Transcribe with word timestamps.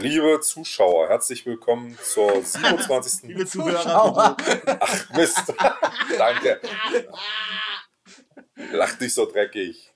Liebe 0.00 0.38
Zuschauer, 0.40 1.08
herzlich 1.08 1.44
willkommen 1.44 1.98
zur 2.00 2.30
27. 2.44 3.22
Liebe 3.24 3.44
Zuhörer. 3.46 4.36
Ach 4.78 5.10
Mist. 5.10 5.52
Danke. 6.18 6.60
Lach 8.70 9.00
nicht 9.00 9.12
so 9.12 9.26
dreckig. 9.26 9.92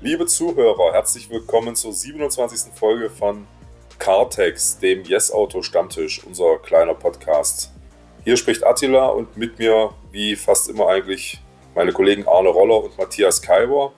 Liebe 0.00 0.24
Zuhörer, 0.24 0.94
herzlich 0.94 1.28
willkommen 1.28 1.76
zur 1.76 1.92
27. 1.92 2.72
Folge 2.72 3.10
von 3.10 3.46
Cartex, 4.06 4.78
dem 4.78 5.02
Yes 5.02 5.32
Auto 5.32 5.62
Stammtisch, 5.62 6.22
unser 6.22 6.60
kleiner 6.60 6.94
Podcast. 6.94 7.72
Hier 8.22 8.36
spricht 8.36 8.64
Attila 8.64 9.08
und 9.08 9.36
mit 9.36 9.58
mir, 9.58 9.94
wie 10.12 10.36
fast 10.36 10.68
immer 10.68 10.86
eigentlich, 10.86 11.42
meine 11.74 11.92
Kollegen 11.92 12.24
Arne 12.28 12.50
Roller 12.50 12.84
und 12.84 12.96
Matthias 12.96 13.42
Kaiber. 13.42 13.92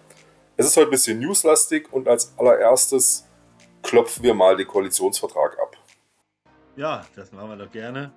Es 0.56 0.64
ist 0.64 0.78
heute 0.78 0.86
ein 0.86 0.92
bisschen 0.92 1.18
newslastig 1.18 1.92
und 1.92 2.08
als 2.08 2.32
allererstes 2.38 3.26
klopfen 3.82 4.22
wir 4.22 4.32
mal 4.32 4.56
den 4.56 4.66
Koalitionsvertrag 4.66 5.58
ab. 5.58 5.76
Ja, 6.74 7.04
das 7.14 7.30
machen 7.32 7.50
wir 7.50 7.66
doch 7.66 7.70
gerne. 7.70 8.10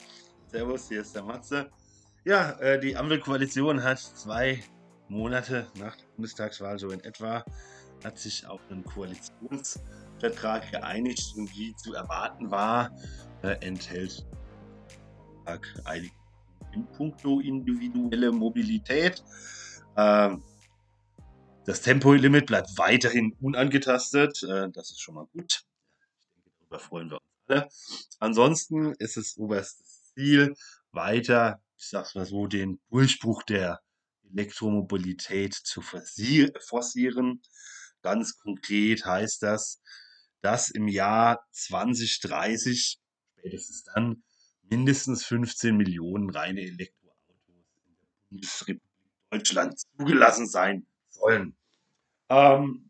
Servus, 0.47 0.87
hier 0.87 1.01
ist 1.01 1.13
der 1.13 1.23
Matze. 1.23 1.69
Ja, 2.23 2.51
äh, 2.61 2.79
die 2.79 2.95
Ampelkoalition 2.95 3.83
hat 3.83 3.99
zwei 3.99 4.63
Monate 5.09 5.67
nach 5.73 5.97
der 5.97 6.05
Bundestagswahl 6.15 6.79
so 6.79 6.89
in 6.91 7.03
etwa 7.03 7.43
hat 8.03 8.17
sich 8.17 8.47
auf 8.47 8.61
einen 8.69 8.83
Koalitionsvertrag 10.21 10.71
geeinigt 10.71 11.33
und 11.35 11.51
wie 11.55 11.75
zu 11.75 11.93
erwarten 11.93 12.51
war, 12.51 12.95
äh, 13.41 13.57
enthält 13.65 14.25
einige 15.83 16.13
in 16.73 16.85
puncto 16.91 17.39
individuelle 17.41 18.31
Mobilität. 18.31 19.23
Ähm, 19.97 20.43
das 21.65 21.81
Tempolimit 21.81 22.45
bleibt 22.45 22.77
weiterhin 22.77 23.35
unangetastet. 23.41 24.43
Äh, 24.43 24.69
das 24.71 24.91
ist 24.91 25.01
schon 25.01 25.15
mal 25.15 25.25
gut. 25.33 25.63
Darüber 26.59 26.79
freuen 26.79 27.09
wir 27.09 27.17
uns 27.17 27.25
alle. 27.47 27.69
Ansonsten 28.19 28.93
ist 28.99 29.17
es 29.17 29.37
oberstes 29.37 30.13
Ziel, 30.13 30.55
weiter, 30.91 31.61
ich 31.77 31.89
sag's 31.89 32.15
mal 32.15 32.25
so, 32.25 32.47
den 32.47 32.79
Durchbruch 32.89 33.43
der 33.43 33.81
Elektromobilität 34.31 35.53
zu 35.53 35.81
forcieren. 35.81 37.41
Ganz 38.01 38.37
konkret 38.37 39.05
heißt 39.05 39.43
das, 39.43 39.81
dass 40.41 40.69
im 40.69 40.87
Jahr 40.87 41.45
2030, 41.51 42.99
spätestens 43.37 43.83
dann, 43.83 44.23
mindestens 44.63 45.25
15 45.25 45.75
Millionen 45.75 46.29
reine 46.29 46.61
Elektroautos 46.61 47.47
in 47.47 47.55
der 47.55 48.07
Bundesrepublik 48.29 48.91
Deutschland 49.31 49.79
zugelassen 49.97 50.47
sein 50.47 50.85
sollen. 51.09 51.55
Ähm, 52.29 52.89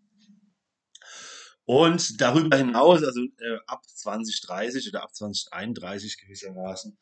und 1.66 2.20
darüber 2.20 2.58
hinaus, 2.58 3.04
also 3.04 3.22
äh, 3.22 3.58
ab 3.68 3.88
2030 3.88 4.90
oder 4.90 5.04
ab 5.04 5.14
2031 5.14 6.20
gewissermaßen, 6.20 6.98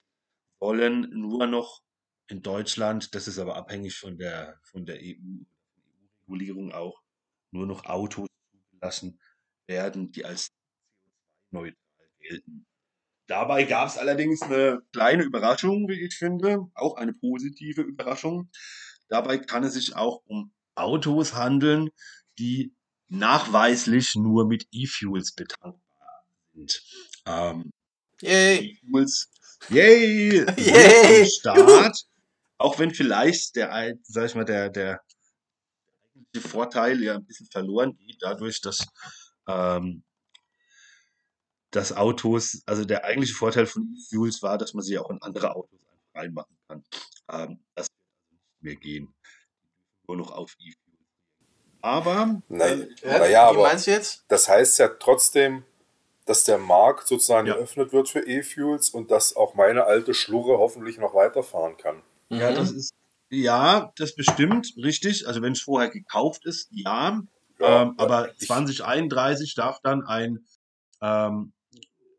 sollen 0.60 1.10
nur 1.12 1.48
noch 1.48 1.82
in 2.28 2.42
Deutschland, 2.42 3.16
das 3.16 3.28
ist 3.28 3.40
aber 3.40 3.56
abhängig 3.56 3.98
von 3.98 4.18
der, 4.18 4.60
von 4.62 4.86
der 4.86 5.00
EU-Regulierung 5.02 6.72
auch, 6.72 7.02
nur 7.52 7.66
noch 7.66 7.86
Autos 7.86 8.28
zugelassen 8.52 9.20
werden, 9.70 10.12
die 10.12 10.26
als 10.26 10.52
CO2-neutral 11.52 12.10
gelten. 12.20 12.66
Dabei 13.28 13.64
gab 13.64 13.88
es 13.88 13.98
allerdings 13.98 14.42
eine 14.42 14.82
kleine 14.92 15.24
Überraschung, 15.24 15.88
wie 15.88 16.02
ich 16.02 16.16
finde, 16.16 16.68
auch 16.74 16.96
eine 16.96 17.14
positive 17.14 17.82
Überraschung. 17.82 18.50
Dabei 19.08 19.38
kann 19.38 19.64
es 19.64 19.74
sich 19.76 19.96
auch 19.96 20.22
um 20.26 20.52
Autos 20.76 21.36
handeln, 21.36 21.90
die 22.40 22.74
nachweislich 23.08 24.16
nur 24.16 24.48
mit 24.48 24.68
E-Fuels 24.72 25.34
betankbar 25.34 26.26
sind. 26.54 26.84
Ähm, 27.26 27.72
Yay! 28.22 28.80
E-Fuels, 28.84 29.30
yay! 29.70 30.46
Yay! 30.58 31.26
Start. 31.30 32.06
Auch 32.58 32.78
wenn 32.80 32.94
vielleicht 32.94 33.56
der, 33.56 33.96
sag 34.04 34.26
ich 34.26 34.36
mal, 34.36 34.44
der, 34.44 34.70
der 34.70 35.02
eigentliche 36.16 36.48
Vorteil 36.48 37.02
ja 37.02 37.16
ein 37.16 37.26
bisschen 37.26 37.48
verloren 37.48 37.96
geht, 37.98 38.18
dadurch, 38.22 38.62
dass, 38.62 38.86
ähm, 39.50 40.04
dass 41.72 41.96
Autos, 41.96 42.62
also 42.66 42.84
der 42.86 43.04
eigentliche 43.06 43.36
Vorteil 43.36 43.66
von 43.68 43.96
E-Fuels 43.96 44.42
war, 44.42 44.58
dass 44.58 44.74
man 44.74 44.84
sie 44.84 44.98
auch 44.98 45.10
in 45.10 45.22
andere 45.22 45.56
Autos 45.56 45.80
einfach 45.92 46.22
reinmachen 46.22 46.58
kann. 46.68 46.84
Ähm, 47.32 47.60
das 47.76 47.88
wird 47.88 47.90
also 47.90 47.90
nicht 48.62 48.64
mehr 48.64 48.76
gehen. 48.76 49.14
Nur 50.08 50.18
noch 50.18 50.32
auf 50.32 50.56
E-Fuels. 50.60 50.76
Aber, 51.82 52.42
Nein, 52.50 52.90
Äh, 53.04 53.20
naja, 53.20 53.52
wie 53.52 53.56
aber 53.56 53.64
meinst 53.64 53.88
du 53.88 53.92
jetzt? 53.92 54.26
das 54.28 54.50
heißt 54.50 54.80
ja 54.80 54.90
trotzdem, 54.90 55.64
dass 56.26 56.44
der 56.44 56.58
Markt 56.58 57.08
sozusagen 57.08 57.48
Ja. 57.48 57.56
geöffnet 57.56 57.94
wird 57.94 58.10
für 58.10 58.20
E-Fuels 58.28 58.90
und 58.90 59.12
dass 59.12 59.36
auch 59.36 59.56
meine 59.56 59.86
alte 59.86 60.14
Schlurre 60.14 60.58
hoffentlich 60.58 60.98
noch 60.98 61.14
weiterfahren 61.14 61.78
kann. 61.78 62.04
Ja, 62.30 62.52
Mhm. 62.52 62.56
das 62.56 62.72
ist, 62.72 62.94
ja, 63.30 63.94
das 63.98 64.14
bestimmt, 64.16 64.74
richtig. 64.78 65.28
Also 65.28 65.42
wenn 65.42 65.54
es 65.54 65.62
vorher 65.62 65.90
gekauft 65.90 66.46
ist, 66.46 66.68
ja. 66.72 67.22
Ja, 67.60 67.84
ähm, 67.84 67.94
aber 67.98 68.32
ich- 68.38 68.48
2031 68.48 69.56
darf 69.56 69.80
dann 69.82 70.04
ein, 70.06 70.46
ähm, 71.02 71.54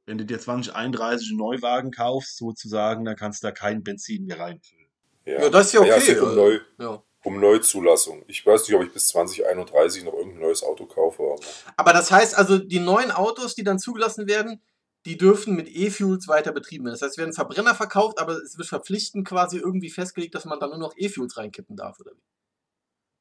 wenn 0.07 0.19
du 0.19 0.25
dir 0.25 0.39
2031 0.41 1.29
einen 1.31 1.39
Neuwagen 1.39 1.91
kaufst, 1.93 2.37
sozusagen, 2.37 3.05
dann 3.05 3.17
kannst 3.17 3.43
du 3.43 3.47
da 3.47 3.53
kein 3.53 3.83
Benzin 3.83 4.25
mehr 4.27 4.39
reinfüllen. 4.39 4.87
Ja, 5.25 5.43
Ja, 5.45 5.51
das 5.51 5.67
ist 5.67 5.73
ja 5.75 5.85
Ja, 5.85 5.97
es 5.97 6.03
okay. 6.05 6.15
geht 6.15 6.23
um, 6.23 6.35
Neu, 6.35 6.61
ja. 6.79 7.03
um 7.25 7.39
Neuzulassung. 7.41 8.25
Ich 8.27 8.45
weiß 8.45 8.67
nicht, 8.67 8.77
ob 8.77 8.83
ich 8.83 8.93
bis 8.93 9.09
2031 9.09 10.05
noch 10.05 10.15
irgendein 10.15 10.41
neues 10.41 10.63
Auto 10.63 10.87
kaufe. 10.87 11.23
Aber 11.23 11.41
Aber 11.77 11.93
das 11.93 12.11
heißt 12.11 12.37
also, 12.37 12.59
die 12.59 12.81
neuen 12.81 13.11
Autos, 13.11 13.55
die 13.55 13.63
dann 13.65 13.79
zugelassen 13.79 14.27
werden, 14.27 14.61
die 15.07 15.17
dürfen 15.17 15.55
mit 15.55 15.69
E-Fuels 15.69 16.29
weiter 16.29 16.53
betrieben 16.53 16.85
werden. 16.85 16.95
Das 16.95 17.03
heißt, 17.03 17.13
es 17.13 17.19
werden 17.19 17.33
Verbrenner 17.33 17.75
verkauft, 17.75 18.19
aber 18.19 18.33
es 18.37 18.59
wird 18.59 18.69
verpflichtend 18.69 19.27
quasi 19.27 19.57
irgendwie 19.59 19.89
festgelegt, 19.91 20.35
dass 20.35 20.45
man 20.45 20.59
dann 20.61 20.71
nur 20.71 20.79
noch 20.79 20.95
E-Fuels 20.97 21.37
reinkippen 21.37 21.77
darf, 21.77 21.99
oder 22.01 22.11
wie? 22.13 22.23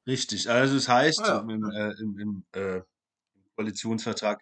Richtig. 0.07 0.49
Also 0.49 0.75
das 0.75 0.87
heißt, 0.87 1.21
Ah, 1.21 1.27
ja. 1.27 1.53
im, 1.53 1.63
äh, 1.69 1.91
im, 2.01 2.19
im 2.19 2.45
äh, 2.53 2.81
Koalitionsvertrag, 3.55 4.41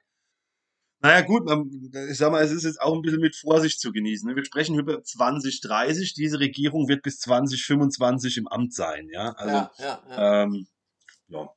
naja 1.00 1.22
gut, 1.22 1.46
man, 1.46 1.70
ich 2.10 2.18
sag 2.18 2.32
mal, 2.32 2.44
es 2.44 2.52
ist 2.52 2.64
jetzt 2.64 2.82
auch 2.82 2.96
ein 2.96 3.02
bisschen 3.04 3.20
mit 3.22 3.36
Vorsicht 3.36 3.80
zu 3.80 3.92
genießen. 3.92 4.28
ne? 4.28 4.36
Wir 4.36 4.44
sprechen 4.44 4.80
über 4.80 5.04
2030, 5.04 6.16
diese 6.16 6.40
Regierung 6.40 6.88
wird 6.88 7.04
bis 7.04 7.20
2025 7.20 8.38
im 8.38 8.48
Amt 8.48 8.74
sein, 8.74 9.08
ja. 9.12 9.34
Also, 9.34 9.56
ja, 9.56 9.72
ja, 9.78 10.04
ja. 10.10 10.44
ähm, 10.44 10.68
ja. 11.28 11.50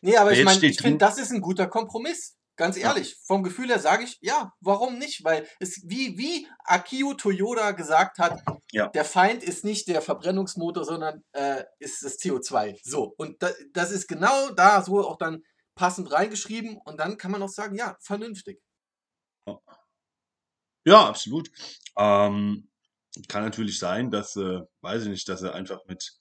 Nee, 0.00 0.16
aber 0.16 0.32
ich 0.32 0.38
Jetzt 0.38 0.44
meine, 0.44 0.66
ich 0.66 0.80
finde, 0.80 0.98
das 0.98 1.18
ist 1.18 1.32
ein 1.32 1.40
guter 1.40 1.66
Kompromiss. 1.66 2.36
Ganz 2.56 2.76
ehrlich, 2.76 3.16
vom 3.24 3.42
Gefühl 3.42 3.68
her 3.68 3.78
sage 3.78 4.04
ich, 4.04 4.18
ja, 4.20 4.52
warum 4.60 4.98
nicht? 4.98 5.24
Weil 5.24 5.48
es, 5.58 5.80
wie, 5.84 6.18
wie 6.18 6.46
Akio 6.64 7.14
Toyoda 7.14 7.70
gesagt 7.72 8.18
hat, 8.18 8.42
Ja. 8.72 8.88
der 8.88 9.04
Feind 9.04 9.42
ist 9.42 9.64
nicht 9.64 9.88
der 9.88 10.02
Verbrennungsmotor, 10.02 10.84
sondern 10.84 11.24
äh, 11.32 11.64
ist 11.78 12.02
das 12.02 12.18
CO2. 12.18 12.78
So, 12.84 13.14
und 13.16 13.42
da, 13.42 13.50
das 13.72 13.90
ist 13.90 14.06
genau 14.06 14.50
da 14.50 14.82
so 14.82 15.06
auch 15.06 15.16
dann 15.16 15.42
passend 15.74 16.12
reingeschrieben 16.12 16.78
und 16.84 16.98
dann 17.00 17.16
kann 17.16 17.30
man 17.30 17.42
auch 17.42 17.48
sagen, 17.48 17.74
ja, 17.74 17.96
vernünftig. 18.00 18.60
Ja, 20.84 21.06
absolut. 21.08 21.50
Ähm, 21.96 22.68
kann 23.28 23.44
natürlich 23.44 23.78
sein, 23.78 24.10
dass, 24.10 24.36
äh, 24.36 24.60
weiß 24.80 25.04
ich 25.04 25.08
nicht, 25.08 25.28
dass 25.28 25.40
sie 25.40 25.52
einfach 25.52 25.80
mit, 25.86 26.12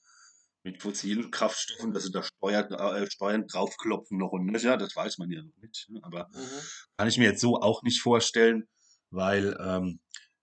mit 0.63 0.81
fossilen 0.81 1.31
Kraftstoffen, 1.31 1.91
dass 1.93 2.03
sie 2.03 2.11
da 2.11 2.21
Steuern, 2.23 2.71
äh, 2.73 3.09
Steuern 3.09 3.47
draufklopfen 3.47 4.17
noch 4.17 4.31
und 4.31 4.45
nöcher, 4.45 4.77
das 4.77 4.95
weiß 4.95 5.17
man 5.17 5.31
ja 5.31 5.41
noch 5.41 5.57
nicht. 5.61 5.89
ne? 5.89 5.99
Aber 6.03 6.27
Mhm. 6.33 6.61
kann 6.97 7.07
ich 7.07 7.17
mir 7.17 7.29
jetzt 7.29 7.41
so 7.41 7.59
auch 7.59 7.81
nicht 7.83 8.01
vorstellen, 8.01 8.67
weil 9.09 9.57
ähm, 9.59 9.99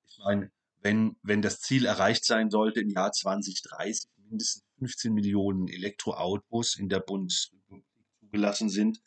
ich 0.09 0.19
meine, 0.19 0.51
wenn, 0.83 1.17
wenn 1.23 1.43
das 1.43 1.61
Ziel 1.61 1.87
erreicht 1.87 2.25
sein 2.25 2.51
sollte, 2.51 2.81
im 2.81 2.91
Jahr 2.91 3.13
2030 3.13 4.09
mindestens 4.29 4.65
15 4.79 5.13
Millionen 5.13 5.69
Elektroautos 5.69 6.77
in 6.77 6.89
der 6.89 7.01
Bundesrepublik 7.01 7.85
zugelassen 8.21 8.69
sind, 8.69 9.01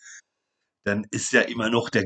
dann 0.83 1.06
ist 1.12 1.31
ja 1.31 1.41
immer 1.41 1.69
noch 1.69 1.89
der 1.89 2.06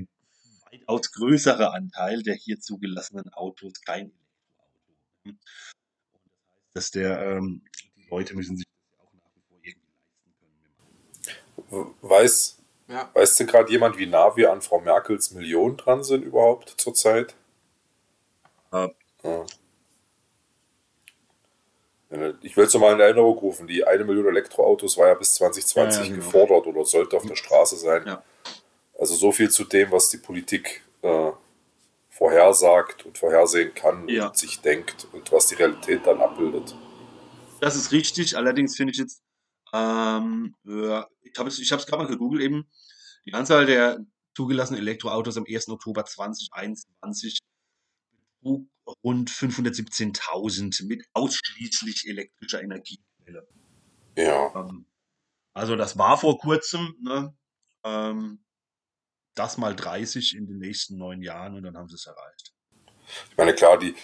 weitaus 0.72 1.12
größere 1.12 1.72
Anteil 1.74 2.24
der 2.24 2.36
hier 2.36 2.60
zugelassenen 2.60 3.30
Autos 3.30 3.74
kein 3.82 4.12
Elektroauto. 4.12 4.96
Das 5.24 6.50
heißt, 6.50 6.76
dass 6.76 6.92
der, 6.92 7.20
ähm, 7.38 7.64
die 7.96 8.08
Leute 8.10 8.36
müssen 8.36 8.58
sich 8.58 8.66
das 8.66 8.92
ja 8.92 9.04
auch 9.04 9.14
nach 9.14 9.36
wie 9.36 9.42
vor 9.48 9.60
irgendwie 9.64 9.88
leisten 9.88 10.34
können. 10.40 11.55
Weiß, 11.70 12.58
Ja. 12.88 13.10
weiß 13.14 13.36
denn 13.38 13.48
gerade 13.48 13.72
jemand, 13.72 13.98
wie 13.98 14.06
nah 14.06 14.36
wir 14.36 14.52
an 14.52 14.62
Frau 14.62 14.80
Merkels 14.80 15.32
Millionen 15.32 15.78
dran 15.78 16.04
sind 16.04 16.24
überhaupt 16.24 16.76
zurzeit? 16.78 17.36
Ja. 18.72 18.92
Ja. 19.24 19.46
Ich 22.42 22.56
will 22.56 22.66
es 22.66 22.74
nochmal 22.74 22.94
in 22.94 23.00
Erinnerung 23.00 23.38
rufen, 23.40 23.68
die 23.68 23.86
eine 23.86 24.06
Million 24.06 24.28
Elektroautos 24.28 24.98
war 24.98 25.08
ja 25.08 25.16
bis 25.16 25.34
2020 25.34 25.98
Ja, 26.00 26.04
ja, 26.06 26.10
genau. 26.14 26.26
gefordert 26.26 26.68
oder 26.68 26.86
sollte 26.86 27.18
auf 27.18 27.26
der 27.26 27.36
Straße 27.36 27.76
sein. 27.78 28.06
Ja. 28.06 28.24
Also 28.98 29.16
so 29.16 29.32
viel 29.34 29.50
zu 29.50 29.66
dem, 29.66 29.92
was 29.92 30.10
die 30.10 30.18
Politik 30.18 30.82
äh, 31.02 31.32
vorhersagt 32.12 33.06
und 33.06 33.18
vorhersehen 33.18 33.74
kann 33.74 34.08
Ja. 34.08 34.28
und 34.28 34.38
sich 34.38 34.62
denkt 34.62 35.08
und 35.12 35.30
was 35.34 35.48
die 35.48 35.56
Realität 35.56 36.06
dann 36.06 36.22
abbildet. 36.22 36.76
Das 37.60 37.76
ist 37.76 37.92
richtig. 37.92 38.38
Allerdings 38.38 38.78
finde 38.78 38.92
ich 38.94 39.00
jetzt, 39.00 39.22
ähm, 39.76 40.56
ja, 40.64 41.08
ich 41.22 41.38
habe 41.38 41.50
es 41.50 41.60
ich 41.60 41.70
gerade 41.70 41.98
mal 41.98 42.08
gegoogelt 42.08 42.42
eben, 42.42 42.70
die 43.26 43.34
Anzahl 43.34 43.66
der 43.66 44.00
zugelassenen 44.36 44.82
Elektroautos 44.82 45.38
am 45.38 45.46
1. 45.48 45.70
Oktober 45.70 46.06
2021 46.06 47.40
betrug 48.42 48.70
rund 49.04 49.30
517.000 49.30 50.86
mit 50.88 51.06
ausschließlich 51.14 52.08
elektrischer 52.08 52.62
Energiequelle. 52.62 53.48
Ja, 54.18 54.52
Ähm, 54.56 54.86
also 55.54 55.76
das 55.76 55.98
war 55.98 56.18
vor 56.18 56.38
kurzem, 56.38 56.96
ne? 57.02 57.36
Ähm, 57.84 58.44
das 59.36 59.58
mal 59.58 59.76
30 59.76 60.36
in 60.36 60.48
den 60.48 60.60
nächsten 60.60 60.98
neun 60.98 61.22
Jahren 61.22 61.56
und 61.56 61.64
dann 61.64 61.78
haben 61.78 61.90
sie 61.90 61.96
es 61.96 62.06
erreicht. 62.06 62.54
ich 63.32 63.38
meine, 63.38 63.54
klar, 63.54 63.78
die, 63.78 63.96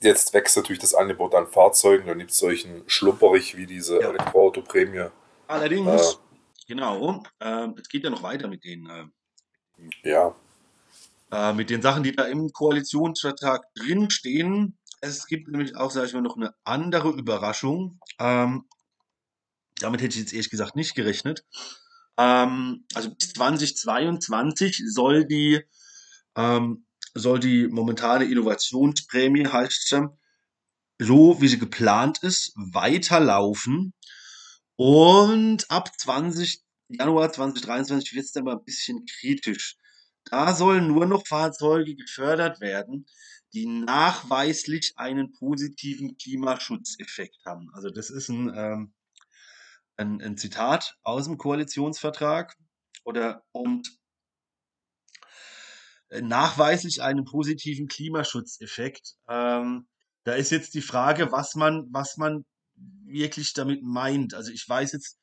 jetzt 0.00 0.32
wächst 0.34 0.56
natürlich 0.56 0.80
das 0.80 0.94
Angebot 0.94 1.34
an 1.34 1.46
Fahrzeugen, 1.46 2.06
dann 2.06 2.18
gibt 2.18 2.32
es 2.32 2.38
solchen 2.38 2.82
schlupperig 2.88 3.56
wie 3.56 3.66
diese 3.66 4.00
Ja. 4.00 4.08
Elektroauto-Prämie. 4.10 5.10
Allerdings, 5.50 6.20
genau, 6.68 7.24
ähm, 7.40 7.74
es 7.76 7.88
geht 7.88 8.04
ja 8.04 8.10
noch 8.10 8.22
weiter 8.22 8.46
mit 8.46 8.62
den 8.62 8.88
ähm, 8.88 9.12
Ja, 10.04 10.36
äh, 11.32 11.52
mit 11.52 11.70
den 11.70 11.82
Sachen, 11.82 12.04
die 12.04 12.12
da 12.12 12.22
im 12.24 12.52
Koalitionsvertrag 12.52 13.64
drinstehen. 13.74 14.78
Es 15.00 15.26
gibt 15.26 15.48
nämlich 15.48 15.74
auch, 15.76 15.90
sage 15.90 16.06
ich 16.06 16.12
mal, 16.12 16.22
noch 16.22 16.36
eine 16.36 16.54
andere 16.62 17.10
Überraschung. 17.10 17.98
Ähm, 18.20 18.64
damit 19.80 20.02
hätte 20.02 20.14
ich 20.14 20.20
jetzt 20.20 20.32
ehrlich 20.32 20.50
gesagt 20.50 20.76
nicht 20.76 20.94
gerechnet. 20.94 21.44
Ähm, 22.16 22.84
also 22.94 23.12
bis 23.12 23.32
2022 23.32 24.82
soll 24.86 25.24
die, 25.24 25.62
ähm, 26.36 26.86
soll 27.14 27.40
die 27.40 27.66
momentane 27.66 28.24
Innovationsprämie, 28.24 29.48
heißt 29.48 29.88
sie, 29.88 30.08
so 31.00 31.40
wie 31.40 31.48
sie 31.48 31.58
geplant 31.58 32.22
ist, 32.22 32.52
weiterlaufen. 32.54 33.94
Und 34.82 35.70
ab 35.70 35.90
20 35.94 36.64
Januar 36.88 37.30
2023 37.30 38.14
wird 38.14 38.24
es 38.24 38.32
dann 38.32 38.44
mal 38.44 38.56
ein 38.56 38.64
bisschen 38.64 39.04
kritisch. 39.04 39.76
Da 40.24 40.54
sollen 40.54 40.86
nur 40.86 41.04
noch 41.04 41.26
Fahrzeuge 41.26 41.94
gefördert 41.96 42.62
werden, 42.62 43.04
die 43.52 43.66
nachweislich 43.66 44.94
einen 44.96 45.32
positiven 45.32 46.16
Klimaschutzeffekt 46.16 47.44
haben. 47.44 47.68
Also 47.74 47.90
das 47.90 48.08
ist 48.08 48.30
ein, 48.30 48.50
ähm, 48.56 48.94
ein, 49.98 50.22
ein 50.22 50.38
Zitat 50.38 50.96
aus 51.02 51.26
dem 51.26 51.36
Koalitionsvertrag 51.36 52.56
oder 53.04 53.44
und 53.52 53.86
äh, 56.08 56.22
nachweislich 56.22 57.02
einen 57.02 57.26
positiven 57.26 57.86
Klimaschutzeffekt. 57.86 59.16
Ähm, 59.28 59.88
da 60.24 60.32
ist 60.32 60.50
jetzt 60.50 60.72
die 60.72 60.80
Frage, 60.80 61.32
was 61.32 61.54
man, 61.54 61.86
was 61.92 62.16
man 62.16 62.46
wirklich 63.12 63.52
damit 63.52 63.82
meint. 63.82 64.34
Also 64.34 64.52
ich 64.52 64.68
weiß 64.68 64.92
jetzt, 64.92 65.18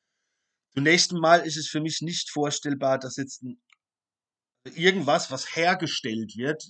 zunächst 0.74 1.12
mal 1.12 1.46
ist 1.46 1.56
es 1.56 1.68
für 1.68 1.80
mich 1.80 2.00
nicht 2.00 2.30
vorstellbar, 2.30 2.98
dass 2.98 3.16
jetzt 3.16 3.42
ein, 3.42 3.60
irgendwas, 4.74 5.30
was 5.30 5.56
hergestellt 5.56 6.36
wird, 6.36 6.62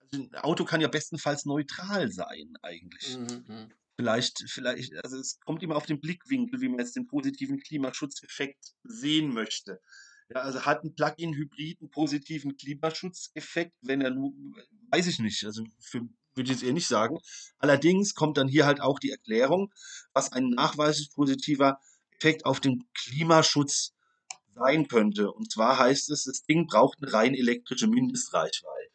also 0.00 0.22
ein 0.22 0.34
Auto 0.36 0.64
kann 0.64 0.80
ja 0.80 0.88
bestenfalls 0.88 1.44
neutral 1.44 2.10
sein 2.10 2.54
eigentlich. 2.62 3.16
Mhm, 3.16 3.44
mhm. 3.46 3.72
Vielleicht, 3.96 4.44
vielleicht, 4.48 4.94
also 5.04 5.18
es 5.18 5.38
kommt 5.40 5.62
immer 5.62 5.76
auf 5.76 5.84
den 5.84 6.00
Blickwinkel, 6.00 6.60
wie 6.60 6.68
man 6.68 6.78
jetzt 6.78 6.96
den 6.96 7.06
positiven 7.06 7.60
Klimaschutzeffekt 7.60 8.72
sehen 8.82 9.32
möchte. 9.34 9.80
Ja, 10.30 10.42
also 10.42 10.64
hat 10.64 10.84
ein 10.84 10.94
Plug-in-Hybrid 10.94 11.80
einen 11.80 11.90
positiven 11.90 12.56
Klimaschutzeffekt, 12.56 13.74
wenn 13.82 14.00
er 14.00 14.10
nur, 14.10 14.32
weiß 14.90 15.06
ich 15.08 15.18
nicht, 15.18 15.44
also 15.44 15.64
für, 15.80 16.08
würde 16.40 16.52
ich 16.52 16.56
jetzt 16.56 16.66
eher 16.66 16.72
nicht 16.72 16.88
sagen. 16.88 17.18
Allerdings 17.58 18.14
kommt 18.14 18.38
dann 18.38 18.48
hier 18.48 18.66
halt 18.66 18.80
auch 18.80 18.98
die 18.98 19.10
Erklärung, 19.10 19.72
was 20.12 20.32
ein 20.32 20.50
nachweislich 20.50 21.12
positiver 21.12 21.78
Effekt 22.12 22.46
auf 22.46 22.60
den 22.60 22.84
Klimaschutz 22.94 23.94
sein 24.54 24.88
könnte. 24.88 25.30
Und 25.30 25.52
zwar 25.52 25.78
heißt 25.78 26.10
es, 26.10 26.24
das 26.24 26.42
Ding 26.44 26.66
braucht 26.66 26.98
eine 27.02 27.12
rein 27.12 27.34
elektrische 27.34 27.86
Mindestreichweite. 27.86 28.90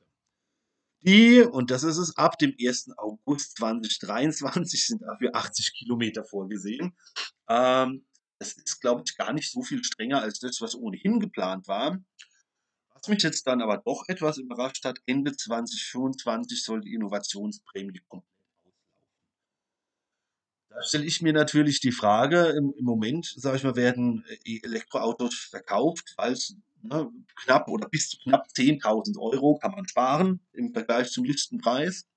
Die, 1.02 1.42
und 1.42 1.70
das 1.70 1.84
ist 1.84 1.98
es, 1.98 2.18
ab 2.18 2.40
dem 2.40 2.56
1. 2.60 2.98
August 2.98 3.58
2023 3.58 4.88
sind 4.88 5.02
dafür 5.04 5.36
80 5.36 5.74
Kilometer 5.78 6.24
vorgesehen. 6.24 6.98
Ähm, 7.48 8.06
das 8.40 8.54
ist, 8.54 8.82
glaube 8.82 9.04
ich, 9.06 9.16
gar 9.16 9.32
nicht 9.32 9.52
so 9.52 9.62
viel 9.62 9.84
strenger 9.84 10.22
als 10.22 10.40
das, 10.40 10.62
was 10.62 10.76
ohnehin 10.76 11.20
geplant 11.20 11.68
war. 11.68 12.00
Mich 13.07 13.24
jetzt 13.24 13.48
dann 13.48 13.62
aber 13.62 13.78
doch 13.78 14.06
etwas 14.07 14.38
überrascht 14.38 14.86
hat, 14.86 15.00
Ende 15.06 15.36
2025 15.36 16.63
soll 16.63 16.81
die 16.81 16.94
Innovationsprämie 16.94 18.02
komplett 18.07 18.31
auslaufen. 18.63 18.74
Da 20.69 20.84
stelle 20.84 21.06
ich 21.06 21.22
mir 21.22 21.34
natürlich 21.34 21.80
die 21.80 21.92
Frage, 21.92 22.48
im, 22.50 22.74
im 22.78 22.86
Moment, 22.86 23.34
sage 23.38 23.57
ich 23.57 23.63
mal, 23.63 23.75
werden 23.75 24.24
äh, 24.46 24.60
Elektroautos 24.63 25.36
verkauft, 25.36 26.13
weil 26.18 26.34
es 26.34 26.56
ne, 26.81 27.10
knapp 27.36 27.68
oder 27.68 27.90
bis 27.90 28.10
zu 28.10 28.18
knapp 28.18 28.48
10.000 28.56 29.18
Euro 29.19 29.58
kann 29.58 29.72
man 29.72 29.88
sparen 29.88 30.40
im 30.54 30.74
Vergleich 30.74 31.12
zum 31.12 31.24
Listenpreis. 31.24 32.08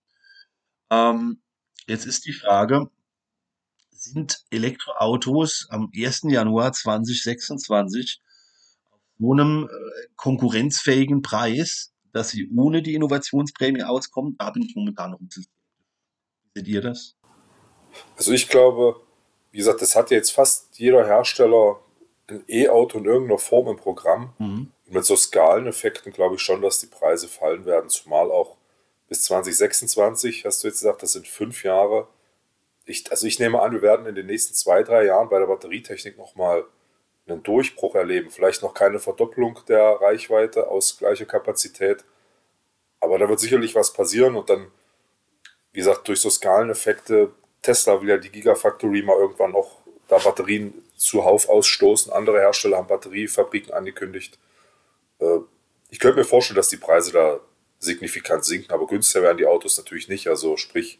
Ähm, 0.90 1.42
jetzt 1.86 2.06
ist 2.06 2.26
die 2.26 2.32
Frage, 2.32 2.90
sind 3.90 4.44
Elektroautos 4.50 5.66
am 5.70 5.90
1. 5.94 6.22
Januar 6.28 6.72
2026 6.72 8.20
auf 8.22 8.27
so 9.18 9.32
einem 9.32 9.68
äh, 9.70 10.06
konkurrenzfähigen 10.16 11.22
Preis, 11.22 11.92
dass 12.12 12.30
sie 12.30 12.48
ohne 12.56 12.82
die 12.82 12.94
Innovationsprämie 12.94 13.82
auskommen? 13.82 14.36
Da 14.38 14.50
bin 14.50 14.62
ich 14.62 14.74
momentan 14.74 15.10
noch 15.10 15.20
ein 15.20 15.26
bisschen 15.26 15.46
seht 16.54 16.68
ihr 16.68 16.80
das? 16.80 17.14
also 18.16 18.32
ich 18.32 18.48
glaube, 18.48 19.00
wie 19.50 19.58
gesagt, 19.58 19.82
das 19.82 19.96
hat 19.96 20.10
ja 20.10 20.16
jetzt 20.16 20.30
fast 20.30 20.78
jeder 20.78 21.06
Hersteller 21.06 21.80
ein 22.28 22.44
E-Auto 22.46 22.98
in 22.98 23.06
irgendeiner 23.06 23.38
Form 23.38 23.68
im 23.68 23.76
Programm. 23.76 24.34
Mhm. 24.38 24.72
Und 24.86 24.94
mit 24.94 25.04
so 25.04 25.16
Skaleneffekten 25.16 26.12
glaube 26.12 26.36
ich 26.36 26.42
schon, 26.42 26.60
dass 26.60 26.80
die 26.80 26.86
Preise 26.86 27.28
fallen 27.28 27.64
werden, 27.64 27.88
zumal 27.88 28.30
auch 28.30 28.56
bis 29.08 29.22
2026, 29.22 30.44
hast 30.44 30.62
du 30.62 30.68
jetzt 30.68 30.80
gesagt, 30.80 31.02
das 31.02 31.12
sind 31.12 31.26
fünf 31.26 31.64
Jahre. 31.64 32.08
Ich, 32.84 33.10
also 33.10 33.26
ich 33.26 33.38
nehme 33.38 33.62
an, 33.62 33.72
wir 33.72 33.82
werden 33.82 34.06
in 34.06 34.14
den 34.14 34.26
nächsten 34.26 34.54
zwei, 34.54 34.82
drei 34.82 35.06
Jahren 35.06 35.30
bei 35.30 35.38
der 35.38 35.46
Batterietechnik 35.46 36.18
nochmal 36.18 36.64
einen 37.30 37.42
Durchbruch 37.42 37.94
erleben. 37.94 38.30
Vielleicht 38.30 38.62
noch 38.62 38.74
keine 38.74 38.98
Verdopplung 38.98 39.60
der 39.68 40.00
Reichweite 40.00 40.68
aus 40.68 40.98
gleicher 40.98 41.26
Kapazität. 41.26 42.04
Aber 43.00 43.18
da 43.18 43.28
wird 43.28 43.40
sicherlich 43.40 43.74
was 43.74 43.92
passieren 43.92 44.34
und 44.36 44.50
dann, 44.50 44.70
wie 45.72 45.80
gesagt, 45.80 46.08
durch 46.08 46.20
so 46.20 46.30
Skaleneffekte, 46.30 47.32
Tesla 47.62 48.00
will 48.00 48.08
ja 48.08 48.16
die 48.18 48.30
Gigafactory 48.30 49.02
mal 49.02 49.16
irgendwann 49.16 49.52
noch 49.52 49.78
da 50.08 50.18
Batterien 50.18 50.74
zuhauf 50.96 51.48
ausstoßen. 51.48 52.12
Andere 52.12 52.40
Hersteller 52.40 52.78
haben 52.78 52.88
Batteriefabriken 52.88 53.72
angekündigt. 53.72 54.38
Äh, 55.20 55.40
Ich 55.90 55.98
könnte 56.00 56.18
mir 56.18 56.24
vorstellen, 56.24 56.56
dass 56.56 56.68
die 56.68 56.76
Preise 56.76 57.12
da 57.12 57.40
signifikant 57.78 58.44
sinken, 58.44 58.72
aber 58.72 58.86
günstiger 58.86 59.22
werden 59.24 59.38
die 59.38 59.46
Autos 59.46 59.78
natürlich 59.78 60.08
nicht. 60.08 60.28
Also 60.28 60.56
sprich, 60.56 60.98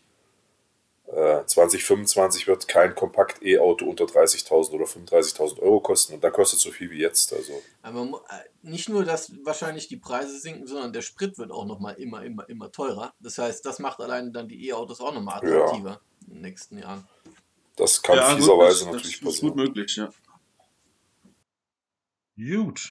äh, 1.13 1.45
2025 1.47 2.47
wird 2.47 2.69
kein 2.69 2.95
Kompakt-E-Auto 2.95 3.87
unter 3.87 4.05
30.000 4.05 4.71
oder 4.73 4.85
35.000 4.85 5.59
Euro 5.61 5.81
kosten 5.81 6.15
und 6.15 6.23
da 6.23 6.31
kostet 6.31 6.61
so 6.61 6.71
viel 6.71 6.91
wie 6.91 6.99
jetzt. 7.01 7.33
Also 7.33 7.63
Aber 7.83 8.23
äh, 8.29 8.45
nicht 8.63 8.89
nur, 8.89 9.05
dass 9.05 9.33
wahrscheinlich 9.45 9.89
die 9.89 9.97
Preise 9.97 10.39
sinken, 10.39 10.67
sondern 10.67 10.93
der 10.93 11.03
Sprit 11.03 11.39
wird 11.39 11.51
auch 11.51 11.65
nochmal 11.65 11.95
immer, 11.95 12.23
immer, 12.25 12.49
immer 12.49 12.71
teurer. 12.71 13.15
Das 13.21 13.39
heißt, 13.39 13.65
das 13.65 13.79
macht 13.79 14.01
alleine 14.01 14.31
dann 14.33 14.49
die 14.49 14.69
E-Autos 14.69 15.01
auch 15.01 15.15
nochmal 15.15 15.41
Ja. 15.49 15.61
attraktiver 15.65 16.01
in 16.27 16.35
den 16.35 16.43
nächsten 16.43 16.79
Jahren. 16.79 17.09
das 17.77 18.03
kann 18.03 18.17
Ja, 18.17 18.29
gut, 18.33 18.41
fieserweise 18.41 18.85
das, 18.85 18.95
natürlich 18.95 19.21
das 19.21 19.35
ist 19.35 19.41
gut 19.41 19.55
passieren. 19.55 19.57
möglich, 19.57 19.97
ja. 19.97 20.13
Gut. 22.37 22.89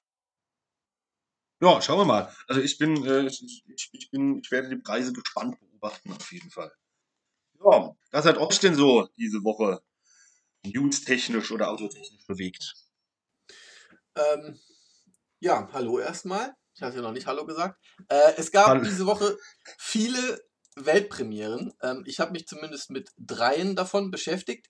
Ja, 1.60 1.80
schauen 1.82 1.98
wir 2.00 2.04
mal. 2.04 2.34
Also 2.46 2.60
ich 2.60 2.78
bin, 2.78 3.04
äh, 3.06 3.26
ich, 3.26 3.64
ich 3.92 4.10
bin, 4.10 4.40
ich 4.42 4.50
werde 4.50 4.68
die 4.68 4.76
Preise 4.76 5.12
gespannt 5.12 5.56
beobachten 5.60 6.12
auf 6.12 6.32
jeden 6.32 6.50
Fall. 6.50 6.72
Ja, 7.64 7.96
was 8.12 8.24
hat 8.24 8.38
euch 8.38 8.60
denn 8.60 8.74
so 8.74 9.08
diese 9.16 9.42
Woche 9.44 9.82
news-technisch 10.64 11.50
oder 11.50 11.70
autotechnisch 11.70 12.26
bewegt? 12.26 12.74
Ähm, 14.14 14.58
ja, 15.40 15.68
hallo 15.72 15.98
erstmal. 15.98 16.54
Ich 16.74 16.82
hatte 16.82 16.96
ja 16.96 17.02
noch 17.02 17.12
nicht 17.12 17.26
Hallo 17.26 17.44
gesagt. 17.44 17.76
Äh, 18.08 18.34
es 18.36 18.52
gab 18.52 18.68
Hallo. 18.68 18.84
diese 18.84 19.06
Woche 19.06 19.36
viele 19.78 20.40
Weltpremieren. 20.76 21.74
Ähm, 21.82 22.04
ich 22.06 22.20
habe 22.20 22.30
mich 22.30 22.46
zumindest 22.46 22.90
mit 22.90 23.10
dreien 23.16 23.74
davon 23.74 24.12
beschäftigt. 24.12 24.68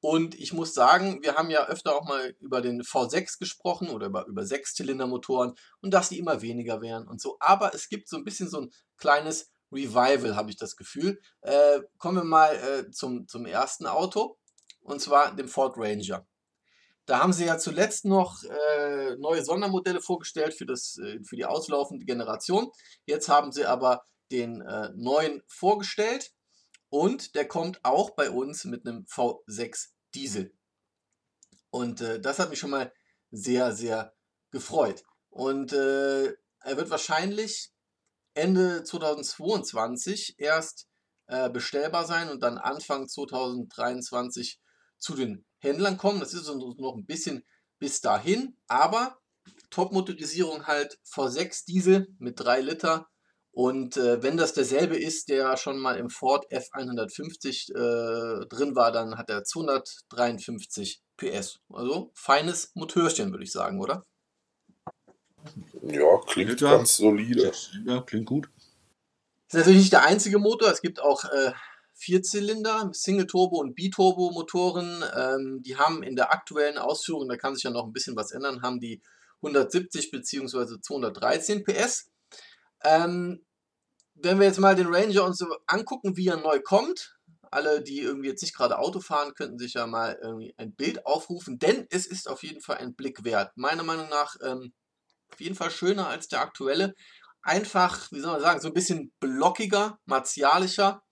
Und 0.00 0.34
ich 0.36 0.52
muss 0.52 0.74
sagen, 0.74 1.22
wir 1.22 1.34
haben 1.34 1.50
ja 1.50 1.66
öfter 1.66 1.94
auch 1.94 2.06
mal 2.08 2.34
über 2.38 2.62
den 2.62 2.82
V6 2.82 3.38
gesprochen 3.38 3.90
oder 3.90 4.06
über, 4.06 4.26
über 4.26 4.46
Sechszylindermotoren 4.46 5.54
und 5.82 5.92
dass 5.92 6.08
die 6.08 6.18
immer 6.18 6.40
weniger 6.40 6.80
wären 6.80 7.06
und 7.06 7.20
so. 7.20 7.36
Aber 7.40 7.74
es 7.74 7.88
gibt 7.88 8.08
so 8.08 8.16
ein 8.16 8.24
bisschen 8.24 8.48
so 8.48 8.60
ein 8.60 8.70
kleines 8.96 9.50
Revival, 9.72 10.36
habe 10.36 10.50
ich 10.50 10.56
das 10.56 10.76
Gefühl. 10.76 11.20
Äh, 11.42 11.80
kommen 11.98 12.18
wir 12.18 12.24
mal 12.24 12.54
äh, 12.54 12.90
zum, 12.90 13.26
zum 13.28 13.46
ersten 13.46 13.86
Auto 13.86 14.38
und 14.82 15.00
zwar 15.00 15.34
dem 15.34 15.48
Ford 15.48 15.76
Ranger. 15.76 16.26
Da 17.06 17.18
haben 17.18 17.32
sie 17.32 17.46
ja 17.46 17.58
zuletzt 17.58 18.04
noch 18.04 18.42
äh, 18.44 19.16
neue 19.16 19.44
Sondermodelle 19.44 20.00
vorgestellt 20.00 20.54
für, 20.54 20.66
das, 20.66 20.96
äh, 20.98 21.18
für 21.24 21.36
die 21.36 21.44
auslaufende 21.44 22.06
Generation. 22.06 22.70
Jetzt 23.04 23.28
haben 23.28 23.52
sie 23.52 23.64
aber 23.66 24.04
den 24.30 24.60
äh, 24.60 24.90
neuen 24.94 25.42
vorgestellt 25.48 26.32
und 26.88 27.34
der 27.34 27.48
kommt 27.48 27.84
auch 27.84 28.10
bei 28.10 28.30
uns 28.30 28.64
mit 28.64 28.86
einem 28.86 29.06
V6 29.06 29.88
Diesel. 30.14 30.54
Und 31.70 32.00
äh, 32.00 32.20
das 32.20 32.38
hat 32.38 32.50
mich 32.50 32.58
schon 32.58 32.70
mal 32.70 32.92
sehr, 33.30 33.72
sehr 33.72 34.14
gefreut. 34.50 35.02
Und 35.30 35.72
er 35.72 36.36
wird 36.76 36.90
wahrscheinlich 36.90 37.72
Ende 38.34 38.84
2022 38.84 40.36
erst 40.38 40.86
äh, 41.26 41.50
bestellbar 41.50 42.06
sein 42.06 42.28
und 42.28 42.42
dann 42.42 42.58
Anfang 42.58 43.08
2023 43.08 44.60
zu 44.98 45.14
den 45.14 45.44
Händlern 45.58 45.96
kommen. 45.96 46.20
Das 46.20 46.34
ist 46.34 46.46
noch 46.46 46.96
ein 46.96 47.06
bisschen 47.06 47.44
bis 47.78 48.00
dahin, 48.00 48.56
aber 48.68 49.18
Top-Motorisierung 49.70 50.66
halt 50.66 50.98
V6 51.04 51.64
Diesel 51.66 52.08
mit 52.18 52.40
3 52.40 52.60
Liter. 52.60 53.08
Und 53.52 53.96
äh, 53.96 54.22
wenn 54.22 54.36
das 54.36 54.52
derselbe 54.52 54.96
ist, 54.96 55.28
der 55.28 55.56
schon 55.56 55.78
mal 55.78 55.96
im 55.96 56.08
Ford 56.08 56.46
F150 56.52 57.70
äh, 57.70 58.46
drin 58.46 58.76
war, 58.76 58.92
dann 58.92 59.16
hat 59.18 59.28
er 59.28 59.42
253 59.42 61.02
PS. 61.16 61.58
Also 61.72 62.12
feines 62.14 62.70
Motörchen, 62.74 63.32
würde 63.32 63.44
ich 63.44 63.52
sagen, 63.52 63.80
oder? 63.80 64.04
Ja, 65.82 66.18
klingt 66.26 66.60
ja, 66.60 66.76
ganz 66.76 66.96
solide. 66.96 67.52
Ja, 67.86 68.00
klingt 68.02 68.26
gut. 68.26 68.48
Ist 69.48 69.54
natürlich 69.54 69.80
nicht 69.80 69.92
der 69.92 70.04
einzige 70.04 70.38
Motor. 70.38 70.70
Es 70.70 70.82
gibt 70.82 71.00
auch 71.00 71.24
äh, 71.24 71.52
Vierzylinder, 71.94 72.90
Single-Turbo 72.92 73.58
und 73.58 73.74
Biturbo-Motoren. 73.74 75.04
Ähm, 75.16 75.62
die 75.62 75.76
haben 75.76 76.02
in 76.02 76.16
der 76.16 76.32
aktuellen 76.32 76.78
Ausführung, 76.78 77.28
da 77.28 77.36
kann 77.36 77.54
sich 77.54 77.64
ja 77.64 77.70
noch 77.70 77.84
ein 77.84 77.92
bisschen 77.92 78.16
was 78.16 78.32
ändern, 78.32 78.62
haben 78.62 78.80
die 78.80 79.02
170 79.42 80.10
bzw. 80.10 80.80
213 80.80 81.64
PS. 81.64 82.10
Ähm, 82.84 83.44
wenn 84.14 84.38
wir 84.38 84.46
jetzt 84.46 84.60
mal 84.60 84.74
den 84.74 84.86
Ranger 84.86 85.24
uns 85.24 85.38
so 85.38 85.46
angucken, 85.66 86.16
wie 86.16 86.28
er 86.28 86.36
neu 86.36 86.60
kommt, 86.60 87.18
alle, 87.50 87.82
die 87.82 88.00
irgendwie 88.00 88.28
jetzt 88.28 88.42
nicht 88.42 88.54
gerade 88.54 88.78
Auto 88.78 89.00
fahren, 89.00 89.34
könnten 89.34 89.58
sich 89.58 89.74
ja 89.74 89.86
mal 89.86 90.18
irgendwie 90.22 90.54
ein 90.56 90.72
Bild 90.72 91.04
aufrufen, 91.04 91.58
denn 91.58 91.86
es 91.90 92.06
ist 92.06 92.28
auf 92.28 92.42
jeden 92.42 92.60
Fall 92.60 92.78
ein 92.78 92.94
Blick 92.94 93.24
wert. 93.24 93.56
Meiner 93.56 93.82
Meinung 93.82 94.08
nach 94.08 94.36
ähm, 94.42 94.72
auf 95.32 95.40
jeden 95.40 95.54
Fall 95.54 95.70
schöner 95.70 96.08
als 96.08 96.28
der 96.28 96.40
aktuelle. 96.40 96.94
Einfach, 97.42 98.10
wie 98.12 98.20
soll 98.20 98.32
man 98.32 98.40
sagen, 98.40 98.60
so 98.60 98.68
ein 98.68 98.74
bisschen 98.74 99.12
blockiger, 99.20 99.98
martialischer. 100.04 101.02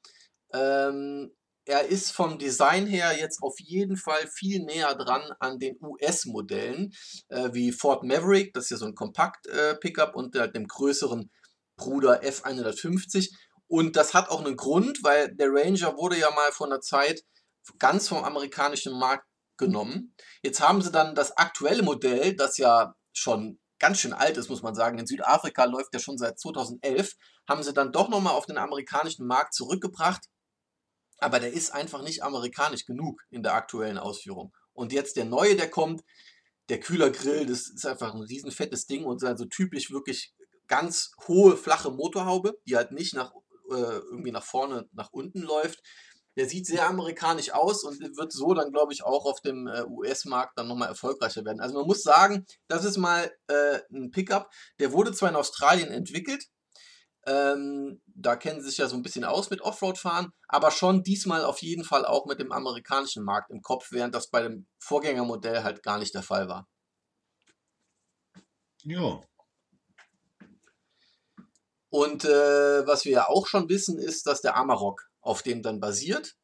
Ähm, 0.52 1.30
er 1.64 1.86
ist 1.86 2.12
vom 2.12 2.38
Design 2.38 2.86
her 2.86 3.16
jetzt 3.18 3.42
auf 3.42 3.60
jeden 3.60 3.96
Fall 3.96 4.26
viel 4.26 4.64
näher 4.64 4.94
dran 4.94 5.22
an 5.38 5.58
den 5.58 5.76
US-Modellen, 5.82 6.94
äh, 7.28 7.50
wie 7.52 7.72
Ford 7.72 8.04
Maverick, 8.04 8.54
das 8.54 8.64
ist 8.64 8.70
ja 8.70 8.76
so 8.78 8.86
ein 8.86 8.94
Kompakt-Pickup, 8.94 10.14
äh, 10.14 10.18
und 10.18 10.34
äh, 10.34 10.50
dem 10.50 10.66
größeren 10.66 11.30
Bruder 11.76 12.22
F150. 12.22 13.30
Und 13.66 13.96
das 13.96 14.14
hat 14.14 14.30
auch 14.30 14.44
einen 14.44 14.56
Grund, 14.56 15.04
weil 15.04 15.34
der 15.34 15.48
Ranger 15.50 15.96
wurde 15.98 16.18
ja 16.18 16.30
mal 16.30 16.52
vor 16.52 16.66
einer 16.66 16.80
Zeit 16.80 17.22
ganz 17.78 18.08
vom 18.08 18.24
amerikanischen 18.24 18.98
Markt 18.98 19.26
genommen. 19.58 20.14
Jetzt 20.42 20.60
haben 20.60 20.80
sie 20.80 20.90
dann 20.90 21.14
das 21.14 21.36
aktuelle 21.36 21.82
Modell, 21.82 22.34
das 22.34 22.56
ja 22.56 22.94
schon 23.12 23.58
ganz 23.78 24.00
schön 24.00 24.12
alt 24.12 24.36
ist, 24.36 24.48
muss 24.48 24.62
man 24.62 24.74
sagen. 24.74 24.98
In 24.98 25.06
Südafrika 25.06 25.64
läuft 25.64 25.94
der 25.94 25.98
schon 25.98 26.18
seit 26.18 26.38
2011. 26.38 27.14
Haben 27.48 27.62
sie 27.62 27.72
dann 27.72 27.92
doch 27.92 28.08
nochmal 28.08 28.34
auf 28.34 28.46
den 28.46 28.58
amerikanischen 28.58 29.26
Markt 29.26 29.54
zurückgebracht. 29.54 30.26
Aber 31.18 31.40
der 31.40 31.52
ist 31.52 31.72
einfach 31.72 32.02
nicht 32.02 32.22
amerikanisch 32.22 32.84
genug 32.84 33.22
in 33.30 33.42
der 33.42 33.54
aktuellen 33.54 33.98
Ausführung. 33.98 34.52
Und 34.72 34.92
jetzt 34.92 35.16
der 35.16 35.24
neue, 35.24 35.56
der 35.56 35.68
kommt, 35.68 36.02
der 36.68 36.80
Kühlergrill, 36.80 37.46
das 37.46 37.68
ist 37.68 37.86
einfach 37.86 38.14
ein 38.14 38.22
riesen 38.22 38.52
fettes 38.52 38.86
Ding 38.86 39.04
und 39.04 39.20
so 39.20 39.26
also 39.26 39.44
typisch 39.46 39.90
wirklich 39.90 40.32
ganz 40.68 41.12
hohe, 41.26 41.56
flache 41.56 41.90
Motorhaube, 41.90 42.58
die 42.66 42.76
halt 42.76 42.92
nicht 42.92 43.14
nach, 43.14 43.32
äh, 43.70 43.98
irgendwie 44.10 44.30
nach 44.30 44.44
vorne, 44.44 44.88
nach 44.92 45.10
unten 45.10 45.40
läuft. 45.40 45.82
Der 46.38 46.48
sieht 46.48 46.66
sehr 46.66 46.86
amerikanisch 46.88 47.52
aus 47.52 47.84
und 47.84 48.00
wird 48.00 48.32
so 48.32 48.54
dann, 48.54 48.72
glaube 48.72 48.92
ich, 48.92 49.02
auch 49.04 49.26
auf 49.26 49.40
dem 49.40 49.66
äh, 49.66 49.82
US-Markt 49.84 50.56
dann 50.56 50.68
nochmal 50.68 50.88
erfolgreicher 50.88 51.44
werden. 51.44 51.60
Also 51.60 51.74
man 51.74 51.86
muss 51.86 52.02
sagen, 52.02 52.46
das 52.68 52.84
ist 52.84 52.96
mal 52.96 53.30
äh, 53.48 53.80
ein 53.92 54.10
Pickup. 54.10 54.50
Der 54.78 54.92
wurde 54.92 55.12
zwar 55.12 55.28
in 55.28 55.36
Australien 55.36 55.90
entwickelt, 55.90 56.44
ähm, 57.28 58.00
da 58.06 58.36
kennen 58.36 58.62
sie 58.62 58.68
sich 58.70 58.78
ja 58.78 58.88
so 58.88 58.96
ein 58.96 59.02
bisschen 59.02 59.24
aus 59.24 59.50
mit 59.50 59.60
Offroad-Fahren, 59.60 60.32
aber 60.46 60.70
schon 60.70 61.02
diesmal 61.02 61.44
auf 61.44 61.58
jeden 61.60 61.84
Fall 61.84 62.06
auch 62.06 62.24
mit 62.24 62.40
dem 62.40 62.52
amerikanischen 62.52 63.22
Markt 63.22 63.50
im 63.50 63.60
Kopf, 63.60 63.88
während 63.90 64.14
das 64.14 64.30
bei 64.30 64.42
dem 64.42 64.66
Vorgängermodell 64.78 65.62
halt 65.62 65.82
gar 65.82 65.98
nicht 65.98 66.14
der 66.14 66.22
Fall 66.22 66.48
war. 66.48 66.66
Ja. 68.84 69.20
Und 71.90 72.24
äh, 72.24 72.86
was 72.86 73.04
wir 73.04 73.12
ja 73.12 73.28
auch 73.28 73.46
schon 73.46 73.68
wissen, 73.68 73.98
ist, 73.98 74.26
dass 74.26 74.40
der 74.40 74.56
Amarok 74.56 75.07
auf 75.28 75.42
dem 75.42 75.62
dann 75.62 75.78
basiert 75.78 76.36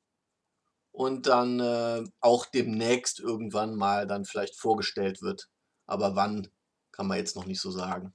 und 0.93 1.27
dann 1.27 1.59
äh, 1.59 2.05
auch 2.21 2.45
demnächst 2.45 3.19
irgendwann 3.19 3.77
mal 3.77 4.07
dann 4.07 4.27
vielleicht 4.27 4.57
vorgestellt 4.57 5.23
wird. 5.23 5.49
Aber 5.87 6.15
wann, 6.17 6.49
kann 6.93 7.07
man 7.07 7.17
jetzt 7.17 7.35
noch 7.35 7.47
nicht 7.47 7.61
so 7.61 7.71
sagen. 7.71 8.15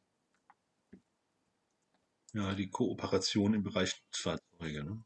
Ja, 2.34 2.54
die 2.54 2.70
Kooperation 2.70 3.56
im 3.56 3.64
Bereich 3.64 4.00
Nutzfahrzeuge. 4.06 4.84
Ne? 4.84 5.04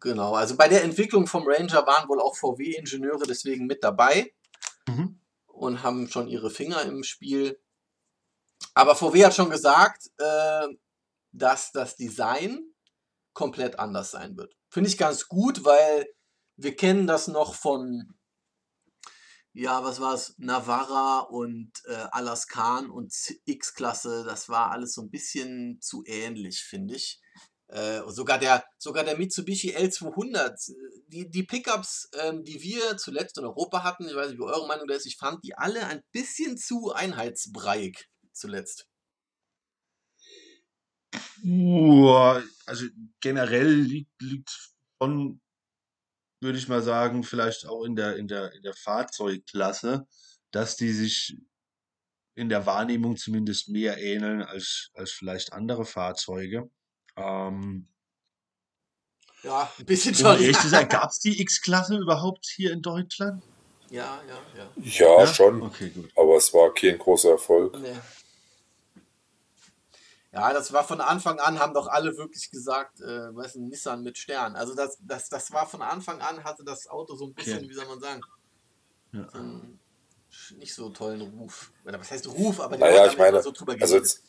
Genau, 0.00 0.34
also 0.34 0.54
bei 0.54 0.68
der 0.68 0.84
Entwicklung 0.84 1.26
vom 1.26 1.44
Ranger 1.46 1.86
waren 1.86 2.06
wohl 2.08 2.20
auch 2.20 2.36
VW-Ingenieure 2.36 3.26
deswegen 3.26 3.66
mit 3.66 3.82
dabei 3.82 4.34
mhm. 4.86 5.18
und 5.46 5.82
haben 5.82 6.08
schon 6.08 6.28
ihre 6.28 6.50
Finger 6.50 6.82
im 6.82 7.04
Spiel. 7.04 7.58
Aber 8.74 8.94
VW 8.94 9.24
hat 9.24 9.34
schon 9.34 9.48
gesagt, 9.48 10.10
äh, 10.18 10.68
dass 11.32 11.72
das 11.72 11.96
Design 11.96 12.74
komplett 13.32 13.78
anders 13.78 14.10
sein 14.10 14.36
wird. 14.36 14.54
Finde 14.74 14.90
ich 14.90 14.98
ganz 14.98 15.28
gut, 15.28 15.64
weil 15.64 16.04
wir 16.56 16.74
kennen 16.74 17.06
das 17.06 17.28
noch 17.28 17.54
von, 17.54 18.12
ja, 19.52 19.84
was 19.84 20.00
war 20.00 20.14
es, 20.14 20.34
Navara 20.36 21.20
und 21.20 21.70
äh, 21.84 22.06
Alaskan 22.10 22.90
und 22.90 23.14
X-Klasse. 23.44 24.24
Das 24.24 24.48
war 24.48 24.72
alles 24.72 24.94
so 24.94 25.02
ein 25.02 25.12
bisschen 25.12 25.80
zu 25.80 26.02
ähnlich, 26.06 26.64
finde 26.64 26.96
ich. 26.96 27.20
Äh, 27.68 28.00
sogar, 28.08 28.40
der, 28.40 28.64
sogar 28.78 29.04
der 29.04 29.16
Mitsubishi 29.16 29.76
L200, 29.76 30.72
die, 31.06 31.30
die 31.30 31.44
Pickups, 31.44 32.08
ähm, 32.18 32.42
die 32.42 32.60
wir 32.60 32.96
zuletzt 32.96 33.38
in 33.38 33.44
Europa 33.44 33.84
hatten, 33.84 34.08
ich 34.08 34.16
weiß 34.16 34.30
nicht, 34.30 34.40
wie 34.40 34.42
eure 34.42 34.66
Meinung 34.66 34.88
da 34.88 34.96
ist, 34.96 35.06
ich 35.06 35.18
fand 35.18 35.44
die 35.44 35.54
alle 35.54 35.86
ein 35.86 36.02
bisschen 36.10 36.58
zu 36.58 36.90
einheitsbreiig 36.90 38.08
zuletzt. 38.32 38.88
Also 42.66 42.86
generell 43.20 43.72
liegt, 43.72 44.22
liegt 44.22 44.72
schon, 45.00 45.40
würde 46.40 46.58
ich 46.58 46.68
mal 46.68 46.82
sagen, 46.82 47.22
vielleicht 47.22 47.66
auch 47.66 47.84
in 47.84 47.96
der, 47.96 48.16
in 48.16 48.28
der, 48.28 48.52
in 48.52 48.62
der 48.62 48.74
Fahrzeugklasse, 48.74 50.06
dass 50.50 50.76
die 50.76 50.92
sich 50.92 51.36
in 52.34 52.48
der 52.48 52.66
Wahrnehmung 52.66 53.16
zumindest 53.16 53.68
mehr 53.68 53.98
ähneln 53.98 54.42
als, 54.42 54.90
als 54.94 55.12
vielleicht 55.12 55.52
andere 55.52 55.84
Fahrzeuge. 55.84 56.70
Ähm, 57.16 57.88
ja, 59.42 59.70
ein 59.78 59.86
bisschen 59.86 60.14
schon. 60.14 60.40
Ehrlich 60.40 60.56
gab 60.88 61.10
es 61.10 61.20
die 61.20 61.40
X-Klasse 61.40 61.96
überhaupt 61.96 62.46
hier 62.46 62.72
in 62.72 62.82
Deutschland? 62.82 63.42
Ja, 63.90 64.20
ja, 64.26 64.42
ja. 64.56 64.70
Ja, 64.82 65.20
ja? 65.20 65.26
schon. 65.26 65.62
Okay, 65.62 65.90
gut. 65.90 66.10
Aber 66.16 66.36
es 66.36 66.52
war 66.54 66.72
kein 66.72 66.98
großer 66.98 67.32
Erfolg. 67.32 67.78
Nee. 67.78 67.94
Ja, 70.34 70.52
das 70.52 70.72
war 70.72 70.82
von 70.82 71.00
Anfang 71.00 71.38
an, 71.38 71.60
haben 71.60 71.74
doch 71.74 71.86
alle 71.86 72.16
wirklich 72.16 72.50
gesagt, 72.50 73.00
äh, 73.00 73.34
weißt 73.34 73.54
du, 73.54 73.60
Nissan 73.60 74.02
mit 74.02 74.18
Stern. 74.18 74.56
Also 74.56 74.74
das, 74.74 74.98
das, 75.00 75.28
das 75.28 75.52
war 75.52 75.66
von 75.66 75.80
Anfang 75.80 76.20
an, 76.20 76.42
hatte 76.42 76.64
das 76.64 76.88
Auto 76.88 77.14
so 77.14 77.26
ein 77.26 77.34
bisschen, 77.34 77.58
okay. 77.58 77.68
wie 77.68 77.74
soll 77.74 77.86
man 77.86 78.00
sagen, 78.00 78.20
ja. 79.12 79.28
so 79.30 79.38
einen 79.38 79.78
nicht 80.58 80.74
so 80.74 80.90
tollen 80.90 81.20
Ruf. 81.20 81.70
Oder 81.84 82.00
was 82.00 82.10
heißt 82.10 82.26
Ruf, 82.28 82.60
aber 82.60 82.76
naja, 82.76 83.06
ich 83.06 83.16
meine, 83.16 83.40
so 83.42 83.52
drüber 83.52 83.76
also 83.80 83.96
jetzt, 83.96 84.24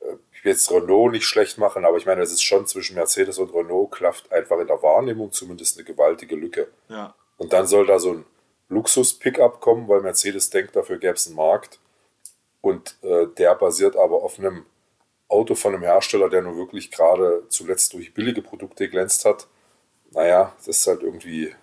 äh, 0.00 0.16
ich 0.32 0.44
will 0.44 0.52
jetzt 0.52 0.70
Renault 0.70 1.12
nicht 1.12 1.24
schlecht 1.24 1.56
machen, 1.56 1.86
aber 1.86 1.96
ich 1.96 2.04
meine, 2.04 2.20
es 2.20 2.32
ist 2.32 2.42
schon 2.42 2.66
zwischen 2.66 2.94
Mercedes 2.94 3.38
und 3.38 3.54
Renault 3.54 3.92
klafft 3.92 4.30
einfach 4.30 4.58
in 4.58 4.66
der 4.66 4.82
Wahrnehmung 4.82 5.32
zumindest 5.32 5.78
eine 5.78 5.84
gewaltige 5.84 6.36
Lücke. 6.36 6.68
Ja. 6.88 7.14
Und 7.38 7.54
dann 7.54 7.66
soll 7.66 7.86
da 7.86 7.98
so 7.98 8.12
ein 8.12 8.26
Luxus-Pickup 8.68 9.62
kommen, 9.62 9.88
weil 9.88 10.02
Mercedes 10.02 10.50
denkt, 10.50 10.76
dafür 10.76 10.98
gäbe 10.98 11.14
es 11.14 11.26
einen 11.26 11.36
Markt. 11.36 11.80
Und 12.60 12.98
äh, 13.02 13.26
der 13.38 13.54
basiert 13.54 13.96
aber 13.96 14.22
auf 14.22 14.38
einem 14.38 14.66
Auto 15.30 15.54
von 15.54 15.74
einem 15.74 15.84
Hersteller, 15.84 16.28
der 16.28 16.42
nur 16.42 16.56
wirklich 16.56 16.90
gerade 16.90 17.46
zuletzt 17.48 17.92
durch 17.92 18.12
billige 18.12 18.42
Produkte 18.42 18.88
glänzt 18.88 19.24
hat, 19.24 19.46
naja, 20.10 20.52
das 20.58 20.68
ist 20.68 20.86
halt 20.86 21.02
irgendwie 21.02 21.54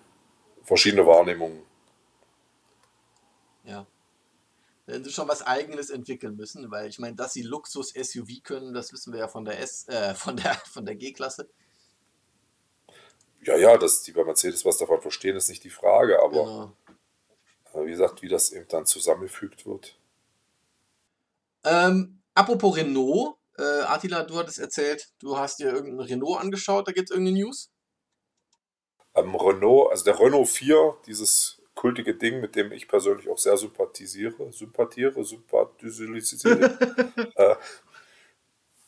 verschiedene 0.62 1.06
Wahrnehmungen. 1.06 1.62
Ja. 3.64 3.86
Wenn 4.86 5.04
sie 5.04 5.12
schon 5.12 5.28
was 5.28 5.42
Eigenes 5.42 5.90
entwickeln 5.90 6.36
müssen, 6.36 6.70
weil 6.70 6.88
ich 6.88 6.98
meine, 6.98 7.14
dass 7.14 7.34
sie 7.34 7.42
Luxus-SUV 7.42 8.42
können, 8.42 8.72
das 8.72 8.90
wissen 8.92 9.12
wir 9.12 9.20
ja 9.20 9.28
von 9.28 9.44
der 9.44 9.60
S, 9.60 9.86
äh, 9.88 10.14
von 10.14 10.36
der, 10.36 10.54
von 10.72 10.86
der 10.86 10.94
G-Klasse. 10.94 11.50
Ja, 13.42 13.56
ja, 13.56 13.76
dass 13.76 14.02
die 14.02 14.12
bei 14.12 14.24
Mercedes 14.24 14.64
was 14.64 14.78
davon 14.78 15.02
verstehen, 15.02 15.36
ist 15.36 15.50
nicht 15.50 15.62
die 15.62 15.70
Frage, 15.70 16.20
aber 16.22 16.74
genau. 17.72 17.84
wie 17.84 17.90
gesagt, 17.90 18.22
wie 18.22 18.28
das 18.28 18.50
eben 18.50 18.66
dann 18.68 18.86
zusammengefügt 18.86 19.66
wird. 19.66 19.98
Ähm, 21.64 22.20
apropos 22.34 22.76
Renault, 22.76 23.36
Äh, 23.58 23.82
Attila, 23.82 24.22
du 24.22 24.36
hattest 24.36 24.58
erzählt, 24.60 25.08
du 25.18 25.36
hast 25.36 25.58
dir 25.58 25.72
irgendeinen 25.72 26.00
Renault 26.00 26.40
angeschaut, 26.40 26.86
da 26.86 26.92
gibt 26.92 27.10
es 27.10 27.14
irgendeine 27.14 27.38
News? 27.38 27.70
Ähm, 29.14 29.34
Renault, 29.34 29.90
also 29.90 30.04
der 30.04 30.18
Renault 30.18 30.48
4, 30.48 30.96
dieses 31.06 31.60
kultige 31.74 32.14
Ding, 32.14 32.40
mit 32.40 32.54
dem 32.54 32.72
ich 32.72 32.86
persönlich 32.88 33.28
auch 33.28 33.38
sehr 33.38 33.56
sympathisiere, 33.56 34.52
sympathiere, 34.52 35.24
sympathisiere, 35.24 36.78
äh, 37.34 37.56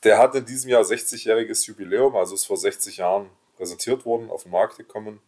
der 0.04 0.18
hat 0.18 0.34
in 0.34 0.44
diesem 0.44 0.70
Jahr 0.70 0.82
60-jähriges 0.82 1.66
Jubiläum, 1.66 2.16
also 2.16 2.34
ist 2.34 2.46
vor 2.46 2.56
60 2.56 2.98
Jahren 2.98 3.28
präsentiert 3.56 4.04
worden, 4.06 4.30
auf 4.30 4.44
den 4.44 4.52
Markt 4.52 4.76
gekommen. 4.76 5.20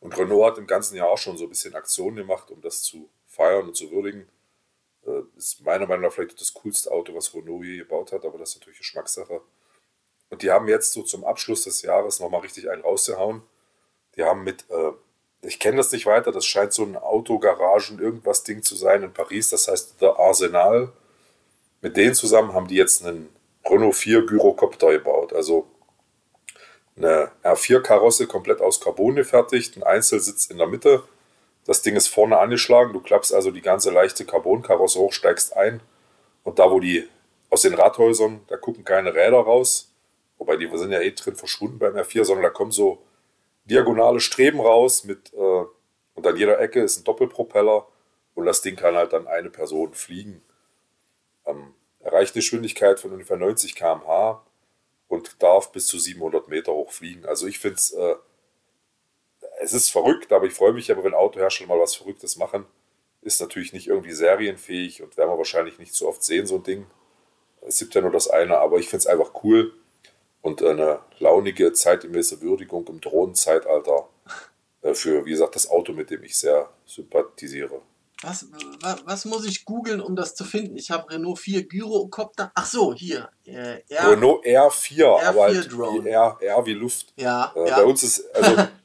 Und 0.00 0.16
Renault 0.16 0.52
hat 0.52 0.58
im 0.58 0.66
ganzen 0.66 0.96
Jahr 0.96 1.08
auch 1.08 1.18
schon 1.18 1.36
so 1.36 1.44
ein 1.44 1.50
bisschen 1.50 1.74
Aktionen 1.74 2.16
gemacht, 2.16 2.50
um 2.50 2.60
das 2.62 2.82
zu 2.82 3.08
feiern 3.26 3.68
und 3.68 3.76
zu 3.76 3.90
würdigen. 3.90 4.26
Äh, 5.06 5.22
ist 5.36 5.64
meiner 5.64 5.86
Meinung 5.86 6.04
nach 6.04 6.12
vielleicht 6.12 6.40
das 6.40 6.54
coolste 6.54 6.90
Auto, 6.90 7.14
was 7.14 7.34
Renault 7.34 7.64
je 7.64 7.78
gebaut 7.78 8.12
hat, 8.12 8.24
aber 8.24 8.38
das 8.38 8.50
ist 8.50 8.60
natürlich 8.60 8.78
Geschmackssache. 8.78 9.40
Und 10.28 10.42
die 10.42 10.50
haben 10.50 10.68
jetzt 10.68 10.92
so 10.92 11.02
zum 11.02 11.24
Abschluss 11.24 11.64
des 11.64 11.82
Jahres 11.82 12.20
nochmal 12.20 12.42
richtig 12.42 12.70
einen 12.70 12.82
rausgehauen. 12.82 13.42
Die 14.16 14.22
haben 14.22 14.44
mit, 14.44 14.64
äh, 14.70 14.92
ich 15.42 15.58
kenne 15.58 15.78
das 15.78 15.92
nicht 15.92 16.06
weiter, 16.06 16.32
das 16.32 16.46
scheint 16.46 16.72
so 16.72 16.84
ein 16.84 16.96
Autogaragen 16.96 17.98
irgendwas 17.98 18.44
Ding 18.44 18.62
zu 18.62 18.76
sein 18.76 19.02
in 19.02 19.12
Paris, 19.12 19.48
das 19.48 19.68
heißt 19.68 20.00
der 20.00 20.18
Arsenal. 20.18 20.92
Mit 21.80 21.96
denen 21.96 22.14
zusammen 22.14 22.52
haben 22.52 22.68
die 22.68 22.76
jetzt 22.76 23.04
einen 23.04 23.30
Renault 23.64 23.96
4 23.96 24.26
Gyrocopter 24.26 24.90
gebaut. 24.90 25.32
Also 25.32 25.66
eine 26.96 27.30
R4-Karosse 27.42 28.26
komplett 28.26 28.60
aus 28.60 28.80
Carbon 28.80 29.16
gefertigt, 29.16 29.76
ein 29.76 29.82
Einzelsitz 29.82 30.46
in 30.46 30.58
der 30.58 30.66
Mitte. 30.66 31.02
Das 31.70 31.82
Ding 31.82 31.94
ist 31.94 32.08
vorne 32.08 32.36
angeschlagen, 32.36 32.92
du 32.92 32.98
klappst 32.98 33.32
also 33.32 33.52
die 33.52 33.60
ganze 33.60 33.92
leichte 33.92 34.24
Carbon-Karosse 34.24 34.98
hoch, 34.98 35.12
steigst 35.12 35.56
ein 35.56 35.80
und 36.42 36.58
da, 36.58 36.68
wo 36.68 36.80
die 36.80 37.08
aus 37.48 37.62
den 37.62 37.74
Radhäusern, 37.74 38.40
da 38.48 38.56
gucken 38.56 38.82
keine 38.82 39.14
Räder 39.14 39.38
raus, 39.38 39.94
wobei 40.36 40.56
die 40.56 40.68
sind 40.76 40.90
ja 40.90 40.98
eh 41.00 41.12
drin 41.12 41.36
verschwunden 41.36 41.78
beim 41.78 41.94
R4, 41.94 42.24
sondern 42.24 42.42
da 42.42 42.50
kommen 42.50 42.72
so 42.72 42.98
diagonale 43.66 44.18
Streben 44.18 44.58
raus 44.58 45.04
mit 45.04 45.32
äh, 45.32 45.64
und 46.16 46.26
an 46.26 46.34
jeder 46.34 46.58
Ecke 46.58 46.80
ist 46.82 46.98
ein 46.98 47.04
Doppelpropeller 47.04 47.86
und 48.34 48.46
das 48.46 48.62
Ding 48.62 48.74
kann 48.74 48.96
halt 48.96 49.12
dann 49.12 49.28
eine 49.28 49.50
Person 49.50 49.94
fliegen. 49.94 50.42
Ähm, 51.46 51.74
erreicht 52.00 52.34
eine 52.34 52.40
Geschwindigkeit 52.40 52.98
von 52.98 53.12
ungefähr 53.12 53.36
90 53.36 53.76
km/h 53.76 54.44
und 55.06 55.40
darf 55.40 55.70
bis 55.70 55.86
zu 55.86 56.00
700 56.00 56.48
Meter 56.48 56.72
hoch 56.72 56.90
fliegen. 56.90 57.26
Also 57.26 57.46
ich 57.46 57.60
finde 57.60 57.76
es, 57.76 57.92
äh, 57.92 58.16
es 59.60 59.72
ist 59.72 59.90
verrückt, 59.90 60.32
aber 60.32 60.46
ich 60.46 60.54
freue 60.54 60.72
mich 60.72 60.90
aber, 60.90 61.04
wenn 61.04 61.14
Autohersteller 61.14 61.68
mal 61.68 61.80
was 61.80 61.94
Verrücktes 61.94 62.36
machen. 62.36 62.64
Ist 63.22 63.40
natürlich 63.40 63.74
nicht 63.74 63.86
irgendwie 63.86 64.12
serienfähig 64.12 65.02
und 65.02 65.16
werden 65.18 65.30
wir 65.30 65.36
wahrscheinlich 65.36 65.78
nicht 65.78 65.94
so 65.94 66.08
oft 66.08 66.24
sehen, 66.24 66.46
so 66.46 66.56
ein 66.56 66.62
Ding. 66.62 66.86
Es 67.60 67.78
gibt 67.78 67.94
ja 67.94 68.00
nur 68.00 68.10
das 68.10 68.28
eine, 68.28 68.56
aber 68.58 68.78
ich 68.78 68.88
finde 68.88 69.00
es 69.00 69.06
einfach 69.06 69.44
cool 69.44 69.74
und 70.40 70.62
eine 70.62 71.00
launige, 71.18 71.74
zeitgemäße 71.74 72.40
Würdigung 72.40 72.86
im 72.88 73.00
Drohnenzeitalter 73.02 74.08
äh, 74.80 74.94
für, 74.94 75.26
wie 75.26 75.32
gesagt, 75.32 75.54
das 75.54 75.68
Auto, 75.68 75.92
mit 75.92 76.08
dem 76.10 76.24
ich 76.24 76.38
sehr 76.38 76.70
sympathisiere. 76.86 77.82
Was, 78.22 78.46
was, 78.80 79.06
was 79.06 79.24
muss 79.26 79.46
ich 79.46 79.66
googeln, 79.66 80.00
um 80.00 80.16
das 80.16 80.34
zu 80.34 80.44
finden? 80.44 80.76
Ich 80.76 80.90
habe 80.90 81.10
Renault 81.10 81.38
4 81.38 81.66
Gyrocopter. 81.66 82.52
Ach 82.54 82.66
so, 82.66 82.94
hier. 82.94 83.30
Äh, 83.44 83.80
R, 83.88 84.10
Renault 84.12 84.44
R4, 84.44 84.96
R4 84.98 85.22
aber 85.26 85.42
halt 85.42 85.72
Drone. 85.72 86.04
wie 86.04 86.08
R, 86.08 86.36
R 86.40 86.66
wie 86.66 86.74
Luft. 86.74 87.12
Ja, 87.16 87.52
äh, 87.54 87.68
ja. 87.68 87.76
Bei 87.76 87.84
uns 87.84 88.02
ist, 88.02 88.34
also 88.34 88.68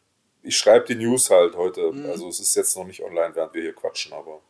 ich 0.45 0.57
schreibe 0.57 0.85
die 0.85 0.95
News 0.95 1.29
halt 1.29 1.55
heute. 1.55 1.91
Mhm. 1.91 2.05
Also 2.05 2.29
es 2.29 2.39
ist 2.39 2.55
jetzt 2.55 2.77
noch 2.77 2.85
nicht 2.85 3.03
online, 3.03 3.35
während 3.35 3.53
wir 3.53 3.61
hier 3.61 3.73
quatschen, 3.73 4.13
aber. 4.13 4.41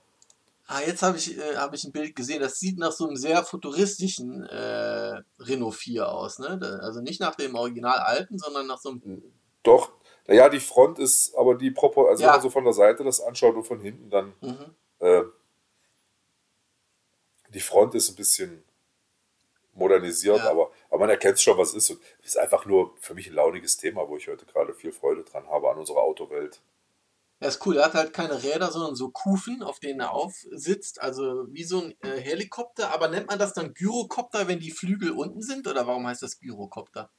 Ah, 0.68 0.82
jetzt 0.82 1.04
habe 1.04 1.18
ich, 1.18 1.38
äh, 1.38 1.56
hab 1.56 1.74
ich 1.74 1.84
ein 1.84 1.92
Bild 1.92 2.16
gesehen. 2.16 2.42
Das 2.42 2.60
sieht 2.60 2.78
nach 2.78 2.92
so 2.92 3.08
einem 3.08 3.16
sehr 3.16 3.44
futuristischen 3.44 4.44
äh, 4.44 5.22
Renault 5.40 5.76
4 5.76 6.10
aus. 6.10 6.40
Ne? 6.40 6.60
Also 6.82 7.02
nicht 7.02 7.22
nach 7.22 7.36
dem 7.36 7.56
original 7.56 8.00
alten, 8.00 8.38
sondern 8.40 8.68
nach 8.68 8.80
so 8.80 8.90
einem. 8.90 9.22
Doch, 9.62 9.92
naja, 10.28 10.50
die 10.50 10.60
Front 10.60 11.00
ist, 11.00 11.36
aber 11.36 11.56
die 11.56 11.72
Propor 11.72 12.10
also 12.10 12.24
ja. 12.24 12.30
wenn 12.30 12.34
man 12.36 12.42
so 12.42 12.50
von 12.50 12.64
der 12.64 12.74
Seite 12.74 13.04
das 13.04 13.22
anschaut 13.22 13.56
und 13.56 13.64
von 13.64 13.80
hinten, 13.80 14.10
dann 14.10 14.34
mhm. 14.42 14.76
äh, 15.00 15.24
die 17.50 17.60
Front 17.60 17.94
ist 17.94 18.10
ein 18.10 18.16
bisschen 18.16 18.64
modernisiert, 19.74 20.38
ja. 20.38 20.50
aber, 20.50 20.72
aber 20.96 21.02
man 21.02 21.10
erkennt 21.10 21.42
schon, 21.42 21.58
was 21.58 21.74
ist. 21.74 21.90
Und 21.90 22.00
es 22.22 22.28
ist 22.28 22.38
einfach 22.38 22.66
nur 22.66 22.96
für 23.02 23.14
mich 23.16 23.28
ein 23.28 23.34
launiges 23.34 23.76
Thema, 23.76 24.08
wo 24.08 24.16
ich 24.16 24.30
heute 24.30 24.46
gerade 24.46 24.74
viel 24.74 24.94
Freude 24.94 25.26
dran 25.26 25.46
habe 25.50 25.70
an 25.70 25.78
unserer 25.78 26.00
Autowelt. 26.00 26.62
Ja, 27.42 27.50
ist 27.50 27.66
cool. 27.66 27.76
Er 27.76 27.86
hat 27.86 27.96
halt 27.96 28.14
keine 28.14 28.42
Räder, 28.42 28.72
sondern 28.72 28.96
so 28.96 29.10
Kufen, 29.10 29.62
auf 29.62 29.82
denen 29.82 30.00
er 30.00 30.14
aufsitzt. 30.14 31.02
Also 31.02 31.48
wie 31.50 31.66
so 31.66 31.82
ein 31.82 31.96
äh, 32.02 32.18
Helikopter. 32.18 32.94
Aber 32.94 33.10
nennt 33.10 33.28
man 33.28 33.38
das 33.38 33.54
dann 33.54 33.74
Gyrokopter, 33.74 34.48
wenn 34.48 34.62
die 34.62 34.72
Flügel 34.72 35.12
unten 35.12 35.42
sind? 35.42 35.68
Oder 35.68 35.86
warum 35.86 36.08
heißt 36.08 36.24
das 36.24 36.40
Gyrokopter? 36.40 37.10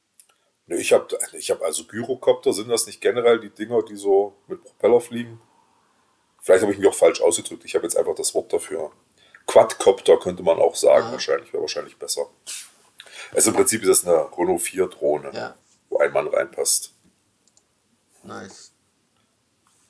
Ne, 0.64 0.76
ich 0.78 0.94
habe 0.94 1.06
ich 1.34 1.50
hab 1.50 1.60
also 1.60 1.84
Gyrocopter, 1.84 2.54
sind 2.54 2.70
das 2.70 2.86
nicht 2.86 3.02
generell 3.02 3.40
die 3.40 3.50
Dinger, 3.50 3.82
die 3.82 3.96
so 3.96 4.32
mit 4.48 4.64
Propeller 4.64 5.02
fliegen? 5.02 5.38
Vielleicht 6.40 6.62
habe 6.62 6.72
ich 6.72 6.78
mich 6.78 6.88
auch 6.88 6.94
falsch 6.94 7.20
ausgedrückt. 7.20 7.66
Ich 7.66 7.74
habe 7.74 7.84
jetzt 7.84 7.96
einfach 7.96 8.14
das 8.14 8.34
Wort 8.34 8.50
dafür. 8.54 8.90
Quadcopter 9.46 10.16
könnte 10.16 10.42
man 10.42 10.58
auch 10.58 10.76
sagen, 10.76 11.08
ah. 11.08 11.12
wahrscheinlich, 11.12 11.52
wäre 11.52 11.60
wahrscheinlich 11.60 11.98
besser. 11.98 12.26
Also 13.32 13.50
im 13.50 13.56
Prinzip 13.56 13.82
ist 13.82 13.88
das 13.88 14.06
eine 14.06 14.30
Renault 14.36 14.62
4 14.62 14.88
Drohne, 14.88 15.30
ja. 15.32 15.56
wo 15.88 15.98
ein 15.98 16.12
Mann 16.12 16.28
reinpasst. 16.28 16.92
Nice. 18.22 18.72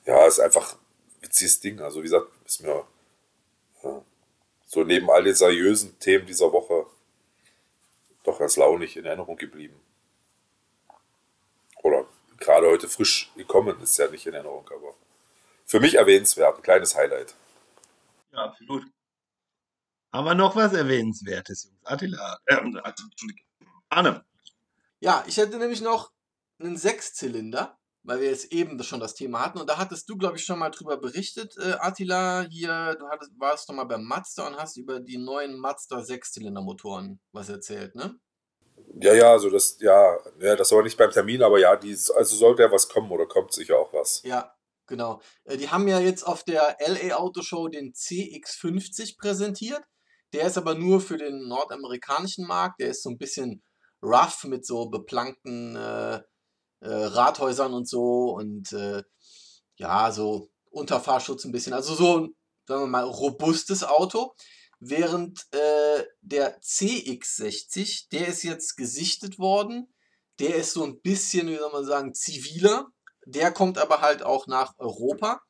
Ja, 0.05 0.25
ist 0.25 0.39
einfach 0.39 0.73
ein 0.73 0.79
witziges 1.21 1.59
Ding. 1.59 1.79
Also 1.81 1.99
wie 1.99 2.03
gesagt, 2.03 2.27
ist 2.45 2.61
mir 2.61 2.85
ja, 3.83 4.01
so 4.65 4.83
neben 4.83 5.09
all 5.09 5.23
den 5.23 5.35
seriösen 5.35 5.97
Themen 5.99 6.25
dieser 6.25 6.51
Woche 6.51 6.85
doch 8.23 8.39
ganz 8.39 8.57
launig 8.57 8.97
in 8.97 9.05
Erinnerung 9.05 9.37
geblieben 9.37 9.79
oder 11.87 12.05
gerade 12.37 12.67
heute 12.67 12.87
frisch 12.87 13.31
gekommen, 13.35 13.79
ist 13.81 13.97
ja 13.97 14.07
nicht 14.07 14.25
in 14.25 14.33
Erinnerung, 14.33 14.69
aber 14.69 14.93
für 15.65 15.79
mich 15.79 15.95
erwähnenswert, 15.95 16.57
ein 16.57 16.61
kleines 16.61 16.95
Highlight. 16.95 17.35
Ja, 18.31 18.45
absolut. 18.45 18.83
Haben 20.11 20.25
wir 20.25 20.35
noch 20.35 20.55
was 20.55 20.73
Erwähnenswertes, 20.73 21.65
Jungs? 21.65 21.79
Attila, 21.83 22.39
äh, 22.45 22.57
Arne. 23.89 24.25
Ja, 24.99 25.23
ich 25.27 25.37
hätte 25.37 25.57
nämlich 25.57 25.81
noch 25.81 26.11
einen 26.59 26.77
Sechszylinder, 26.77 27.77
weil 28.03 28.21
wir 28.21 28.29
jetzt 28.29 28.51
eben 28.51 28.81
schon 28.83 28.99
das 28.99 29.13
Thema 29.15 29.45
hatten. 29.45 29.59
Und 29.59 29.69
da 29.69 29.77
hattest 29.77 30.09
du, 30.09 30.17
glaube 30.17 30.37
ich, 30.37 30.45
schon 30.45 30.59
mal 30.59 30.69
drüber 30.69 30.97
berichtet, 30.97 31.55
äh, 31.57 31.75
Attila. 31.79 32.47
Hier, 32.49 32.95
du 32.99 33.07
hattest, 33.09 33.31
warst 33.37 33.69
doch 33.69 33.75
mal 33.75 33.83
beim 33.83 34.03
Mazda 34.03 34.47
und 34.47 34.57
hast 34.57 34.77
über 34.77 34.99
die 34.99 35.17
neuen 35.17 35.59
Mazda 35.59 36.01
Sechszylindermotoren 36.01 37.19
was 37.31 37.49
erzählt, 37.49 37.95
ne? 37.95 38.17
Ja, 38.99 39.13
ja, 39.13 39.31
also 39.31 39.49
das, 39.49 39.77
ja, 39.79 40.17
ja, 40.39 40.55
das 40.55 40.71
war 40.71 40.83
nicht 40.83 40.97
beim 40.97 41.11
Termin, 41.11 41.43
aber 41.43 41.59
ja, 41.59 41.75
die, 41.75 41.91
also 42.15 42.35
sollte 42.35 42.63
ja 42.63 42.71
was 42.71 42.87
kommen 42.87 43.11
oder 43.11 43.25
kommt 43.25 43.51
sicher 43.51 43.77
auch 43.77 43.91
was. 43.93 44.21
Ja, 44.23 44.55
genau. 44.87 45.21
Äh, 45.43 45.57
die 45.57 45.69
haben 45.69 45.87
ja 45.87 45.99
jetzt 45.99 46.23
auf 46.23 46.43
der 46.43 46.77
LA 46.79 47.15
Auto 47.15 47.41
Show 47.41 47.67
den 47.67 47.93
CX50 47.93 49.17
präsentiert. 49.17 49.83
Der 50.33 50.47
ist 50.47 50.57
aber 50.57 50.75
nur 50.75 51.01
für 51.01 51.17
den 51.17 51.47
nordamerikanischen 51.47 52.45
Markt. 52.45 52.81
Der 52.81 52.89
ist 52.89 53.03
so 53.03 53.09
ein 53.09 53.17
bisschen 53.17 53.63
rough 54.01 54.43
mit 54.43 54.65
so 54.65 54.89
beplankten 54.89 55.75
äh, 55.75 56.21
äh, 56.81 56.89
Rathäusern 56.89 57.73
und 57.73 57.87
so 57.87 58.35
und 58.35 58.71
äh, 58.73 59.03
ja, 59.77 60.11
so 60.11 60.49
Unterfahrschutz 60.69 61.45
ein 61.45 61.51
bisschen. 61.51 61.73
Also 61.73 61.95
so, 61.95 62.27
sagen 62.67 62.83
wir 62.83 62.87
mal, 62.87 63.03
robustes 63.03 63.83
Auto. 63.83 64.33
Während 64.79 65.47
äh, 65.51 66.03
der 66.21 66.59
CX60, 66.61 68.09
der 68.11 68.27
ist 68.27 68.43
jetzt 68.43 68.75
gesichtet 68.75 69.39
worden. 69.39 69.91
Der 70.39 70.55
ist 70.55 70.73
so 70.73 70.83
ein 70.83 71.01
bisschen, 71.01 71.47
wie 71.47 71.57
soll 71.57 71.71
man 71.71 71.85
sagen, 71.85 72.13
ziviler. 72.13 72.87
Der 73.25 73.51
kommt 73.51 73.79
aber 73.79 74.01
halt 74.01 74.21
auch 74.21 74.45
nach 74.45 74.73
Europa. 74.77 75.41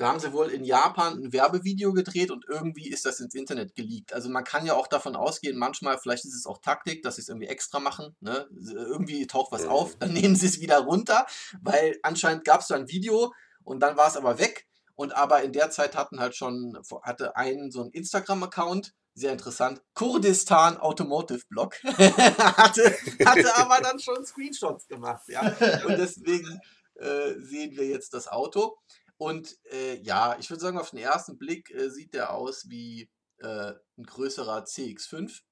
Da 0.00 0.08
haben 0.08 0.18
sie 0.18 0.32
wohl 0.32 0.48
in 0.48 0.64
Japan 0.64 1.24
ein 1.24 1.32
Werbevideo 1.34 1.92
gedreht 1.92 2.30
und 2.30 2.46
irgendwie 2.48 2.88
ist 2.88 3.04
das 3.04 3.20
ins 3.20 3.34
Internet 3.34 3.74
geleakt. 3.74 4.14
Also 4.14 4.30
man 4.30 4.44
kann 4.44 4.64
ja 4.64 4.72
auch 4.72 4.86
davon 4.86 5.14
ausgehen, 5.14 5.58
manchmal, 5.58 5.98
vielleicht 5.98 6.24
ist 6.24 6.34
es 6.34 6.46
auch 6.46 6.56
Taktik, 6.62 7.02
dass 7.02 7.16
sie 7.16 7.20
es 7.20 7.28
irgendwie 7.28 7.48
extra 7.48 7.80
machen. 7.80 8.16
Ne? 8.20 8.48
Irgendwie 8.50 9.26
taucht 9.26 9.52
was 9.52 9.66
auf, 9.66 9.98
dann 9.98 10.12
nehmen 10.14 10.36
sie 10.36 10.46
es 10.46 10.58
wieder 10.58 10.78
runter, 10.78 11.26
weil 11.60 11.98
anscheinend 12.02 12.46
gab 12.46 12.62
es 12.62 12.68
da 12.68 12.76
ein 12.76 12.88
Video 12.88 13.34
und 13.62 13.80
dann 13.80 13.98
war 13.98 14.08
es 14.08 14.16
aber 14.16 14.38
weg. 14.38 14.66
Und 14.94 15.14
aber 15.14 15.42
in 15.42 15.52
der 15.52 15.70
Zeit 15.70 15.94
hatten 15.94 16.18
halt 16.18 16.34
schon, 16.34 16.78
hatte 17.02 17.36
einen 17.36 17.70
so 17.70 17.82
einen 17.82 17.90
Instagram-Account, 17.90 18.94
sehr 19.12 19.32
interessant, 19.32 19.82
Kurdistan 19.92 20.78
Automotive 20.78 21.42
Blog, 21.50 21.74
hatte, 21.84 22.96
hatte 23.26 23.56
aber 23.56 23.82
dann 23.82 24.00
schon 24.00 24.24
Screenshots 24.24 24.88
gemacht, 24.88 25.24
ja. 25.28 25.42
Und 25.86 25.98
deswegen 25.98 26.58
äh, 27.00 27.34
sehen 27.38 27.76
wir 27.76 27.86
jetzt 27.86 28.14
das 28.14 28.28
Auto. 28.28 28.78
Und 29.20 29.58
äh, 29.70 30.00
ja, 30.00 30.38
ich 30.38 30.48
würde 30.48 30.62
sagen, 30.62 30.78
auf 30.78 30.90
den 30.90 30.98
ersten 31.00 31.36
Blick 31.36 31.70
äh, 31.72 31.90
sieht 31.90 32.14
der 32.14 32.32
aus 32.32 32.70
wie 32.70 33.10
äh, 33.36 33.74
ein 33.98 34.04
größerer 34.04 34.64
CX5. 34.64 35.42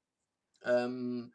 Ähm, 0.64 1.34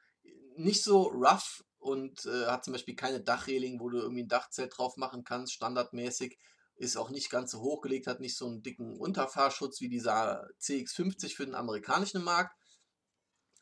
nicht 0.55 0.83
so 0.83 1.03
rough 1.03 1.63
und 1.77 2.25
äh, 2.25 2.47
hat 2.47 2.63
zum 2.63 2.73
Beispiel 2.73 2.95
keine 2.95 3.21
Dachreling, 3.21 3.79
wo 3.79 3.89
du 3.89 3.99
irgendwie 3.99 4.23
ein 4.23 4.29
Dachzelt 4.29 4.73
drauf 4.75 4.97
machen 4.97 5.23
kannst, 5.23 5.53
standardmäßig 5.53 6.39
ist 6.75 6.97
auch 6.97 7.11
nicht 7.11 7.29
ganz 7.29 7.51
so 7.51 7.61
hochgelegt, 7.61 8.07
hat 8.07 8.19
nicht 8.19 8.35
so 8.35 8.47
einen 8.47 8.63
dicken 8.63 8.97
Unterfahrschutz 8.97 9.79
wie 9.79 9.89
dieser 9.89 10.47
CX50 10.59 11.35
für 11.35 11.45
den 11.45 11.53
amerikanischen 11.55 12.23
Markt. 12.23 12.55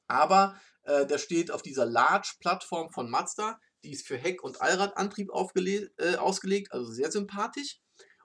Aber 0.07 0.55
Äh, 0.83 1.05
der 1.05 1.17
steht 1.19 1.51
auf 1.51 1.61
dieser 1.61 1.85
Large-Plattform 1.85 2.91
von 2.91 3.09
Mazda. 3.09 3.59
Die 3.83 3.91
ist 3.91 4.07
für 4.07 4.17
Heck- 4.17 4.43
und 4.43 4.61
Allradantrieb 4.61 5.29
äh, 5.29 6.15
ausgelegt, 6.15 6.71
also 6.71 6.91
sehr 6.91 7.11
sympathisch. 7.11 7.80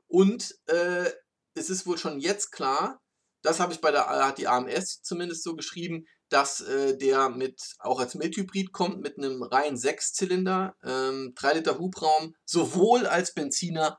Und 0.09 0.55
äh, 0.67 1.11
es 1.55 1.71
ist 1.71 1.87
wohl 1.87 1.99
schon 1.99 2.21
jetzt 2.21 2.53
klar, 2.53 3.01
das 3.43 3.61
habe 3.61 3.73
ich 3.73 3.81
bei 3.81 3.91
der 3.91 4.07
hat 4.07 4.39
die 4.39 4.49
AMS 4.49 5.03
zumindest 5.03 5.45
so 5.45 5.55
geschrieben, 5.55 6.07
dass 6.29 6.61
äh, 6.61 6.97
der 6.97 7.29
mit 7.29 7.77
auch 7.79 8.01
als 8.01 8.15
Mildhybrid 8.15 8.73
kommt 8.73 9.01
mit 9.01 9.19
einem 9.19 9.43
reinen 9.43 9.77
Sechszylinder, 9.77 10.77
ähm, 10.83 11.33
3 11.37 11.55
Liter 11.55 11.79
Hubraum, 11.79 12.35
sowohl 12.45 13.07
als 13.07 13.33
Benziner 13.35 13.99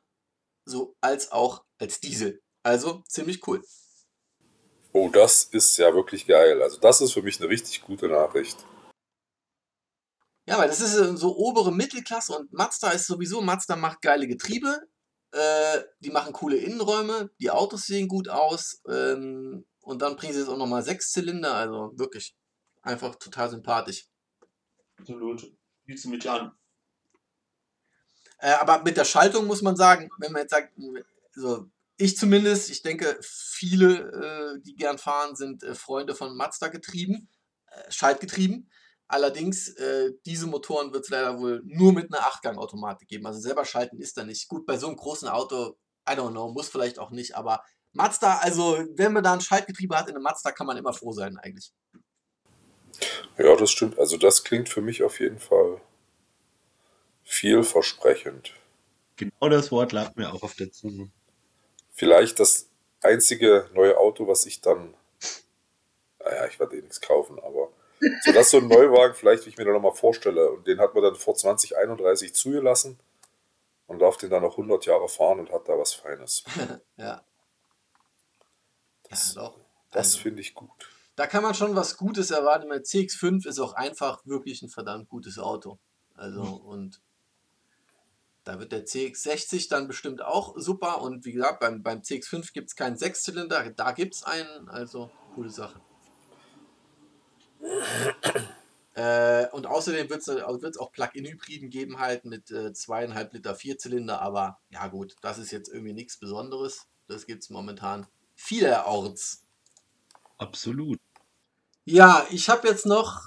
so 0.66 0.96
als 1.02 1.32
auch 1.32 1.64
als 1.80 2.00
Diesel. 2.02 2.42
Also 2.64 3.04
ziemlich 3.08 3.48
cool. 3.48 3.64
Oh, 4.92 5.10
das 5.10 5.46
ist 5.46 5.78
ja 5.78 5.94
wirklich 5.94 6.28
geil. 6.28 6.62
Also 6.62 6.80
das 6.80 7.02
ist 7.02 7.14
für 7.14 7.22
mich 7.22 7.40
eine 7.40 7.50
richtig 7.50 7.82
gute 7.82 8.08
Nachricht. 8.08 8.66
Ja, 10.46 10.58
weil 10.58 10.68
das 10.68 10.82
ist 10.82 10.96
äh, 10.96 11.16
so 11.16 11.36
obere 11.38 11.72
Mittelklasse 11.72 12.34
und 12.38 12.52
Mazda 12.54 12.92
ist 12.92 13.08
sowieso, 13.08 13.42
Mazda 13.42 13.76
macht 13.76 14.02
geile 14.02 14.28
Getriebe, 14.28 14.82
äh, 15.32 15.84
die 16.00 16.10
machen 16.10 16.34
coole 16.34 16.58
Innenräume, 16.58 17.30
die 17.40 17.52
Autos 17.52 17.86
sehen 17.86 18.08
gut 18.08 18.30
aus 18.30 18.82
ähm, 18.90 19.66
und 19.82 20.02
dann 20.02 20.16
bringen 20.16 20.34
sie 20.34 20.40
jetzt 20.40 20.50
auch 20.50 20.58
nochmal 20.58 20.84
sechs 20.84 21.12
Zylinder, 21.12 21.54
also 21.54 21.92
wirklich 21.96 22.36
einfach 22.82 23.16
total 23.16 23.50
sympathisch. 23.50 24.08
Absolut. 25.00 25.52
Bietst 25.86 26.06
du 26.06 26.10
mich 26.10 26.30
an. 26.30 26.52
Äh, 28.40 28.54
aber 28.54 28.84
mit 28.84 28.98
der 28.98 29.06
Schaltung 29.06 29.48
muss 29.48 29.62
man 29.62 29.76
sagen, 29.76 30.10
wenn 30.20 30.32
man 30.32 30.44
jetzt 30.44 30.52
sagt, 30.52 30.74
also 31.36 31.70
ich 31.98 32.18
zumindest, 32.18 32.70
ich 32.70 32.82
denke, 32.84 33.18
viele, 33.22 34.58
äh, 34.58 34.62
die 34.62 34.76
gern 34.76 34.98
fahren, 34.98 35.36
sind 35.36 35.64
äh, 35.64 35.74
Freunde 35.74 36.16
von 36.16 36.36
Mazda 36.36 36.68
getrieben, 36.68 37.30
äh, 37.68 37.92
Schaltgetrieben. 37.92 38.70
Allerdings, 39.08 39.70
äh, 39.70 40.12
diese 40.26 40.48
Motoren 40.48 40.92
wird 40.92 41.06
es 41.06 41.10
leider 41.10 41.40
wohl 41.40 41.62
nur 41.66 41.94
mit 41.94 42.14
einer 42.14 42.26
Achtgang-Automatik 42.28 43.08
geben. 43.08 43.26
Also 43.26 43.40
selber 43.40 43.64
schalten 43.64 44.00
ist 44.00 44.18
da 44.18 44.26
nicht. 44.26 44.50
Gut, 44.50 44.66
bei 44.66 44.78
so 44.78 44.88
einem 44.88 44.98
großen 44.98 45.30
Auto, 45.30 45.78
I 46.10 46.14
don't 46.14 46.32
know, 46.32 46.52
muss 46.52 46.70
vielleicht 46.70 47.00
auch 47.00 47.12
nicht, 47.12 47.36
aber 47.36 47.64
Mazda, 47.94 48.38
also 48.40 48.86
wenn 48.96 49.14
man 49.14 49.24
da 49.24 49.34
ein 49.34 49.42
Schaltgetriebe 49.42 49.98
hat 49.98 50.10
in 50.10 50.16
einem 50.16 50.24
Mazda, 50.24 50.52
kann 50.52 50.68
man 50.68 50.78
immer 50.78 50.94
froh 50.94 51.14
sein 51.14 51.38
eigentlich. 51.38 51.72
Ja, 53.38 53.56
das 53.56 53.72
stimmt. 53.72 53.98
Also 53.98 54.18
das 54.18 54.44
klingt 54.44 54.70
für 54.70 54.82
mich 54.82 55.04
auf 55.04 55.20
jeden 55.20 55.40
Fall 55.40 55.82
vielversprechend. 57.24 58.54
Genau 59.16 59.50
das 59.50 59.72
Wort 59.72 59.92
lag 59.94 60.16
mir 60.16 60.34
auch 60.34 60.44
auf 60.44 60.56
der 60.56 60.72
Zunge. 60.72 61.12
Vielleicht 61.92 62.40
das 62.40 62.70
einzige 63.02 63.70
neue 63.74 63.98
Auto, 63.98 64.28
was 64.28 64.46
ich 64.46 64.62
dann, 64.62 64.96
naja, 66.20 66.46
ich 66.48 66.60
werde 66.60 66.78
eh 66.78 66.82
nichts 66.82 67.02
kaufen, 67.02 67.40
aber 67.40 67.72
so, 68.00 68.32
das 68.32 68.46
ist 68.46 68.52
so 68.52 68.58
ein 68.58 68.68
Neuwagen, 68.68 69.16
vielleicht, 69.16 69.46
wie 69.46 69.50
ich 69.50 69.58
mir 69.58 69.66
da 69.66 69.72
nochmal 69.72 69.94
vorstelle. 69.94 70.52
Und 70.52 70.68
den 70.68 70.80
hat 70.80 70.94
man 70.94 71.04
dann 71.04 71.16
vor 71.16 71.36
2031 71.36 72.34
zugelassen 72.34 73.00
und 73.88 74.00
darf 74.00 74.18
den 74.18 74.30
dann 74.30 74.44
noch 74.44 74.52
100 74.52 74.86
Jahre 74.86 75.08
fahren 75.08 75.40
und 75.40 75.52
hat 75.52 75.68
da 75.68 75.78
was 75.78 75.94
Feines. 75.94 76.44
ja. 76.98 77.24
Das, 79.10 79.36
ja, 79.36 79.54
das 79.92 80.08
also, 80.08 80.20
finde 80.20 80.42
ich 80.42 80.54
gut. 80.54 80.90
Da 81.16 81.26
kann 81.26 81.42
man 81.42 81.56
schon 81.56 81.76
was 81.76 81.98
Gutes 81.98 82.30
erwarten. 82.30 82.68
Mein 82.68 82.84
CX5 82.84 83.48
ist 83.48 83.60
auch 83.60 83.74
einfach 83.74 84.26
wirklich 84.26 84.62
ein 84.62 84.70
verdammt 84.70 85.10
gutes 85.10 85.40
Auto. 85.40 85.80
Also, 86.14 86.44
mhm. 86.44 86.66
und 86.66 87.02
da 88.44 88.60
wird 88.60 88.72
der 88.72 88.86
CX60 88.86 89.70
dann 89.70 89.88
bestimmt 89.88 90.22
auch 90.22 90.56
super. 90.58 91.02
Und 91.02 91.26
wie 91.26 91.32
gesagt, 91.32 91.60
beim, 91.60 91.82
beim 91.82 92.00
CX5 92.00 92.54
gibt 92.54 92.70
es 92.70 92.76
keinen 92.76 92.98
Sechszylinder, 92.98 93.70
da 93.72 93.92
gibt 93.94 94.16
es 94.16 94.24
einen. 94.24 94.70
Also, 94.70 95.10
coole 95.34 95.50
Sache. 95.50 95.82
Äh, 98.98 99.48
und 99.52 99.68
außerdem 99.68 100.10
wird 100.10 100.22
es 100.22 100.28
also 100.28 100.80
auch 100.80 100.92
Plug-in-Hybriden 100.92 101.70
geben, 101.70 102.00
halt 102.00 102.26
mit 102.26 102.50
äh, 102.50 102.74
zweieinhalb 102.74 103.32
Liter 103.32 103.54
Vierzylinder, 103.54 104.24
aber 104.24 104.58
ja 104.72 104.88
gut, 104.88 105.16
das 105.22 105.38
ist 105.38 105.52
jetzt 105.52 105.70
irgendwie 105.70 105.94
nichts 105.94 106.18
Besonderes. 106.18 106.88
Das 107.08 107.28
gibt 107.28 107.44
es 107.44 107.52
momentan 107.52 108.08
vielerorts. 108.36 109.44
Absolut. 110.40 111.00
Ja, 111.86 112.26
ich 112.32 112.50
habe 112.50 112.68
jetzt 112.68 112.88
noch 112.88 113.22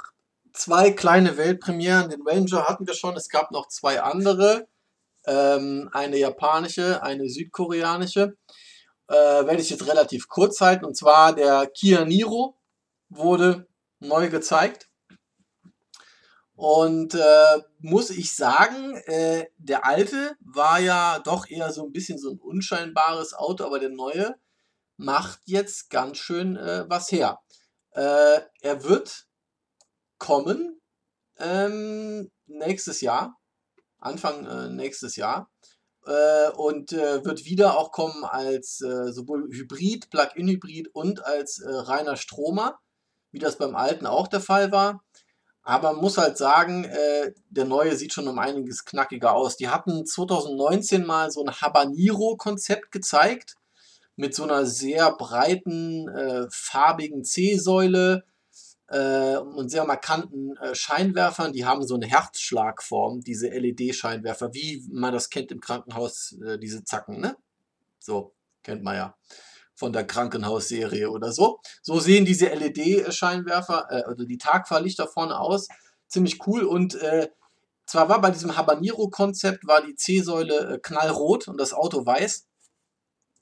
zwei 0.52 0.90
kleine 0.90 1.36
Weltpremieren. 1.36 2.10
Den 2.10 2.26
Ranger 2.26 2.68
hatten 2.68 2.88
wir 2.88 2.94
schon, 2.94 3.16
es 3.16 3.28
gab 3.28 3.52
noch 3.52 3.68
zwei 3.68 4.02
andere. 4.02 4.66
Ähm, 5.24 5.88
eine 5.92 6.18
japanische, 6.18 7.00
eine 7.04 7.28
südkoreanische. 7.28 8.36
Äh, 9.06 9.14
werde 9.14 9.62
ich 9.62 9.70
jetzt 9.70 9.86
relativ 9.86 10.28
kurz 10.28 10.60
halten. 10.60 10.84
Und 10.84 10.96
zwar 10.96 11.32
der 11.32 11.68
Kia 11.68 12.04
Niro 12.04 12.56
wurde 13.08 13.66
neu 14.00 14.28
gezeigt. 14.28 14.88
Und 16.54 17.14
äh, 17.14 17.62
muss 17.78 18.10
ich 18.10 18.34
sagen, 18.34 18.94
äh, 19.06 19.46
der 19.56 19.86
alte 19.86 20.36
war 20.40 20.78
ja 20.78 21.18
doch 21.20 21.48
eher 21.48 21.72
so 21.72 21.86
ein 21.86 21.92
bisschen 21.92 22.18
so 22.18 22.32
ein 22.32 22.38
unscheinbares 22.38 23.32
Auto, 23.32 23.64
aber 23.64 23.78
der 23.78 23.88
neue 23.88 24.34
macht 24.98 25.40
jetzt 25.46 25.88
ganz 25.88 26.18
schön 26.18 26.56
äh, 26.56 26.84
was 26.88 27.10
her. 27.10 27.40
Äh, 27.92 28.40
er 28.60 28.84
wird 28.84 29.26
kommen 30.18 30.80
ähm, 31.38 32.30
nächstes 32.46 33.00
Jahr, 33.00 33.38
Anfang 33.98 34.44
äh, 34.44 34.68
nächstes 34.68 35.16
Jahr. 35.16 35.50
Äh, 36.04 36.50
und 36.50 36.92
wird 36.92 37.44
wieder 37.44 37.78
auch 37.78 37.90
kommen 37.90 38.24
als 38.24 38.78
sowohl 38.78 39.48
Hybrid, 39.50 40.10
Plug-in-Hybrid 40.10 40.88
und 40.94 41.24
als 41.24 41.62
reiner 41.64 42.16
Stromer 42.16 42.78
wie 43.32 43.38
das 43.38 43.58
beim 43.58 43.76
alten 43.76 44.06
auch 44.06 44.28
der 44.28 44.40
Fall 44.40 44.72
war. 44.72 45.02
Aber 45.62 45.92
muss 45.92 46.18
halt 46.18 46.38
sagen, 46.38 46.84
äh, 46.84 47.32
der 47.50 47.64
neue 47.64 47.94
sieht 47.94 48.12
schon 48.12 48.28
um 48.28 48.38
einiges 48.38 48.84
knackiger 48.84 49.34
aus. 49.34 49.56
Die 49.56 49.68
hatten 49.68 50.06
2019 50.06 51.04
mal 51.04 51.30
so 51.30 51.44
ein 51.44 51.52
Habanero-Konzept 51.52 52.90
gezeigt 52.90 53.56
mit 54.16 54.34
so 54.34 54.44
einer 54.44 54.66
sehr 54.66 55.12
breiten, 55.12 56.08
äh, 56.08 56.46
farbigen 56.50 57.24
C-Säule 57.24 58.24
äh, 58.88 59.36
und 59.36 59.70
sehr 59.70 59.84
markanten 59.84 60.56
äh, 60.56 60.74
Scheinwerfern. 60.74 61.52
Die 61.52 61.64
haben 61.66 61.86
so 61.86 61.94
eine 61.94 62.06
Herzschlagform, 62.06 63.20
diese 63.20 63.48
LED-Scheinwerfer, 63.48 64.52
wie 64.54 64.84
man 64.90 65.12
das 65.12 65.30
kennt 65.30 65.52
im 65.52 65.60
Krankenhaus, 65.60 66.36
äh, 66.44 66.58
diese 66.58 66.84
Zacken, 66.84 67.20
ne? 67.20 67.36
So, 67.98 68.34
kennt 68.62 68.82
man 68.82 68.96
ja 68.96 69.14
von 69.80 69.92
der 69.94 70.06
Krankenhausserie 70.06 71.10
oder 71.10 71.32
so. 71.32 71.58
So 71.82 71.98
sehen 71.98 72.26
diese 72.26 72.46
LED-Scheinwerfer, 72.48 73.86
äh, 73.90 74.02
also 74.02 74.24
die 74.24 74.38
Tagfahrlichter 74.38 75.08
vorne 75.08 75.40
aus. 75.40 75.68
Ziemlich 76.06 76.46
cool 76.46 76.64
und 76.64 76.94
äh, 76.96 77.30
zwar 77.86 78.08
war 78.08 78.20
bei 78.20 78.30
diesem 78.30 78.56
Habanero-Konzept 78.56 79.66
war 79.66 79.82
die 79.82 79.96
C-Säule 79.96 80.74
äh, 80.74 80.78
knallrot 80.78 81.48
und 81.48 81.58
das 81.58 81.72
Auto 81.72 82.04
weiß. 82.04 82.46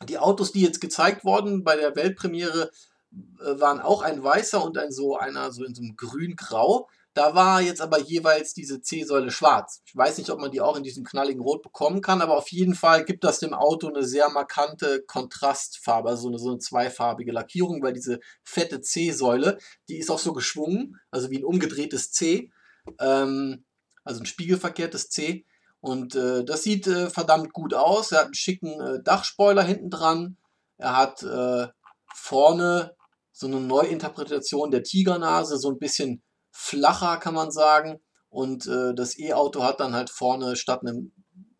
Die 0.09 0.19
Autos, 0.19 0.53
die 0.53 0.63
jetzt 0.63 0.81
gezeigt 0.81 1.25
wurden 1.25 1.65
bei 1.65 1.77
der 1.77 1.97
Weltpremiere, 1.97 2.71
äh, 3.13 3.61
waren 3.61 3.81
auch 3.81 4.03
ein 4.03 4.23
weißer 4.23 4.65
und 4.65 4.79
ein 4.79 4.93
so 4.93 5.19
einer 5.19 5.51
so 5.51 5.65
in 5.65 5.75
so 5.75 5.83
einem 5.83 5.97
grün-grau. 5.97 6.89
Da 7.19 7.35
war 7.35 7.61
jetzt 7.61 7.81
aber 7.81 7.99
jeweils 7.99 8.55
diese 8.55 8.81
C-Säule 8.81 9.33
schwarz. 9.33 9.83
Ich 9.85 9.97
weiß 9.97 10.19
nicht, 10.19 10.31
ob 10.31 10.39
man 10.39 10.53
die 10.53 10.61
auch 10.61 10.77
in 10.77 10.85
diesem 10.85 11.03
knalligen 11.03 11.43
Rot 11.43 11.65
bekommen 11.65 12.01
kann, 12.01 12.23
aber 12.23 12.37
auf 12.37 12.47
jeden 12.53 12.77
Fall 12.77 13.05
gibt 13.05 13.25
das 13.25 13.41
dem 13.41 13.55
Auto 13.55 13.89
eine 13.89 14.05
sehr 14.05 14.29
markante 14.29 15.03
Kontrastfarbe, 15.03 16.11
also 16.11 16.29
eine, 16.29 16.39
so 16.39 16.51
eine 16.51 16.61
zweifarbige 16.61 17.33
Lackierung, 17.33 17.83
weil 17.83 17.93
diese 17.93 18.21
fette 18.45 18.83
C-Säule, 18.83 19.59
die 19.89 19.99
ist 19.99 20.13
auch 20.13 20.21
so 20.21 20.33
geschwungen, 20.33 21.01
also 21.11 21.29
wie 21.33 21.39
ein 21.39 21.45
umgedrehtes 21.45 22.13
C, 22.13 22.53
ähm, 23.01 23.65
also 24.05 24.21
ein 24.21 24.27
spiegelverkehrtes 24.27 25.11
C. 25.11 25.45
Und 25.81 26.15
äh, 26.15 26.45
das 26.45 26.63
sieht 26.63 26.87
äh, 26.87 27.11
verdammt 27.11 27.53
gut 27.53 27.75
aus. 27.75 28.13
Er 28.13 28.19
hat 28.21 28.25
einen 28.27 28.35
schicken 28.35 28.81
äh, 28.81 29.03
Dachspoiler 29.03 29.65
hinten 29.65 29.91
dran. 29.91 30.37
Er 30.77 30.97
hat 30.97 31.25
äh, 31.25 31.67
vorne 32.15 32.95
so 33.33 33.49
eine 33.49 33.59
Neuinterpretation 33.59 34.71
der 34.71 34.85
Tigernase, 34.85 35.59
so 35.59 35.71
ein 35.71 35.81
bisschen 35.81 36.23
flacher, 36.59 37.19
kann 37.19 37.35
man 37.35 37.53
sagen. 37.53 38.01
Und 38.31 38.67
äh, 38.67 38.93
das 38.95 39.19
E-Auto 39.19 39.63
hat 39.63 39.81
dann 39.81 39.95
halt 39.95 40.11
vorne 40.11 40.57
statt 40.57 40.81
einem 40.83 41.13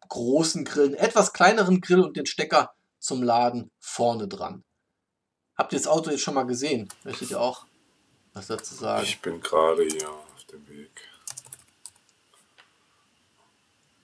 großen 0.09 0.65
Grill 0.65 0.87
einen 0.87 0.95
etwas 0.95 1.33
kleineren 1.33 1.81
Grill 1.81 2.01
und 2.01 2.17
den 2.17 2.27
Stecker 2.27 2.73
zum 2.99 3.23
Laden 3.23 3.71
vorne 3.79 4.27
dran. 4.27 4.65
Habt 5.57 5.73
ihr 5.73 5.79
das 5.79 5.87
Auto 5.87 6.11
jetzt 6.11 6.23
schon 6.23 6.35
mal 6.35 6.47
gesehen? 6.47 6.89
Möchtet 7.05 7.31
ihr 7.31 7.41
auch 7.41 7.65
was 8.33 8.49
dazu 8.49 8.75
sagen? 8.75 9.05
Ich 9.05 9.21
bin 9.21 9.41
gerade 9.41 9.85
hier 9.85 10.11
auf 10.11 10.45
dem 10.51 10.69
Weg. 10.69 10.91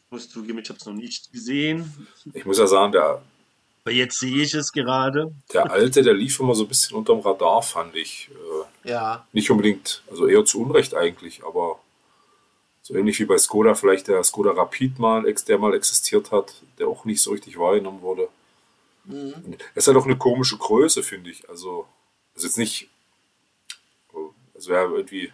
Ich 0.07 0.11
muss 0.11 0.29
zugeben, 0.29 0.59
ich 0.61 0.69
habe 0.69 0.79
es 0.79 0.87
noch 0.87 0.95
nicht 0.95 1.33
gesehen. 1.33 2.07
Ich 2.33 2.45
muss 2.45 2.59
ja 2.59 2.69
sagen, 2.69 2.93
der 2.93 3.21
aber 3.85 3.93
jetzt 3.93 4.19
sehe 4.19 4.43
ich 4.43 4.55
es 4.55 4.73
gerade. 4.73 5.35
Der 5.53 5.71
alte, 5.71 6.03
der 6.03 6.15
lief 6.15 6.41
immer 6.41 6.55
so 6.55 6.65
ein 6.65 6.69
bisschen 6.69 6.97
unterm 6.97 7.21
Radar, 7.21 7.61
fand 7.61 7.95
ich. 7.95 8.31
Äh, 8.31 8.64
ja. 8.85 9.27
Nicht 9.33 9.51
unbedingt, 9.51 10.03
also 10.11 10.27
eher 10.27 10.45
zu 10.45 10.63
Unrecht 10.63 10.95
eigentlich, 10.95 11.45
aber 11.45 11.81
so 12.83 12.95
ähnlich 12.95 13.19
wie 13.19 13.25
bei 13.25 13.39
Skoda, 13.39 13.75
vielleicht 13.75 14.09
der 14.09 14.23
Skoda 14.23 14.53
Rapid 14.53 14.99
mal, 14.99 15.23
der 15.25 15.59
mal 15.59 15.75
existiert 15.75 16.31
hat, 16.31 16.63
der 16.79 16.87
auch 16.87 17.05
nicht 17.07 17.23
so 17.23 17.33
richtig 17.33 17.59
wahrgenommen 17.59 18.03
wurde. 18.03 18.29
Mhm. 19.05 19.57
Es 19.75 19.89
hat 19.89 19.97
auch 19.97 20.05
eine 20.05 20.19
komische 20.19 20.59
Größe, 20.59 21.03
finde 21.03 21.31
ich. 21.31 21.49
Also, 21.49 21.87
ist 22.35 22.45
jetzt 22.45 22.59
nicht, 22.59 22.91
also 24.55 24.73
ja, 24.73 24.83
irgendwie, 24.83 25.33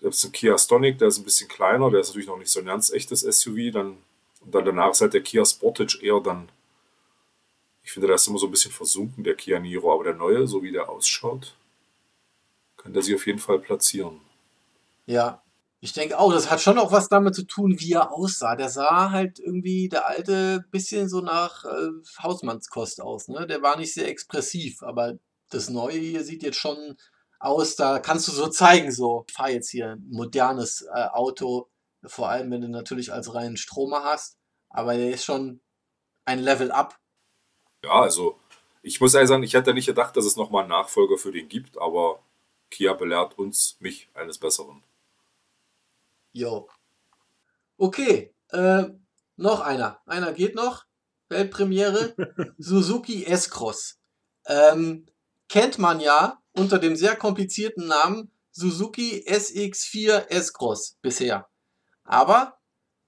gibt 0.00 0.14
es 0.14 0.24
einen 0.24 0.32
Kia 0.32 0.58
Stonic, 0.58 0.98
der 0.98 1.08
ist 1.08 1.18
ein 1.18 1.24
bisschen 1.24 1.48
kleiner, 1.48 1.90
der 1.90 2.00
ist 2.00 2.08
natürlich 2.08 2.28
noch 2.28 2.38
nicht 2.38 2.50
so 2.50 2.60
ein 2.60 2.66
ganz 2.66 2.92
echtes 2.92 3.20
SUV. 3.20 3.72
Dann, 3.72 3.96
und 4.40 4.54
dann 4.54 4.64
danach 4.64 4.90
ist 4.90 5.00
halt 5.00 5.14
der 5.14 5.22
Kia 5.22 5.44
Sportage 5.44 5.98
eher 6.02 6.20
dann, 6.20 6.48
ich 7.86 7.92
finde, 7.92 8.08
der 8.08 8.16
ist 8.16 8.26
immer 8.26 8.38
so 8.38 8.46
ein 8.46 8.50
bisschen 8.50 8.72
versunken, 8.72 9.22
der 9.22 9.36
Kia 9.36 9.60
Niro, 9.60 9.94
aber 9.94 10.02
der 10.02 10.14
neue, 10.14 10.48
so 10.48 10.60
wie 10.60 10.72
der 10.72 10.88
ausschaut, 10.88 11.56
kann 12.76 12.92
der 12.92 13.00
sich 13.00 13.14
auf 13.14 13.26
jeden 13.28 13.38
Fall 13.38 13.60
platzieren. 13.60 14.20
Ja, 15.06 15.44
ich 15.78 15.92
denke 15.92 16.18
auch, 16.18 16.32
das 16.32 16.50
hat 16.50 16.60
schon 16.60 16.78
auch 16.78 16.90
was 16.90 17.08
damit 17.08 17.36
zu 17.36 17.44
tun, 17.44 17.78
wie 17.78 17.92
er 17.92 18.12
aussah. 18.12 18.56
Der 18.56 18.70
sah 18.70 19.12
halt 19.12 19.38
irgendwie, 19.38 19.88
der 19.88 20.08
alte, 20.08 20.64
bisschen 20.72 21.08
so 21.08 21.20
nach 21.20 21.64
äh, 21.64 21.90
Hausmannskost 22.20 23.00
aus. 23.00 23.28
Ne? 23.28 23.46
Der 23.46 23.62
war 23.62 23.76
nicht 23.76 23.94
sehr 23.94 24.08
expressiv, 24.08 24.82
aber 24.82 25.14
das 25.50 25.70
neue 25.70 25.96
hier 25.96 26.24
sieht 26.24 26.42
jetzt 26.42 26.58
schon 26.58 26.96
aus, 27.38 27.76
da 27.76 28.00
kannst 28.00 28.26
du 28.26 28.32
so 28.32 28.48
zeigen, 28.48 28.90
so, 28.90 29.26
ich 29.28 29.34
fahre 29.34 29.52
jetzt 29.52 29.70
hier 29.70 29.92
ein 29.92 30.08
modernes 30.10 30.84
äh, 30.92 31.04
Auto, 31.12 31.68
vor 32.04 32.30
allem 32.30 32.50
wenn 32.50 32.62
du 32.62 32.68
natürlich 32.68 33.12
als 33.12 33.32
reinen 33.32 33.56
Stromer 33.56 34.02
hast, 34.02 34.38
aber 34.70 34.96
der 34.96 35.10
ist 35.10 35.24
schon 35.24 35.60
ein 36.24 36.40
Level 36.40 36.72
up. 36.72 36.98
Ja, 37.86 38.00
also 38.00 38.36
ich 38.82 39.00
muss 39.00 39.14
ehrlich 39.14 39.28
sagen, 39.28 39.42
ich 39.44 39.54
hätte 39.54 39.72
nicht 39.72 39.86
gedacht, 39.86 40.16
dass 40.16 40.24
es 40.24 40.36
nochmal 40.36 40.62
einen 40.62 40.70
Nachfolger 40.70 41.16
für 41.18 41.30
den 41.30 41.48
gibt, 41.48 41.78
aber 41.78 42.20
Kia 42.68 42.94
belehrt 42.94 43.38
uns, 43.38 43.76
mich, 43.78 44.08
eines 44.12 44.38
Besseren. 44.38 44.82
Jo. 46.32 46.68
Okay, 47.78 48.34
äh, 48.50 48.86
noch 49.36 49.60
einer. 49.60 50.00
Einer 50.04 50.32
geht 50.32 50.56
noch. 50.56 50.84
Weltpremiere. 51.28 52.14
Suzuki 52.58 53.24
S-Cross. 53.24 53.98
Ähm, 54.46 55.06
kennt 55.48 55.78
man 55.78 56.00
ja 56.00 56.42
unter 56.52 56.80
dem 56.80 56.96
sehr 56.96 57.14
komplizierten 57.14 57.86
Namen 57.86 58.32
Suzuki 58.50 59.24
SX4 59.28 60.28
S-Cross 60.28 60.96
bisher. 61.02 61.48
Aber 62.02 62.58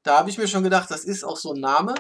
da 0.04 0.18
habe 0.18 0.30
ich 0.30 0.38
mir 0.38 0.46
schon 0.46 0.62
gedacht, 0.62 0.88
das 0.90 1.04
ist 1.04 1.24
auch 1.24 1.36
so 1.36 1.52
ein 1.52 1.60
Name, 1.60 1.94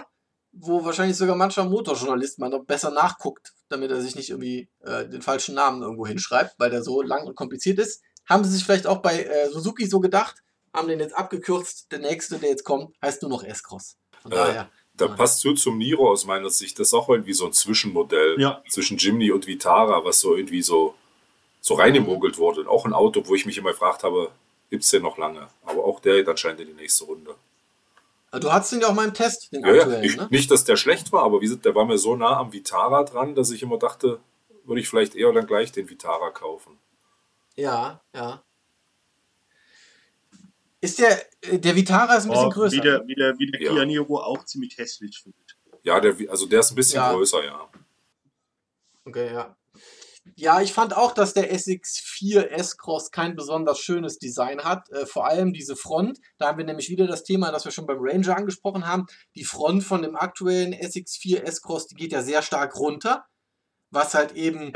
wo 0.52 0.84
wahrscheinlich 0.84 1.16
sogar 1.16 1.36
mancher 1.36 1.64
Motorjournalist 1.64 2.38
mal 2.38 2.48
noch 2.48 2.64
besser 2.64 2.90
nachguckt, 2.90 3.52
damit 3.68 3.90
er 3.90 4.00
sich 4.00 4.14
nicht 4.14 4.30
irgendwie 4.30 4.68
äh, 4.80 5.08
den 5.08 5.22
falschen 5.22 5.54
Namen 5.54 5.82
irgendwo 5.82 6.06
hinschreibt, 6.06 6.54
weil 6.58 6.70
der 6.70 6.82
so 6.82 7.02
lang 7.02 7.26
und 7.26 7.36
kompliziert 7.36 7.78
ist. 7.78 8.02
Haben 8.26 8.44
sie 8.44 8.50
sich 8.50 8.64
vielleicht 8.64 8.86
auch 8.86 8.98
bei 8.98 9.24
äh, 9.24 9.48
Suzuki 9.50 9.86
so 9.86 10.00
gedacht, 10.00 10.42
haben 10.72 10.88
den 10.88 11.00
jetzt 11.00 11.16
abgekürzt, 11.16 11.90
der 11.92 11.98
nächste, 11.98 12.38
der 12.38 12.50
jetzt 12.50 12.64
kommt, 12.64 12.94
heißt 13.02 13.22
nur 13.22 13.30
noch 13.30 13.42
S-Cross. 13.42 13.96
Von 14.22 14.32
äh, 14.32 14.34
daher. 14.34 14.70
Da 14.94 15.06
passt 15.06 15.40
so 15.40 15.54
zum 15.54 15.78
Niro 15.78 16.10
aus 16.10 16.24
meiner 16.24 16.50
Sicht. 16.50 16.78
Das 16.78 16.88
ist 16.88 16.94
auch 16.94 17.08
irgendwie 17.08 17.32
so 17.32 17.46
ein 17.46 17.52
Zwischenmodell 17.52 18.34
ja. 18.40 18.62
zwischen 18.68 18.98
Jimny 18.98 19.30
und 19.30 19.46
Vitara, 19.46 20.04
was 20.04 20.18
so 20.18 20.34
irgendwie 20.34 20.60
so, 20.60 20.94
so 21.60 21.74
reingemogelt 21.74 22.36
wurde. 22.36 22.62
Und 22.62 22.66
auch 22.66 22.84
ein 22.84 22.92
Auto, 22.92 23.22
wo 23.26 23.36
ich 23.36 23.46
mich 23.46 23.58
immer 23.58 23.70
gefragt 23.70 24.02
habe, 24.02 24.32
gibt 24.70 24.82
es 24.82 24.90
den 24.90 25.02
noch 25.02 25.16
lange? 25.16 25.46
Aber 25.64 25.84
auch 25.84 26.00
der 26.00 26.16
geht 26.16 26.28
anscheinend 26.28 26.62
in 26.62 26.66
die 26.68 26.74
nächste 26.74 27.04
Runde. 27.04 27.36
Ah, 28.30 28.38
du 28.38 28.52
hattest 28.52 28.72
den 28.72 28.80
ja 28.80 28.88
auch 28.88 28.94
mal 28.94 29.06
im 29.06 29.14
Test, 29.14 29.52
den 29.52 29.62
ja, 29.62 29.68
aktuellen, 29.68 30.02
ja. 30.02 30.10
Ich, 30.10 30.16
ne? 30.16 30.28
Nicht, 30.30 30.50
dass 30.50 30.64
der 30.64 30.76
schlecht 30.76 31.12
war, 31.12 31.22
aber 31.22 31.40
wie 31.40 31.46
gesagt, 31.46 31.64
der 31.64 31.74
war 31.74 31.86
mir 31.86 31.98
so 31.98 32.14
nah 32.14 32.36
am 32.36 32.52
Vitara 32.52 33.04
dran, 33.04 33.34
dass 33.34 33.50
ich 33.50 33.62
immer 33.62 33.78
dachte, 33.78 34.20
würde 34.64 34.80
ich 34.80 34.88
vielleicht 34.88 35.14
eher 35.14 35.32
dann 35.32 35.46
gleich 35.46 35.72
den 35.72 35.88
Vitara 35.88 36.30
kaufen. 36.30 36.78
Ja, 37.56 38.02
ja. 38.14 38.42
Ist 40.80 40.98
der, 40.98 41.20
der 41.42 41.74
Vitara 41.74 42.16
ist 42.16 42.24
ein 42.24 42.30
bisschen 42.30 42.46
oh, 42.46 42.50
größer. 42.50 42.76
Wie 42.76 42.80
der, 42.80 43.06
wie 43.06 43.14
der, 43.14 43.38
wie 43.38 43.50
der 43.50 43.60
ja. 43.60 43.72
Kia 43.72 43.84
Niro 43.84 44.20
auch 44.20 44.44
ziemlich 44.44 44.76
hässlich 44.78 45.22
finde 45.22 45.38
Ja, 45.82 45.98
der, 45.98 46.14
also 46.30 46.46
der 46.46 46.60
ist 46.60 46.70
ein 46.70 46.76
bisschen 46.76 47.00
ja. 47.00 47.12
größer, 47.12 47.44
ja. 47.44 47.68
Okay, 49.04 49.32
ja. 49.32 49.56
Ja, 50.36 50.60
ich 50.60 50.72
fand 50.72 50.96
auch, 50.96 51.12
dass 51.12 51.34
der 51.34 51.52
SX4 51.54 52.48
S-Cross 52.48 53.10
kein 53.10 53.36
besonders 53.36 53.78
schönes 53.78 54.18
Design 54.18 54.62
hat. 54.64 54.88
Äh, 54.90 55.06
vor 55.06 55.26
allem 55.26 55.52
diese 55.52 55.76
Front. 55.76 56.18
Da 56.38 56.48
haben 56.48 56.58
wir 56.58 56.64
nämlich 56.64 56.88
wieder 56.88 57.06
das 57.06 57.24
Thema, 57.24 57.50
das 57.50 57.64
wir 57.64 57.72
schon 57.72 57.86
beim 57.86 57.98
Ranger 58.00 58.36
angesprochen 58.36 58.86
haben. 58.86 59.06
Die 59.34 59.44
Front 59.44 59.84
von 59.84 60.02
dem 60.02 60.16
aktuellen 60.16 60.74
SX4 60.74 61.42
S-Cross, 61.42 61.88
die 61.88 61.94
geht 61.94 62.12
ja 62.12 62.22
sehr 62.22 62.42
stark 62.42 62.76
runter. 62.76 63.26
Was 63.90 64.14
halt 64.14 64.32
eben 64.32 64.72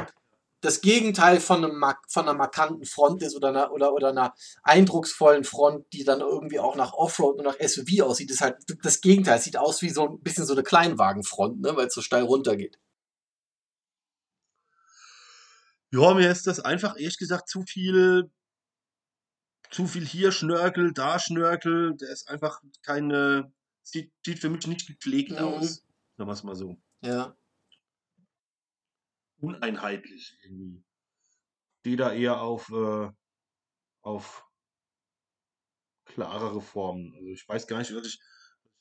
das 0.63 0.81
Gegenteil 0.81 1.41
von, 1.41 1.65
einem, 1.65 1.85
von 2.09 2.29
einer 2.29 2.39
markanten 2.39 2.87
Front 2.87 3.23
ist 3.23 3.37
oder 3.37 3.49
einer, 3.49 3.73
oder, 3.73 3.93
oder 3.93 4.11
einer 4.11 4.33
eindrucksvollen 4.63 5.45
Front, 5.45 5.87
die 5.93 6.05
dann 6.05 6.21
irgendwie 6.21 6.61
auch 6.61 6.77
nach 6.77 6.93
Offroad 6.95 7.39
und 7.39 7.45
nach 7.45 7.57
SUV 7.61 8.03
aussieht, 8.03 8.31
ist 8.31 8.41
halt 8.41 8.57
das 8.83 9.01
Gegenteil. 9.01 9.39
Es 9.39 9.45
sieht 9.45 9.57
aus 9.57 9.83
wie 9.83 9.91
so 9.91 10.09
ein 10.09 10.21
bisschen 10.21 10.47
so 10.47 10.55
eine 10.55 10.63
Kleinwagenfront, 10.63 11.61
ne, 11.61 11.77
weil 11.77 11.89
es 11.89 11.95
so 11.95 12.01
steil 12.01 12.23
runtergeht. 12.23 12.79
Ja, 15.93 16.15
mir 16.15 16.31
ist 16.31 16.47
das 16.47 16.61
einfach 16.61 16.97
ehrlich 16.97 17.19
gesagt 17.19 17.49
zu 17.49 17.63
viel, 17.63 18.31
zu 19.71 19.87
viel 19.87 20.07
hier 20.07 20.33
Schnörkel, 20.33 20.93
da 20.93 21.19
Schnörkel. 21.19 21.97
Der 21.97 22.11
ist 22.11 22.29
einfach 22.29 22.61
keine, 22.83 23.53
sieht, 23.83 24.13
sieht 24.25 24.39
für 24.39 24.51
mich 24.51 24.67
nicht 24.67 24.87
gepflegt 24.87 25.33
mhm. 25.33 25.39
aus. 25.39 25.85
Sagen 26.17 26.29
wir 26.29 26.33
es 26.33 26.43
mal 26.43 26.57
so. 26.57 26.77
Ja 27.03 27.37
uneinheitlich 29.43 30.39
irgendwie. 30.43 30.83
Die 31.85 31.97
da 31.97 32.13
eher 32.13 32.41
auf, 32.41 32.71
äh, 32.71 33.11
auf 34.03 34.47
klarere 36.05 36.61
Formen. 36.61 37.13
Also 37.15 37.29
ich 37.29 37.47
weiß 37.49 37.67
gar 37.67 37.79
nicht, 37.79 37.95
was 37.95 38.07
ich 38.07 38.21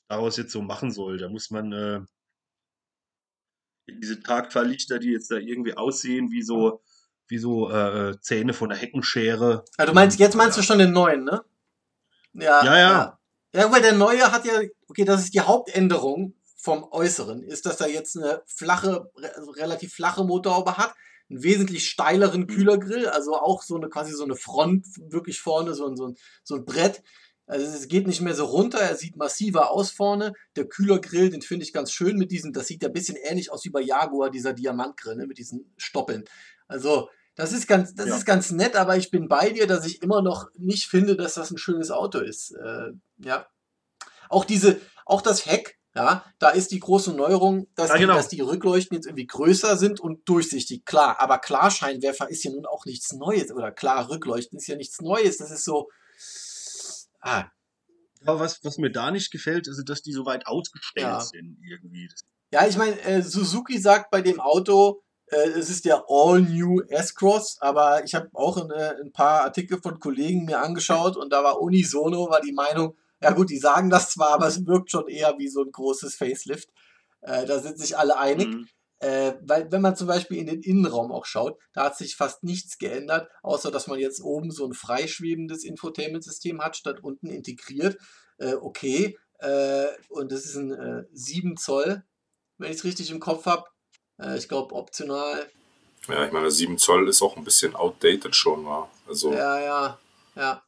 daraus 0.08 0.36
jetzt 0.36 0.52
so 0.52 0.62
machen 0.62 0.92
soll. 0.92 1.18
Da 1.18 1.28
muss 1.28 1.50
man 1.50 1.72
äh, 1.72 2.00
diese 3.88 4.20
Tagfahrlichter, 4.20 5.00
die 5.00 5.10
jetzt 5.10 5.30
da 5.30 5.36
irgendwie 5.36 5.74
aussehen 5.74 6.30
wie 6.30 6.42
so, 6.42 6.82
wie 7.28 7.38
so 7.38 7.70
äh, 7.70 8.18
Zähne 8.20 8.54
von 8.54 8.68
der 8.68 8.78
Heckenschere. 8.78 9.64
Also 9.76 9.92
du 9.92 9.94
meinst, 9.94 10.18
jetzt 10.18 10.36
meinst 10.36 10.58
du 10.58 10.62
schon 10.62 10.78
den 10.78 10.92
neuen, 10.92 11.24
ne? 11.24 11.42
Ja, 12.34 12.64
ja. 12.64 12.74
Ja, 12.74 13.18
ja 13.54 13.72
weil 13.72 13.82
der 13.82 13.92
neue 13.92 14.30
hat 14.32 14.44
ja, 14.44 14.60
okay, 14.88 15.04
das 15.04 15.22
ist 15.22 15.34
die 15.34 15.40
Hauptänderung 15.40 16.34
vom 16.62 16.84
Äußeren 16.84 17.42
ist, 17.42 17.66
dass 17.66 17.80
er 17.80 17.88
jetzt 17.88 18.16
eine 18.16 18.40
flache, 18.46 19.10
also 19.34 19.50
relativ 19.50 19.94
flache 19.94 20.22
Motorhaube 20.22 20.76
hat, 20.76 20.94
einen 21.28 21.42
wesentlich 21.42 21.88
steileren 21.88 22.42
mhm. 22.42 22.46
Kühlergrill, 22.46 23.08
also 23.08 23.34
auch 23.34 23.62
so 23.62 23.76
eine 23.76 23.88
quasi 23.88 24.12
so 24.12 24.22
eine 24.22 24.36
Front 24.36 24.86
wirklich 25.10 25.40
vorne, 25.40 25.74
so 25.74 25.88
ein, 25.88 25.96
so 25.96 26.08
ein, 26.08 26.16
so 26.44 26.54
ein 26.54 26.64
Brett. 26.64 27.02
Also 27.46 27.66
es 27.66 27.88
geht 27.88 28.06
nicht 28.06 28.20
mehr 28.20 28.34
so 28.34 28.44
runter, 28.44 28.78
er 28.78 28.94
sieht 28.94 29.16
massiver 29.16 29.72
aus 29.72 29.90
vorne. 29.90 30.34
Der 30.54 30.66
Kühlergrill, 30.66 31.30
den 31.30 31.42
finde 31.42 31.64
ich 31.64 31.72
ganz 31.72 31.90
schön 31.90 32.16
mit 32.16 32.30
diesen, 32.30 32.52
das 32.52 32.68
sieht 32.68 32.82
ja 32.82 32.88
ein 32.88 32.94
bisschen 32.94 33.16
ähnlich 33.16 33.50
aus 33.50 33.64
wie 33.64 33.70
bei 33.70 33.80
Jaguar, 33.80 34.30
dieser 34.30 34.52
Diamantgrill, 34.52 35.16
ne, 35.16 35.26
mit 35.26 35.38
diesen 35.38 35.74
Stoppeln. 35.76 36.24
Also 36.72 37.08
das 37.34 37.52
ist 37.52 37.66
ganz, 37.66 37.94
das 37.94 38.08
ja. 38.08 38.16
ist 38.16 38.24
ganz 38.26 38.50
nett, 38.50 38.76
aber 38.76 38.96
ich 38.96 39.10
bin 39.10 39.28
bei 39.28 39.50
dir, 39.50 39.66
dass 39.66 39.86
ich 39.86 40.02
immer 40.02 40.22
noch 40.22 40.48
nicht 40.56 40.86
finde, 40.86 41.16
dass 41.16 41.34
das 41.34 41.50
ein 41.50 41.58
schönes 41.58 41.90
Auto 41.90 42.18
ist. 42.18 42.52
Äh, 42.52 42.92
ja. 43.18 43.46
Auch 44.28 44.44
diese, 44.44 44.80
auch 45.06 45.22
das 45.22 45.46
Heck, 45.46 45.78
ja, 45.94 46.24
da 46.38 46.48
ist 46.50 46.70
die 46.70 46.78
große 46.78 47.12
Neuerung, 47.12 47.66
dass, 47.74 47.90
ja, 47.90 47.96
genau. 47.96 48.14
die, 48.14 48.18
dass 48.18 48.28
die 48.28 48.40
Rückleuchten 48.40 48.94
jetzt 48.96 49.06
irgendwie 49.06 49.26
größer 49.26 49.76
sind 49.76 50.00
und 50.00 50.26
durchsichtig. 50.26 50.84
Klar, 50.86 51.20
aber 51.20 51.38
Klarscheinwerfer 51.38 52.30
ist 52.30 52.44
ja 52.44 52.50
nun 52.50 52.64
auch 52.64 52.86
nichts 52.86 53.12
Neues. 53.12 53.52
Oder 53.52 53.72
klar, 53.72 54.08
Rückleuchten 54.08 54.58
ist 54.58 54.66
ja 54.66 54.76
nichts 54.76 55.00
Neues. 55.00 55.36
Das 55.36 55.50
ist 55.50 55.64
so. 55.64 55.90
Ah. 57.20 57.44
Aber 58.24 58.40
was, 58.40 58.62
was 58.64 58.78
mir 58.78 58.90
da 58.90 59.10
nicht 59.10 59.30
gefällt, 59.30 59.68
ist, 59.68 59.82
dass 59.86 60.00
die 60.00 60.12
so 60.12 60.24
weit 60.24 60.46
ausgestellt 60.46 61.06
ja. 61.06 61.20
sind 61.20 61.58
irgendwie. 61.62 62.08
Ja, 62.52 62.66
ich 62.66 62.76
meine, 62.76 62.98
äh, 63.02 63.22
Suzuki 63.22 63.78
sagt 63.78 64.10
bei 64.10 64.22
dem 64.22 64.40
Auto, 64.40 65.02
es 65.32 65.70
ist 65.70 65.84
der 65.84 66.04
All-New 66.08 66.80
S-Cross, 66.82 67.58
aber 67.60 68.04
ich 68.04 68.14
habe 68.14 68.28
auch 68.34 68.58
eine, 68.58 68.98
ein 69.00 69.12
paar 69.12 69.42
Artikel 69.42 69.80
von 69.80 69.98
Kollegen 69.98 70.44
mir 70.44 70.60
angeschaut 70.60 71.16
und 71.16 71.32
da 71.32 71.42
war 71.42 71.60
unisono, 71.60 72.28
war 72.28 72.40
die 72.40 72.52
Meinung, 72.52 72.96
ja 73.22 73.30
gut, 73.30 73.50
die 73.50 73.58
sagen 73.58 73.88
das 73.88 74.10
zwar, 74.10 74.30
aber 74.30 74.48
es 74.48 74.66
wirkt 74.66 74.90
schon 74.90 75.08
eher 75.08 75.34
wie 75.38 75.48
so 75.48 75.62
ein 75.62 75.70
großes 75.70 76.16
Facelift. 76.16 76.68
Äh, 77.20 77.46
da 77.46 77.60
sind 77.60 77.78
sich 77.78 77.96
alle 77.96 78.18
einig. 78.18 78.48
Mhm. 78.48 78.68
Äh, 78.98 79.34
weil, 79.42 79.70
wenn 79.72 79.82
man 79.82 79.96
zum 79.96 80.06
Beispiel 80.06 80.38
in 80.38 80.46
den 80.46 80.62
Innenraum 80.62 81.10
auch 81.10 81.24
schaut, 81.24 81.58
da 81.72 81.84
hat 81.84 81.96
sich 81.96 82.14
fast 82.14 82.44
nichts 82.44 82.78
geändert, 82.78 83.28
außer 83.42 83.70
dass 83.70 83.88
man 83.88 83.98
jetzt 83.98 84.22
oben 84.22 84.50
so 84.50 84.64
ein 84.64 84.74
freischwebendes 84.74 85.64
Infotainment-System 85.64 86.60
hat, 86.62 86.76
statt 86.76 87.00
unten 87.02 87.28
integriert. 87.28 87.96
Äh, 88.38 88.54
okay. 88.54 89.18
Äh, 89.38 89.86
und 90.08 90.30
das 90.30 90.44
ist 90.44 90.56
ein 90.56 91.06
7 91.12 91.52
äh, 91.52 91.54
Zoll, 91.56 92.04
wenn 92.58 92.70
ich 92.70 92.78
es 92.78 92.84
richtig 92.84 93.10
im 93.10 93.18
Kopf 93.18 93.46
habe. 93.46 93.64
Äh, 94.22 94.38
ich 94.38 94.48
glaube, 94.48 94.74
optional. 94.74 95.50
Ja, 96.08 96.24
ich 96.24 96.32
meine, 96.32 96.50
7 96.50 96.78
Zoll 96.78 97.08
ist 97.08 97.22
auch 97.22 97.36
ein 97.36 97.44
bisschen 97.44 97.74
outdated 97.74 98.34
schon, 98.34 98.64
war. 98.64 98.90
Also 99.06 99.32
ja, 99.32 99.60
ja, 99.60 99.98
ja. 100.34 100.62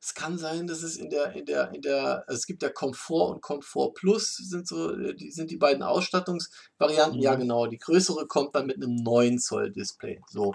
Es 0.00 0.14
kann 0.14 0.38
sein, 0.38 0.68
dass 0.68 0.82
es 0.82 0.96
in 0.96 1.10
der, 1.10 1.32
in 1.32 1.44
der, 1.44 1.72
in 1.72 1.82
der, 1.82 2.24
also 2.28 2.38
es 2.38 2.46
gibt 2.46 2.62
ja 2.62 2.68
Komfort 2.68 3.32
und 3.32 3.42
Komfort 3.42 3.94
Plus, 3.94 4.36
sind 4.36 4.68
so, 4.68 4.92
äh, 4.92 5.14
die 5.14 5.32
sind 5.32 5.50
die 5.50 5.56
beiden 5.56 5.82
Ausstattungsvarianten. 5.82 7.18
Mhm. 7.18 7.22
Ja, 7.22 7.34
genau. 7.34 7.66
Die 7.66 7.78
größere 7.78 8.26
kommt 8.26 8.54
dann 8.54 8.66
mit 8.66 8.76
einem 8.76 8.94
9 8.94 9.38
Zoll 9.38 9.72
Display. 9.72 10.20
So. 10.28 10.54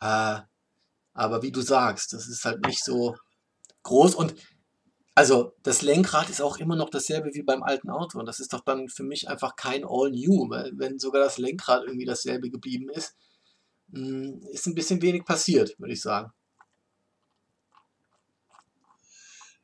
Äh, 0.00 0.40
aber 1.14 1.42
wie 1.42 1.52
du 1.52 1.62
sagst, 1.62 2.12
das 2.12 2.28
ist 2.28 2.44
halt 2.44 2.66
nicht 2.66 2.84
so 2.84 3.16
groß 3.82 4.14
und 4.14 4.34
also 5.14 5.54
das 5.62 5.82
Lenkrad 5.82 6.30
ist 6.30 6.40
auch 6.40 6.58
immer 6.58 6.76
noch 6.76 6.90
dasselbe 6.90 7.34
wie 7.34 7.42
beim 7.42 7.62
alten 7.62 7.90
Auto 7.90 8.18
und 8.18 8.26
das 8.26 8.40
ist 8.40 8.52
doch 8.52 8.60
dann 8.60 8.88
für 8.88 9.02
mich 9.02 9.28
einfach 9.28 9.56
kein 9.56 9.84
All 9.84 10.10
New, 10.10 10.48
weil 10.48 10.72
wenn 10.74 10.98
sogar 10.98 11.22
das 11.22 11.38
Lenkrad 11.38 11.84
irgendwie 11.84 12.06
dasselbe 12.06 12.50
geblieben 12.50 12.88
ist, 12.90 13.16
hm, 13.92 14.40
ist 14.52 14.66
ein 14.66 14.74
bisschen 14.74 15.02
wenig 15.02 15.24
passiert, 15.24 15.78
würde 15.78 15.92
ich 15.92 16.00
sagen. 16.00 16.32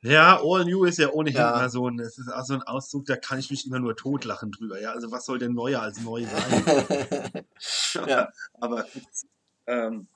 Ja, 0.02 0.40
All 0.42 0.64
New 0.64 0.84
ist 0.84 0.98
ja 0.98 1.10
ohnehin 1.10 1.36
Ja. 1.36 1.56
immer 1.58 1.68
so 1.68 1.88
ein, 1.88 1.98
es 1.98 2.18
ist 2.18 2.28
auch 2.28 2.44
so 2.44 2.54
ein 2.54 2.62
Ausdruck, 2.62 3.06
da 3.06 3.16
kann 3.16 3.38
ich 3.38 3.50
mich 3.50 3.66
immer 3.66 3.80
nur 3.80 3.96
totlachen 3.96 4.52
drüber. 4.52 4.80
Ja, 4.80 4.92
also 4.92 5.10
was 5.10 5.24
soll 5.24 5.38
denn 5.38 5.54
neuer 5.54 5.80
als 5.80 6.00
neu 6.00 6.24
sein? 6.24 7.44
ja. 8.06 8.30
Aber 8.60 8.86
ähm, 9.66 10.06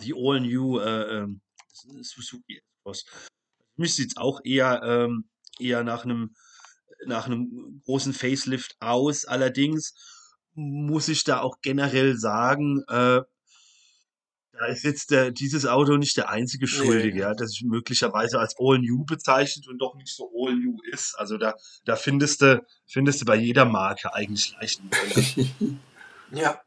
die 0.00 0.14
All 0.14 0.40
New 0.40 0.78
äh, 0.78 1.26
S-Cross. 2.00 3.06
Für 3.74 3.80
mich 3.82 3.94
sieht 3.94 4.12
es 4.12 4.16
auch 4.16 4.40
eher, 4.44 4.82
ähm, 4.84 5.28
eher 5.58 5.84
nach 5.84 6.04
einem 6.04 6.34
nach 7.06 7.26
einem 7.26 7.82
großen 7.84 8.12
Facelift 8.14 8.76
aus. 8.80 9.24
Allerdings 9.24 9.94
muss 10.54 11.08
ich 11.08 11.24
da 11.24 11.40
auch 11.40 11.56
generell 11.60 12.16
sagen, 12.16 12.82
äh, 12.88 13.20
da 14.56 14.66
ist 14.66 14.84
jetzt 14.84 15.10
der, 15.10 15.32
dieses 15.32 15.66
Auto 15.66 15.96
nicht 15.96 16.16
der 16.16 16.28
einzige 16.30 16.66
Schuldige, 16.68 17.16
Nee. 17.16 17.20
ja, 17.22 17.34
das 17.34 17.50
sich 17.50 17.64
möglicherweise 17.64 18.38
als 18.38 18.54
All 18.58 18.78
New 18.78 19.04
bezeichnet 19.04 19.66
und 19.66 19.78
doch 19.78 19.96
nicht 19.96 20.14
so 20.14 20.30
All 20.32 20.54
New 20.54 20.78
ist. 20.92 21.16
Also 21.18 21.38
da, 21.38 21.54
da 21.84 21.96
findest 21.96 22.40
du, 22.40 22.64
findest 22.86 23.20
du 23.20 23.24
bei 23.24 23.36
jeder 23.36 23.64
Marke 23.64 24.14
eigentlich 24.14 24.54
Leichenmodelle. 24.60 25.78
Ja. 26.30 26.60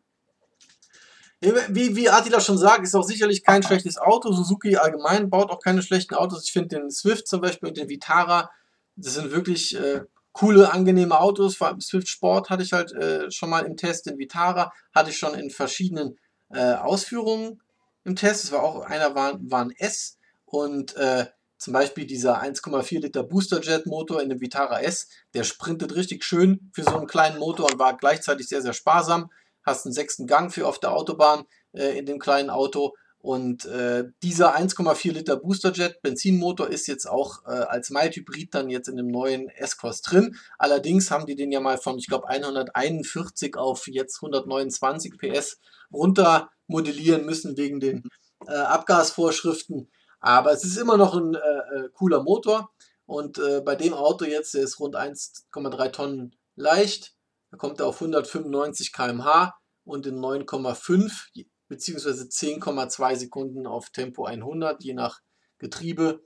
Wie, 1.39 1.95
wie 1.95 2.09
Attila 2.09 2.41
schon 2.41 2.57
sagt, 2.57 2.83
ist 2.83 2.95
auch 2.95 3.03
sicherlich 3.03 3.43
kein 3.43 3.61
schlechtes 3.61 3.99
Auto. 3.99 4.31
Suzuki 4.31 4.75
allgemein 4.75 5.29
baut 5.29 5.51
auch 5.51 5.59
keine 5.59 5.83
schlechten 5.83 6.15
Autos. 6.15 6.45
Ich 6.45 6.51
finde 6.51 6.79
den 6.79 6.89
Swift 6.89 7.27
zum 7.27 7.41
Beispiel 7.41 7.69
und 7.69 7.77
den 7.77 7.89
Vitara, 7.89 8.49
das 8.95 9.13
sind 9.13 9.31
wirklich 9.31 9.75
äh, 9.75 10.01
coole, 10.31 10.73
angenehme 10.73 11.19
Autos. 11.19 11.55
Vor 11.55 11.67
allem 11.67 11.79
Swift 11.79 12.07
Sport 12.07 12.49
hatte 12.49 12.63
ich 12.63 12.73
halt 12.73 12.91
äh, 12.93 13.29
schon 13.29 13.51
mal 13.51 13.65
im 13.65 13.77
Test. 13.77 14.07
Den 14.07 14.17
Vitara 14.17 14.73
hatte 14.95 15.11
ich 15.11 15.17
schon 15.17 15.35
in 15.35 15.51
verschiedenen 15.51 16.17
äh, 16.49 16.73
Ausführungen 16.73 17.61
im 18.03 18.15
Test. 18.15 18.45
Es 18.45 18.51
war 18.51 18.63
auch 18.63 18.81
einer 18.81 19.13
war, 19.13 19.37
war 19.39 19.61
ein 19.63 19.71
S 19.77 20.17
und 20.45 20.95
äh, 20.95 21.27
zum 21.59 21.73
Beispiel 21.73 22.07
dieser 22.07 22.41
1,4 22.41 23.01
Liter 23.01 23.23
Boosterjet 23.23 23.85
Motor 23.85 24.23
in 24.23 24.29
dem 24.29 24.41
Vitara 24.41 24.81
S, 24.81 25.07
der 25.35 25.43
sprintet 25.43 25.95
richtig 25.95 26.23
schön 26.23 26.71
für 26.73 26.83
so 26.83 26.97
einen 26.97 27.07
kleinen 27.07 27.37
Motor 27.37 27.71
und 27.71 27.79
war 27.79 27.95
gleichzeitig 27.95 28.47
sehr, 28.47 28.61
sehr 28.63 28.73
sparsam 28.73 29.29
hast 29.67 29.85
einen 29.85 29.93
sechsten 29.93 30.25
Gang 30.25 30.51
für 30.51 30.67
auf 30.67 30.79
der 30.79 30.93
Autobahn 30.93 31.43
äh, 31.73 31.97
in 31.97 32.05
dem 32.05 32.17
kleinen 32.17 32.49
Auto. 32.49 32.93
Und 33.19 33.65
äh, 33.65 34.05
dieser 34.23 34.55
1,4 34.55 35.11
Liter 35.11 35.35
Boosterjet 35.35 36.01
Benzinmotor 36.01 36.69
ist 36.69 36.87
jetzt 36.87 37.07
auch 37.07 37.43
äh, 37.45 37.49
als 37.49 37.89
Mild-Hybrid 37.89 38.53
dann 38.53 38.69
jetzt 38.69 38.87
in 38.87 38.95
dem 38.95 39.07
neuen 39.07 39.49
S-Cross 39.49 40.01
drin. 40.01 40.37
Allerdings 40.57 41.11
haben 41.11 41.25
die 41.25 41.35
den 41.35 41.51
ja 41.51 41.59
mal 41.59 41.77
von, 41.77 41.97
ich 41.97 42.07
glaube, 42.07 42.29
141 42.29 43.57
auf 43.57 43.87
jetzt 43.87 44.23
129 44.23 45.17
PS 45.17 45.59
runter 45.91 46.49
modellieren 46.67 47.25
müssen 47.25 47.57
wegen 47.57 47.79
den 47.79 48.03
äh, 48.47 48.53
Abgasvorschriften. 48.53 49.91
Aber 50.19 50.51
es 50.51 50.63
ist 50.63 50.77
immer 50.77 50.95
noch 50.95 51.15
ein 51.15 51.35
äh, 51.35 51.37
äh, 51.39 51.89
cooler 51.93 52.23
Motor. 52.23 52.71
Und 53.05 53.39
äh, 53.39 53.61
bei 53.61 53.75
dem 53.75 53.93
Auto 53.93 54.25
jetzt, 54.25 54.53
der 54.53 54.63
ist 54.63 54.79
rund 54.79 54.95
1,3 54.95 55.91
Tonnen 55.91 56.35
leicht. 56.55 57.16
Da 57.49 57.57
kommt 57.57 57.79
er 57.79 57.87
auf 57.87 58.01
195 58.01 58.91
km/h 58.91 59.57
und 59.83 60.05
in 60.05 60.19
9,5 60.19 61.45
bzw. 61.67 62.09
10,2 62.09 63.15
Sekunden 63.15 63.67
auf 63.67 63.89
Tempo 63.89 64.25
100, 64.25 64.83
je 64.83 64.93
nach 64.93 65.21
Getriebe. 65.57 66.21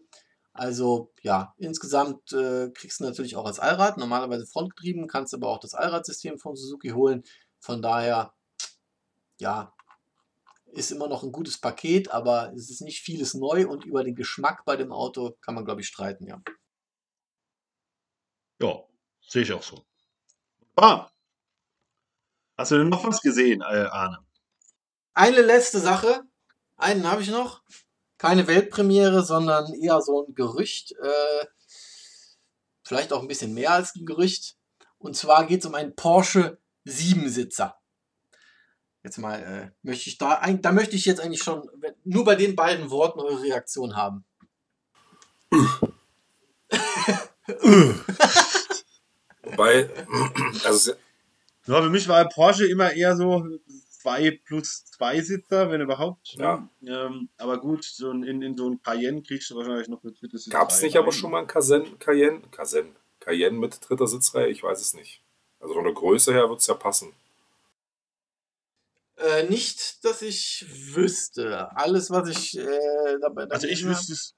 Also 0.54 1.14
ja, 1.22 1.54
insgesamt 1.58 2.34
äh, 2.34 2.70
kriegst 2.72 3.00
du 3.00 3.06
natürlich 3.06 3.36
auch 3.36 3.46
als 3.46 3.60
Allrad, 3.60 3.98
normalerweise 3.98 4.46
frontgetrieben, 4.46 5.08
kannst 5.08 5.34
aber 5.34 5.48
auch 5.48 5.60
das 5.60 5.74
Allradsystem 5.74 6.40
von 6.40 6.56
Suzuki 6.56 6.90
holen. 6.90 7.24
Von 7.60 7.82
daher, 7.82 8.34
ja, 9.40 9.74
ist 10.74 10.92
immer 10.92 11.08
noch 11.08 11.24
ein 11.24 11.32
gutes 11.32 11.60
Paket, 11.60 12.12
aber 12.12 12.54
es 12.56 12.70
ist 12.70 12.82
nicht 12.82 13.02
vieles 13.02 13.34
neu 13.34 13.68
und 13.68 13.86
über 13.86 14.04
den 14.04 14.16
Geschmack 14.16 14.66
bei 14.66 14.76
dem 14.76 14.92
Auto 14.92 15.38
kann 15.42 15.56
man, 15.56 15.66
glaube 15.66 15.82
ich, 15.82 15.88
streiten, 15.88 16.26
ja. 16.28 16.42
Ja, 18.62 18.84
sehe 19.22 19.44
ich 19.44 19.54
auch 19.54 19.64
so. 19.64 19.86
Ah. 20.76 21.10
Hast 22.58 22.72
du 22.72 22.78
denn 22.78 22.90
noch 22.90 23.04
was 23.06 23.22
gesehen, 23.22 23.62
äh, 23.62 23.88
Arne? 23.92 24.20
Eine 25.14 25.42
letzte 25.42 25.80
Sache, 25.80 26.22
einen 26.78 27.10
habe 27.10 27.22
ich 27.22 27.30
noch. 27.30 27.62
Keine 28.18 28.46
Weltpremiere, 28.48 29.24
sondern 29.24 29.74
eher 29.74 30.00
so 30.02 30.26
ein 30.28 30.36
Gerücht. 30.36 30.92
Äh, 30.92 31.46
vielleicht 32.84 33.12
auch 33.14 33.22
ein 33.22 33.28
bisschen 33.28 33.54
mehr 33.54 33.72
als 33.72 33.96
ein 33.96 34.06
Gerücht. 34.06 34.58
Und 35.00 35.18
zwar 35.18 35.46
geht 35.48 35.62
es 35.62 35.66
um 35.66 35.74
einen 35.76 35.96
Porsche 35.96 36.60
7-Sitzer. 36.86 37.76
Jetzt 39.04 39.18
mal, 39.18 39.42
äh, 39.42 39.72
möchte 39.82 40.10
ich 40.10 40.20
da, 40.20 40.34
ein- 40.36 40.62
da 40.62 40.72
möchte 40.72 40.96
ich 40.96 41.06
jetzt 41.06 41.20
eigentlich 41.20 41.42
schon 41.42 41.68
nur 42.04 42.24
bei 42.24 42.36
den 42.36 42.56
beiden 42.56 42.92
Worten 42.92 43.20
eure 43.20 43.42
Reaktion 43.42 43.96
haben. 43.96 44.24
Wobei, 49.72 49.90
also 50.66 50.94
Ja, 51.68 51.82
für 51.82 51.90
mich 51.90 52.08
war 52.08 52.28
Porsche 52.30 52.66
immer 52.68 52.92
eher 52.92 53.16
so 53.16 53.46
zwei 54.02 54.32
plus 54.46 54.86
zwei 54.86 55.22
Sitzer, 55.22 55.70
wenn 55.70 55.82
überhaupt. 55.82 56.38
ne? 56.38 56.68
Ähm, 56.86 57.30
aber 57.38 57.60
gut, 57.60 57.84
so 57.84 58.12
in, 58.12 58.42
in, 58.42 58.58
so 58.58 58.70
ein 58.70 58.82
Cayenne 58.82 59.22
kriegst 59.22 59.50
du 59.52 59.56
wahrscheinlich 59.56 59.88
noch 59.88 60.04
eine 60.04 60.14
dritte 60.14 60.38
Sitzreihe. 60.38 60.62
gab 60.62 60.72
es 60.72 60.82
nicht 60.82 60.98
aber 60.98 61.12
schon 61.12 61.32
mal 61.32 61.42
ein 61.42 61.48
Cayenne, 61.48 61.92
Cayenne, 62.00 62.42
Cayenne, 62.52 62.96
Cayenne 63.20 63.58
mit 63.58 63.78
dritter 63.88 64.08
Sitzreihe? 64.08 64.48
Ich 64.50 64.64
weiß 64.64 64.82
es 64.82 64.94
nicht. 64.94 65.22
Also 65.60 65.76
von 65.76 65.84
der 65.84 65.94
Größe 65.94 66.34
her 66.34 66.50
wird 66.50 66.60
es 66.60 66.68
ja 66.68 66.74
passen. 66.74 67.14
Äh, 69.18 69.44
nicht, 69.50 70.04
dass 70.04 70.24
ich 70.24 70.66
wüsste. 70.68 71.72
Alles, 71.76 72.10
was 72.10 72.30
ich 72.30 72.58
äh, 72.58 73.20
dabei 73.22 73.44
Also 73.44 73.68
ich 73.68 73.86
wüsste 73.86 74.14
es. 74.14 74.36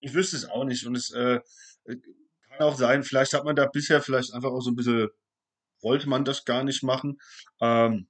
Ich 0.00 0.14
wüsste 0.14 0.36
es 0.36 0.48
auch 0.48 0.64
nicht. 0.64 0.84
Und 0.84 0.96
es 0.96 1.12
äh, 1.12 1.40
auch 2.60 2.76
sein, 2.76 3.02
vielleicht 3.04 3.32
hat 3.34 3.44
man 3.44 3.56
da 3.56 3.66
bisher 3.66 4.00
vielleicht 4.02 4.32
einfach 4.34 4.50
auch 4.50 4.60
so 4.60 4.70
ein 4.70 4.76
bisschen, 4.76 5.08
wollte 5.82 6.08
man 6.08 6.24
das 6.24 6.44
gar 6.44 6.64
nicht 6.64 6.82
machen. 6.82 7.18
Ähm, 7.60 8.08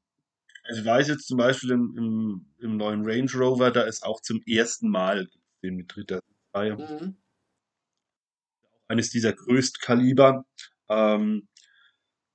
also 0.64 0.80
ich 0.80 0.86
weiß 0.86 1.08
jetzt 1.08 1.26
zum 1.26 1.38
Beispiel 1.38 1.70
im, 1.70 1.94
im, 1.96 2.46
im 2.58 2.76
neuen 2.76 3.04
Range 3.06 3.30
Rover, 3.34 3.70
da 3.70 3.82
ist 3.82 4.02
auch 4.04 4.20
zum 4.20 4.42
ersten 4.46 4.88
Mal 4.90 5.28
den 5.62 5.76
mit 5.76 5.94
dritter 5.94 6.20
Reihe. 6.54 6.76
Mhm. 6.76 7.16
eines 8.88 9.10
dieser 9.10 9.32
Größtkaliber. 9.32 10.44
Ähm, 10.88 11.48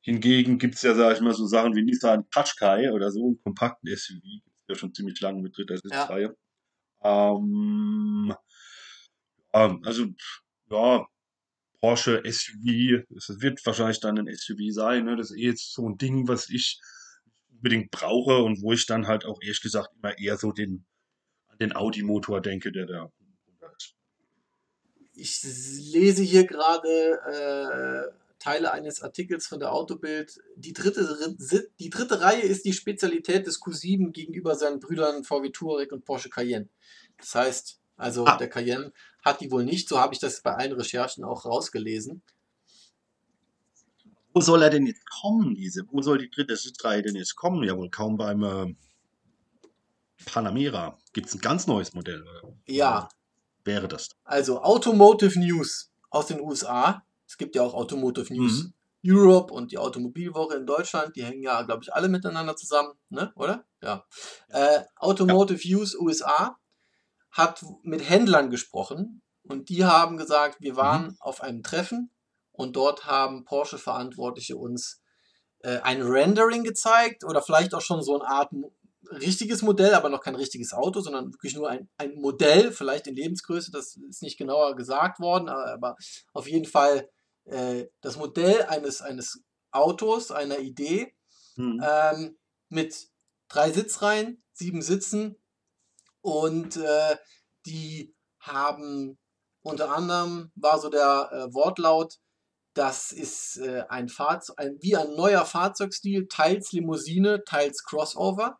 hingegen 0.01 0.59
gibt's 0.59 0.81
ja, 0.83 0.93
sag 0.95 1.15
ich 1.15 1.21
mal, 1.21 1.33
so 1.33 1.45
Sachen 1.47 1.75
wie 1.75 1.83
Nissan 1.83 2.29
Qashqai 2.29 2.91
oder 2.91 3.11
so, 3.11 3.25
einen 3.25 3.41
kompakten 3.43 3.89
SUV, 3.95 4.21
gibt's 4.21 4.67
ja 4.67 4.75
schon 4.75 4.93
ziemlich 4.93 5.19
lange 5.21 5.41
mit 5.41 5.57
dritter 5.57 5.77
Sitzreihe. 5.77 6.35
Ähm, 7.03 8.33
ja, 9.53 9.79
also, 9.83 10.05
ja, 10.69 11.07
Porsche 11.83 12.23
SUV, 12.23 13.03
es 13.13 13.41
wird 13.41 13.65
wahrscheinlich 13.65 13.99
dann 13.99 14.17
ein 14.17 14.33
SUV 14.33 14.71
sein, 14.71 15.03
ne? 15.03 15.17
das 15.17 15.31
ist 15.31 15.37
eh 15.37 15.47
jetzt 15.47 15.73
so 15.73 15.89
ein 15.89 15.97
Ding, 15.97 16.29
was 16.29 16.49
ich 16.49 16.79
unbedingt 17.51 17.91
brauche 17.91 18.37
und 18.41 18.61
wo 18.61 18.71
ich 18.71 18.85
dann 18.85 19.05
halt 19.07 19.25
auch 19.25 19.37
ehrlich 19.41 19.61
gesagt 19.61 19.89
immer 19.97 20.17
eher 20.17 20.37
so 20.37 20.53
den, 20.53 20.85
an 21.49 21.57
den 21.57 21.75
Audi-Motor 21.75 22.39
denke, 22.39 22.71
der 22.71 22.85
da 22.85 23.11
ist. 23.77 23.95
Ich 25.13 25.43
lese 25.91 26.23
hier 26.23 26.45
gerade 26.47 27.19
äh, 27.27 28.13
Teile 28.39 28.71
eines 28.71 29.01
Artikels 29.01 29.45
von 29.47 29.59
der 29.59 29.73
Autobild. 29.73 30.39
Die 30.55 30.71
dritte, 30.71 31.01
Ri- 31.01 31.67
die 31.79 31.89
dritte 31.89 32.21
Reihe 32.21 32.43
ist 32.43 32.63
die 32.63 32.71
Spezialität 32.71 33.45
des 33.45 33.61
Q7 33.61 34.11
gegenüber 34.13 34.55
seinen 34.55 34.79
Brüdern 34.79 35.25
VW 35.25 35.49
Touareg 35.49 35.91
und 35.91 36.05
Porsche 36.05 36.29
Cayenne. 36.29 36.69
Das 37.17 37.35
heißt, 37.35 37.81
also 37.97 38.25
Ah. 38.25 38.37
der 38.37 38.49
Cayenne 38.49 38.91
hat 39.23 39.41
die 39.41 39.51
wohl 39.51 39.63
nicht. 39.63 39.87
So 39.89 39.99
habe 39.99 40.13
ich 40.13 40.19
das 40.19 40.41
bei 40.41 40.53
allen 40.55 40.73
Recherchen 40.73 41.23
auch 41.23 41.45
rausgelesen. 41.45 42.21
Wo 44.33 44.41
soll 44.41 44.63
er 44.63 44.69
denn 44.71 44.87
jetzt 44.87 45.05
kommen, 45.21 45.53
diese? 45.55 45.83
Wo 45.91 46.01
soll 46.01 46.17
die 46.17 46.29
dritte 46.29 46.55
Sitzreihe 46.55 47.01
denn 47.03 47.15
jetzt 47.15 47.35
kommen? 47.35 47.63
Ja, 47.63 47.77
wohl 47.77 47.89
kaum 47.91 48.17
beim 48.17 48.43
äh, 48.43 48.75
Panamera. 50.25 50.97
Gibt 51.13 51.27
es 51.27 51.35
ein 51.35 51.39
ganz 51.41 51.67
neues 51.67 51.93
Modell? 51.93 52.23
Oder? 52.23 52.53
Ja, 52.67 53.09
Wäre 53.63 53.87
das? 53.87 54.09
also 54.23 54.61
Automotive 54.61 55.39
News 55.39 55.91
aus 56.09 56.27
den 56.27 56.41
USA. 56.41 57.03
Es 57.27 57.37
gibt 57.37 57.55
ja 57.55 57.61
auch 57.61 57.73
Automotive 57.73 58.33
News 58.33 58.63
Mhm. 58.63 58.73
Europe 59.05 59.53
und 59.53 59.71
die 59.71 59.77
Automobilwoche 59.77 60.55
in 60.55 60.65
Deutschland. 60.65 61.15
Die 61.15 61.23
hängen 61.23 61.43
ja, 61.43 61.61
glaube 61.63 61.83
ich, 61.83 61.93
alle 61.93 62.07
miteinander 62.09 62.55
zusammen, 62.55 62.93
ne? 63.09 63.31
oder? 63.35 63.65
Ja. 63.81 64.05
Äh, 64.49 64.81
Automotive 64.95 65.65
News 65.67 65.95
USA 65.99 66.57
hat 67.33 67.65
mit 67.83 68.07
Händlern 68.09 68.49
gesprochen 68.49 69.21
und 69.43 69.67
die 69.69 69.83
haben 69.83 70.17
gesagt, 70.17 70.61
wir 70.61 70.75
waren 70.77 71.17
auf 71.19 71.41
einem 71.41 71.63
Treffen 71.63 72.11
und 72.51 72.75
dort 72.75 73.05
haben 73.05 73.43
Porsche-Verantwortliche 73.43 74.55
uns 74.55 75.01
äh, 75.59 75.79
ein 75.79 76.01
Rendering 76.01 76.63
gezeigt 76.63 77.25
oder 77.25 77.41
vielleicht 77.41 77.73
auch 77.73 77.81
schon 77.81 78.01
so 78.01 78.19
eine 78.19 78.29
Art 78.29 78.51
richtiges 79.11 79.61
Modell, 79.61 79.93
aber 79.95 80.07
noch 80.07 80.21
kein 80.21 80.35
richtiges 80.35 80.73
Auto, 80.73 81.01
sondern 81.01 81.33
wirklich 81.33 81.55
nur 81.55 81.69
ein, 81.69 81.89
ein 81.97 82.15
Modell, 82.15 82.71
vielleicht 82.71 83.07
in 83.07 83.15
Lebensgröße, 83.15 83.71
das 83.71 83.97
ist 84.09 84.21
nicht 84.21 84.37
genauer 84.37 84.75
gesagt 84.75 85.19
worden, 85.19 85.49
aber, 85.49 85.73
aber 85.73 85.95
auf 86.31 86.47
jeden 86.47 86.65
Fall 86.65 87.09
äh, 87.45 87.87
das 87.99 88.15
Modell 88.15 88.63
eines, 88.63 89.01
eines 89.01 89.43
Autos, 89.71 90.31
einer 90.31 90.59
Idee, 90.59 91.13
Mhm. 91.55 91.81
ähm, 91.83 92.37
mit 92.69 93.09
drei 93.47 93.71
Sitzreihen, 93.71 94.43
sieben 94.53 94.81
Sitzen 94.81 95.35
und 96.23 96.77
äh, 96.77 97.17
die 97.67 98.15
haben 98.39 99.19
Unter 99.61 99.91
anderem 99.95 100.51
war 100.55 100.79
so 100.79 100.89
der 100.89 101.29
äh, 101.31 101.53
Wortlaut, 101.53 102.17
das 102.73 103.11
ist 103.13 103.57
äh, 103.57 103.83
ein 103.89 104.09
Fahrzeug, 104.09 104.57
ein, 104.59 104.77
wie 104.81 104.95
ein 104.97 105.15
neuer 105.15 105.45
Fahrzeugstil, 105.45 106.27
teils 106.27 106.71
Limousine, 106.73 107.43
teils 107.45 107.83
Crossover. 107.85 108.57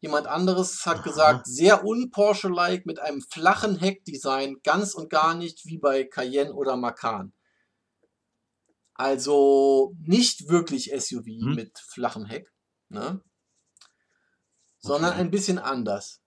Jemand 0.00 0.26
anderes 0.28 0.86
hat 0.86 1.02
gesagt, 1.04 1.46
sehr 1.46 1.84
un-Porsche-like 1.84 2.86
mit 2.86 3.00
einem 3.00 3.20
flachen 3.20 3.76
Heckdesign, 3.78 4.56
ganz 4.64 4.94
und 4.94 5.10
gar 5.10 5.34
nicht 5.34 5.66
wie 5.66 5.78
bei 5.78 6.04
Cayenne 6.04 6.54
oder 6.54 6.76
Macan. 6.76 7.34
Also 8.94 9.94
nicht 10.00 10.48
wirklich 10.48 10.92
SUV 10.92 11.26
Hm. 11.26 11.54
mit 11.54 11.78
flachem 11.78 12.24
Heck, 12.26 12.50
ne? 12.88 13.20
sondern 14.78 15.12
Okay. 15.12 15.20
ein 15.20 15.30
bisschen 15.30 15.58
anders. 15.58 16.19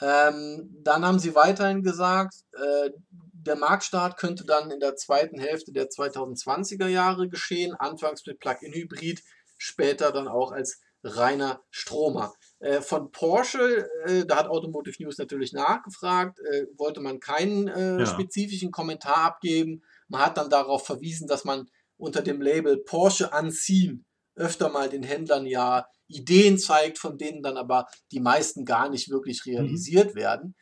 Ähm, 0.00 0.68
dann 0.82 1.04
haben 1.04 1.18
sie 1.18 1.34
weiterhin 1.34 1.82
gesagt, 1.82 2.34
äh, 2.52 2.90
der 3.32 3.56
Marktstart 3.56 4.16
könnte 4.18 4.44
dann 4.44 4.70
in 4.70 4.80
der 4.80 4.96
zweiten 4.96 5.38
Hälfte 5.38 5.72
der 5.72 5.88
2020er 5.88 6.86
Jahre 6.86 7.28
geschehen, 7.28 7.74
anfangs 7.74 8.24
mit 8.26 8.38
Plug-in-Hybrid, 8.40 9.22
später 9.56 10.12
dann 10.12 10.28
auch 10.28 10.52
als 10.52 10.80
reiner 11.02 11.60
Stromer. 11.70 12.32
Äh, 12.60 12.80
von 12.80 13.10
Porsche, 13.12 13.88
äh, 14.04 14.24
da 14.26 14.36
hat 14.36 14.48
Automotive 14.48 15.02
News 15.02 15.18
natürlich 15.18 15.52
nachgefragt, 15.52 16.38
äh, 16.40 16.66
wollte 16.76 17.00
man 17.00 17.20
keinen 17.20 17.68
äh, 17.68 18.00
Ja. 18.00 18.06
spezifischen 18.06 18.70
Kommentar 18.72 19.18
abgeben. 19.18 19.82
Man 20.08 20.22
hat 20.24 20.36
dann 20.36 20.50
darauf 20.50 20.84
verwiesen, 20.84 21.28
dass 21.28 21.44
man 21.44 21.68
unter 21.96 22.22
dem 22.22 22.40
Label 22.40 22.76
Porsche 22.78 23.30
Unseen 23.30 24.04
öfter 24.34 24.68
mal 24.68 24.88
den 24.88 25.02
Händlern 25.02 25.46
ja 25.46 25.86
Ideen 26.08 26.58
zeigt, 26.58 26.98
von 26.98 27.18
denen 27.18 27.42
dann 27.42 27.56
aber 27.56 27.86
die 28.12 28.20
meisten 28.20 28.64
gar 28.64 28.88
nicht 28.88 29.08
wirklich 29.10 29.46
realisiert 29.46 30.14
werden. 30.14 30.54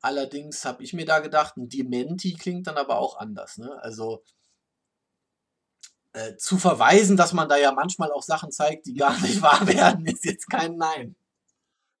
Allerdings 0.00 0.64
habe 0.64 0.82
ich 0.82 0.92
mir 0.92 1.04
da 1.04 1.20
gedacht, 1.20 1.56
ein 1.56 1.68
Dementi 1.68 2.34
klingt 2.34 2.66
dann 2.66 2.76
aber 2.76 2.98
auch 2.98 3.18
anders. 3.18 3.58
Ne? 3.58 3.80
Also 3.82 4.24
äh, 6.12 6.36
zu 6.36 6.58
verweisen, 6.58 7.16
dass 7.16 7.32
man 7.32 7.48
da 7.48 7.56
ja 7.56 7.72
manchmal 7.72 8.10
auch 8.10 8.22
Sachen 8.22 8.50
zeigt, 8.50 8.86
die 8.86 8.94
gar 8.94 9.18
nicht 9.20 9.42
wahr 9.42 9.66
werden, 9.66 10.06
ist 10.06 10.24
jetzt 10.24 10.48
kein 10.50 10.76
Nein. 10.76 11.16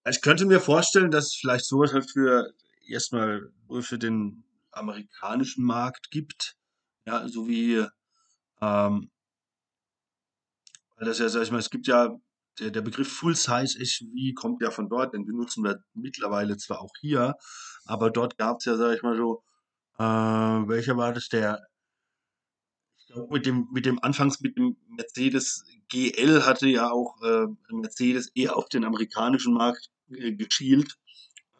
Ich 0.08 0.20
könnte 0.20 0.46
mir 0.46 0.60
vorstellen, 0.60 1.10
dass 1.10 1.32
vielleicht 1.34 1.64
sowas 1.64 1.92
halt 1.92 2.10
für 2.10 2.52
erstmal 2.88 3.52
für 3.80 3.98
den 3.98 4.44
amerikanischen 4.72 5.64
Markt 5.64 6.10
gibt. 6.10 6.56
Ja, 7.06 7.28
so 7.28 7.46
wie, 7.46 7.86
ähm, 8.60 9.10
weil 10.96 11.06
das 11.06 11.18
ja, 11.18 11.28
sag 11.28 11.42
ich 11.42 11.50
mal, 11.50 11.58
es 11.58 11.70
gibt 11.70 11.86
ja, 11.86 12.18
der, 12.58 12.70
der 12.70 12.82
Begriff 12.82 13.12
Full-Size 13.12 13.84
SUV 13.84 14.34
kommt 14.34 14.62
ja 14.62 14.70
von 14.70 14.88
dort, 14.88 15.14
den 15.14 15.26
benutzen 15.26 15.64
wir 15.64 15.82
mittlerweile 15.94 16.56
zwar 16.56 16.80
auch 16.80 16.92
hier, 17.00 17.36
aber 17.84 18.10
dort 18.10 18.38
gab 18.38 18.58
es 18.58 18.66
ja, 18.66 18.76
sag 18.76 18.96
ich 18.96 19.02
mal 19.02 19.16
so, 19.16 19.42
äh, 19.98 20.02
welcher 20.02 20.96
war 20.96 21.12
das, 21.12 21.28
der, 21.28 21.66
mit 23.30 23.46
dem, 23.46 23.68
mit 23.72 23.86
dem 23.86 24.02
Anfangs 24.02 24.40
mit 24.40 24.56
dem 24.56 24.76
Mercedes 24.88 25.64
GL 25.88 26.44
hatte 26.46 26.68
ja 26.68 26.90
auch 26.90 27.20
äh, 27.22 27.46
Mercedes 27.70 28.30
eher 28.34 28.56
auf 28.56 28.68
den 28.68 28.84
amerikanischen 28.84 29.52
Markt 29.52 29.90
äh, 30.10 30.32
geschielt. 30.32 30.96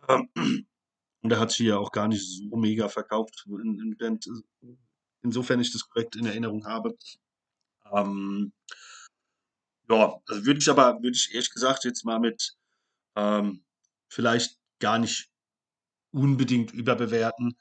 Ähm, 0.09 0.29
und 0.35 1.31
der 1.31 1.39
hat 1.39 1.53
sich 1.53 1.67
ja 1.67 1.77
auch 1.77 1.93
gar 1.93 2.09
nicht 2.09 2.27
so 2.27 2.57
mega 2.57 2.89
verkauft, 2.89 3.47
in, 3.47 3.97
insofern 5.23 5.61
ich 5.61 5.73
das 5.73 5.89
korrekt 5.89 6.17
in 6.17 6.27
Erinnerung 6.27 6.67
habe. 6.67 6.97
Ähm, 7.93 8.53
ja, 9.93 10.21
also 10.29 10.47
würde 10.47 10.61
ich 10.61 10.69
aber, 10.71 10.95
würde 11.03 11.17
ich 11.17 11.33
ehrlich 11.35 11.51
gesagt 11.53 11.85
jetzt 11.85 12.05
mal 12.05 12.19
mit 12.21 12.55
ähm, 13.17 13.65
vielleicht 14.09 14.59
gar 14.81 14.99
nicht 14.99 15.31
unbedingt 16.13 16.73
überbewerten, 16.73 17.57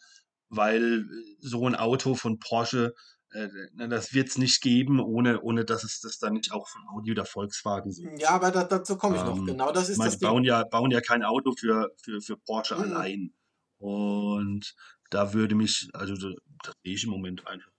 weil 0.50 1.06
so 1.40 1.68
ein 1.68 1.76
Auto 1.76 2.16
von 2.16 2.40
Porsche, 2.40 2.96
äh, 3.32 3.50
na, 3.74 3.88
das 3.88 4.14
wird 4.14 4.30
es 4.30 4.38
nicht 4.38 4.62
geben, 4.62 5.00
ohne, 5.00 5.42
ohne 5.42 5.66
dass 5.66 5.84
es 5.84 6.02
das 6.02 6.20
dann 6.20 6.34
nicht 6.34 6.52
auch 6.54 6.68
von 6.70 6.88
Audi 6.90 7.12
oder 7.12 7.26
Volkswagen 7.26 7.92
so 7.92 8.12
Ja, 8.18 8.30
aber 8.32 8.52
da, 8.52 8.64
dazu 8.64 8.98
komme 8.98 9.16
ich 9.18 9.24
noch. 9.24 9.44
Ähm, 9.44 9.46
Genau, 9.46 9.72
das 9.72 9.90
ist 9.90 9.98
meine, 9.98 10.06
das 10.06 10.18
Ding. 10.20 10.30
bauen 10.30 10.44
ja, 10.44 10.64
bauen 10.64 10.92
ja 10.92 11.02
kein 11.02 11.24
Auto 11.24 11.54
für, 11.58 11.92
für, 12.04 12.22
für 12.22 12.38
Porsche 12.38 12.78
Mhm. 12.78 12.84
allein. 12.84 13.34
Und 13.80 14.76
da 15.10 15.34
würde 15.34 15.56
mich, 15.56 15.90
also 15.94 16.16
da- 16.16 16.36
das 16.64 16.76
sehe 16.84 16.94
ich 16.96 17.04
im 17.04 17.10
Moment 17.12 17.48
einfach. 17.48 17.72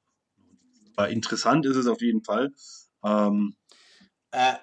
Aber 0.96 1.09
interessant 1.11 1.66
ist 1.66 1.76
es 1.76 1.86
auf 1.86 2.00
jeden 2.00 2.22
Fall, 2.24 2.53
ähm, 3.05 3.57
Äh, 4.33 4.55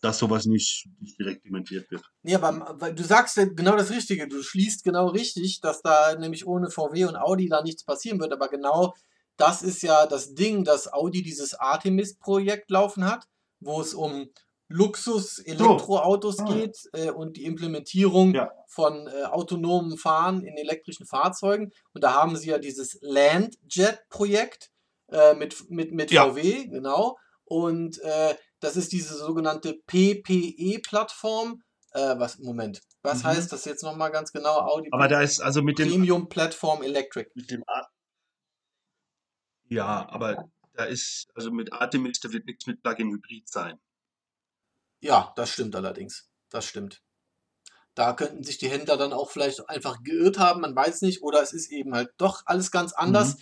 dass 0.00 0.18
sowas 0.18 0.46
nicht, 0.46 0.88
nicht 1.00 1.16
direkt 1.18 1.44
dementiert 1.44 1.88
wird. 1.92 2.02
Nee, 2.22 2.34
aber 2.34 2.74
weil 2.80 2.92
du 2.92 3.04
sagst 3.04 3.36
ja 3.36 3.44
genau 3.44 3.76
das 3.76 3.90
Richtige. 3.90 4.26
Du 4.26 4.42
schließt 4.42 4.82
genau 4.82 5.06
richtig, 5.08 5.60
dass 5.60 5.80
da 5.80 6.16
nämlich 6.16 6.44
ohne 6.44 6.70
VW 6.70 7.04
und 7.04 7.14
Audi 7.16 7.48
da 7.48 7.62
nichts 7.62 7.84
passieren 7.84 8.18
wird. 8.18 8.32
Aber 8.32 8.48
genau 8.48 8.94
das 9.36 9.62
ist 9.62 9.80
ja 9.82 10.06
das 10.06 10.34
Ding, 10.34 10.64
dass 10.64 10.92
Audi 10.92 11.22
dieses 11.22 11.54
Artemis-Projekt 11.54 12.68
laufen 12.70 13.04
hat, 13.08 13.26
wo 13.60 13.80
es 13.80 13.94
um 13.94 14.28
Luxus-Elektroautos 14.68 16.38
Ah. 16.40 16.44
geht 16.52 16.76
äh, 16.92 17.10
und 17.10 17.36
die 17.36 17.44
Implementierung 17.44 18.34
Ja. 18.34 18.50
von 18.68 19.06
äh, 19.06 19.24
autonomen 19.24 19.98
Fahren 19.98 20.42
in 20.42 20.56
elektrischen 20.56 21.06
Fahrzeugen. 21.06 21.70
Und 21.94 22.02
da 22.04 22.14
haben 22.14 22.36
sie 22.36 22.50
ja 22.50 22.58
dieses 22.58 22.98
Landjet-Projekt 23.02 24.70
äh, 25.10 25.34
mit, 25.34 25.70
mit, 25.70 25.92
mit 25.92 26.10
Ja. 26.10 26.28
VW, 26.28 26.66
genau. 26.66 27.18
Und 27.44 27.98
äh, 28.02 28.34
das 28.62 28.76
ist 28.76 28.92
diese 28.92 29.14
sogenannte 29.16 29.74
PPE-Plattform. 29.86 31.62
Äh, 31.94 32.18
was, 32.18 32.38
Moment, 32.38 32.80
was 33.02 33.18
Mhm. 33.22 33.26
heißt 33.28 33.52
das 33.52 33.64
jetzt 33.66 33.82
nochmal 33.82 34.10
ganz 34.10 34.32
genau? 34.32 34.60
Audi 34.60 34.88
Aber 34.92 35.08
da 35.08 35.20
ist 35.20 35.40
also 35.40 35.62
mit 35.62 35.78
dem, 35.78 35.88
Premium 35.90 36.28
Platform 36.28 36.82
Electric. 36.82 37.30
mit 37.34 37.50
dem 37.50 37.62
A 37.66 37.86
ja, 39.68 40.06
aber 40.10 40.50
da 40.74 40.84
ist, 40.84 41.28
also 41.34 41.50
mit 41.50 41.72
Artemis, 41.72 42.20
da 42.20 42.30
wird 42.30 42.44
nichts 42.46 42.66
mit 42.66 42.82
Plug-in-Hybrid 42.82 43.48
sein. 43.48 43.80
Ja, 45.00 45.32
das 45.36 45.50
stimmt 45.50 45.74
allerdings. 45.74 46.28
Das 46.50 46.66
stimmt. 46.66 47.00
Da 47.94 48.12
könnten 48.12 48.42
sich 48.42 48.58
die 48.58 48.68
Händler 48.68 48.98
dann 48.98 49.12
auch 49.14 49.30
vielleicht 49.30 49.66
einfach 49.70 50.02
geirrt 50.02 50.38
haben, 50.38 50.60
man 50.60 50.76
weiß 50.76 51.00
nicht, 51.02 51.22
oder 51.22 51.42
es 51.42 51.52
ist 51.54 51.70
eben 51.70 51.94
halt 51.94 52.10
doch 52.18 52.42
alles 52.44 52.70
ganz 52.70 52.92
anders. 52.92 53.36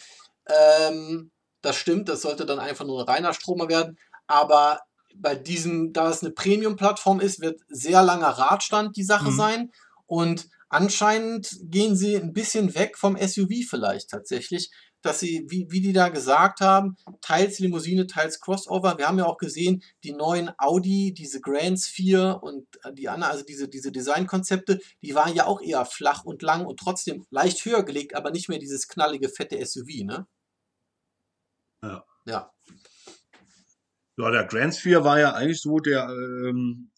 Ähm, 0.46 1.32
das 1.62 1.76
stimmt, 1.76 2.08
das 2.08 2.22
sollte 2.22 2.46
dann 2.46 2.60
einfach 2.60 2.84
nur 2.84 3.00
ein 3.00 3.08
reiner 3.08 3.34
Stromer 3.34 3.68
werden. 3.68 3.98
Aber 4.28 4.80
bei 5.16 5.34
diesem, 5.34 5.92
da 5.92 6.10
es 6.10 6.22
eine 6.22 6.32
Premium-Plattform 6.32 7.20
ist, 7.20 7.40
wird 7.40 7.60
sehr 7.68 8.02
langer 8.02 8.28
Radstand 8.28 8.96
die 8.96 9.04
Sache 9.04 9.30
Mhm. 9.30 9.36
sein. 9.36 9.72
Und 10.06 10.48
anscheinend 10.68 11.56
gehen 11.62 11.96
sie 11.96 12.16
ein 12.16 12.32
bisschen 12.32 12.74
weg 12.74 12.96
vom 12.98 13.16
SUV 13.16 13.64
vielleicht 13.68 14.10
tatsächlich, 14.10 14.70
dass 15.02 15.20
sie, 15.20 15.46
wie, 15.48 15.66
wie 15.70 15.80
die 15.80 15.94
da 15.94 16.10
gesagt 16.10 16.60
haben, 16.60 16.96
teils 17.22 17.58
Limousine, 17.58 18.06
teils 18.06 18.38
Crossover. 18.38 18.98
Wir 18.98 19.08
haben 19.08 19.18
ja 19.18 19.24
auch 19.24 19.38
gesehen, 19.38 19.82
die 20.04 20.12
neuen 20.12 20.50
Audi, 20.58 21.14
diese 21.14 21.40
Grand 21.40 21.80
Sphere 21.80 22.38
und 22.40 22.66
die 22.92 23.08
anderen, 23.08 23.32
also 23.32 23.44
diese, 23.44 23.68
diese 23.68 23.92
Designkonzepte, 23.92 24.78
die 25.02 25.14
waren 25.14 25.34
ja 25.34 25.46
auch 25.46 25.62
eher 25.62 25.86
flach 25.86 26.24
und 26.24 26.42
lang 26.42 26.66
und 26.66 26.78
trotzdem 26.78 27.24
leicht 27.30 27.64
höher 27.64 27.82
gelegt, 27.82 28.14
aber 28.14 28.30
nicht 28.30 28.48
mehr 28.50 28.58
dieses 28.58 28.88
knallige, 28.88 29.30
fette 29.30 29.64
SUV, 29.64 30.04
ne? 30.04 30.26
Ja. 31.82 32.04
Ja. 32.26 32.52
Ja, 34.20 34.30
der 34.30 34.44
Grand 34.44 34.74
Sphere 34.74 35.04
war 35.04 35.18
ja 35.18 35.32
eigentlich 35.32 35.60
so 35.60 35.78
der, 35.78 36.08
ähm, 36.08 36.90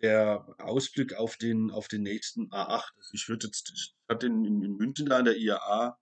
der 0.00 0.46
Ausblick 0.58 1.14
auf 1.14 1.36
den, 1.36 1.70
auf 1.70 1.88
den 1.88 2.02
nächsten 2.02 2.50
A8. 2.50 2.82
Also 2.96 3.10
ich 3.14 3.28
würde 3.28 3.46
jetzt, 3.46 3.72
ich 3.74 3.94
hatte 4.08 4.28
den 4.28 4.44
in, 4.44 4.62
in 4.62 4.76
München 4.76 5.06
da 5.06 5.18
an 5.18 5.24
der 5.24 5.36
IAA 5.36 5.98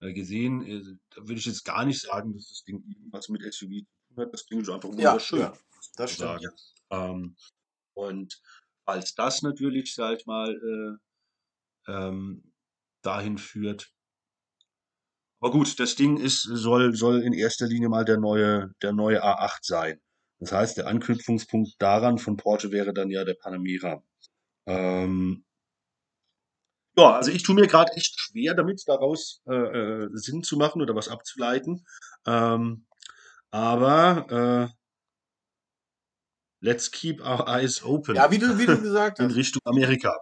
äh, 0.00 0.12
gesehen. 0.12 0.62
Äh, 0.66 0.82
da 1.10 1.22
würde 1.22 1.34
ich 1.34 1.46
jetzt 1.46 1.64
gar 1.64 1.84
nicht 1.84 2.00
sagen, 2.00 2.34
dass 2.34 2.48
das 2.48 2.64
Ding 2.64 2.82
irgendwas 2.88 3.28
mit 3.28 3.42
SUV 3.42 3.70
zu 3.70 4.14
tun 4.14 4.16
hat. 4.16 4.32
Das 4.32 4.46
Ding 4.46 4.60
ist 4.60 4.68
einfach 4.70 4.88
Ja, 4.90 5.12
wunderschön. 5.12 5.38
ja, 5.40 5.52
das 5.96 6.16
zu 6.16 6.26
stimmt. 6.26 6.74
Ähm, 6.90 7.36
und 7.94 8.42
als 8.84 9.14
das 9.14 9.42
natürlich, 9.42 9.94
sag 9.94 10.18
ich 10.18 10.26
mal, 10.26 10.98
äh, 11.86 11.92
ähm, 11.92 12.52
dahin 13.02 13.38
führt. 13.38 13.92
Aber 15.42 15.50
gut, 15.50 15.80
das 15.80 15.96
Ding 15.96 16.18
ist, 16.18 16.42
soll, 16.42 16.94
soll 16.94 17.20
in 17.22 17.32
erster 17.32 17.66
Linie 17.66 17.88
mal 17.88 18.04
der 18.04 18.16
neue, 18.16 18.70
der 18.80 18.92
neue 18.92 19.24
A8 19.24 19.58
sein. 19.62 20.00
Das 20.38 20.52
heißt, 20.52 20.76
der 20.76 20.86
Anknüpfungspunkt 20.86 21.74
daran 21.80 22.18
von 22.18 22.36
Porsche 22.36 22.70
wäre 22.70 22.94
dann 22.94 23.10
ja 23.10 23.24
der 23.24 23.34
Panamera. 23.34 24.04
Ähm, 24.66 25.44
ja, 26.96 27.16
also 27.16 27.32
ich 27.32 27.42
tue 27.42 27.56
mir 27.56 27.66
gerade 27.66 27.90
echt 27.94 28.20
schwer 28.20 28.54
damit, 28.54 28.84
daraus 28.86 29.42
äh, 29.48 29.54
äh, 29.54 30.08
Sinn 30.12 30.44
zu 30.44 30.56
machen 30.56 30.80
oder 30.80 30.94
was 30.94 31.08
abzuleiten. 31.08 31.84
Ähm, 32.24 32.86
aber 33.50 34.70
äh, 34.70 34.76
let's 36.60 36.88
keep 36.92 37.20
our 37.20 37.48
eyes 37.48 37.82
open 37.82 38.14
Ja, 38.14 38.30
wie 38.30 38.38
du, 38.38 38.58
wie 38.58 38.66
du 38.66 38.80
gesagt 38.80 39.18
in 39.18 39.26
hast. 39.26 39.34
Richtung 39.34 39.62
Amerika. 39.64 40.14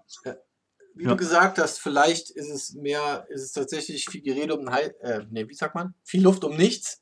Wie 1.00 1.04
Ja. 1.04 1.12
du 1.12 1.16
gesagt 1.16 1.58
hast, 1.58 1.80
vielleicht 1.80 2.28
ist 2.28 2.50
es 2.50 2.74
mehr, 2.74 3.24
ist 3.30 3.40
es 3.42 3.52
tatsächlich 3.52 4.04
viel 4.04 4.20
Gerede 4.20 4.54
um 4.54 4.70
Hei 4.70 4.92
äh, 5.00 5.22
nee, 5.30 5.48
wie 5.48 5.54
sagt 5.54 5.74
man? 5.74 5.94
Viel 6.04 6.22
Luft 6.22 6.44
um 6.44 6.54
nichts. 6.58 7.00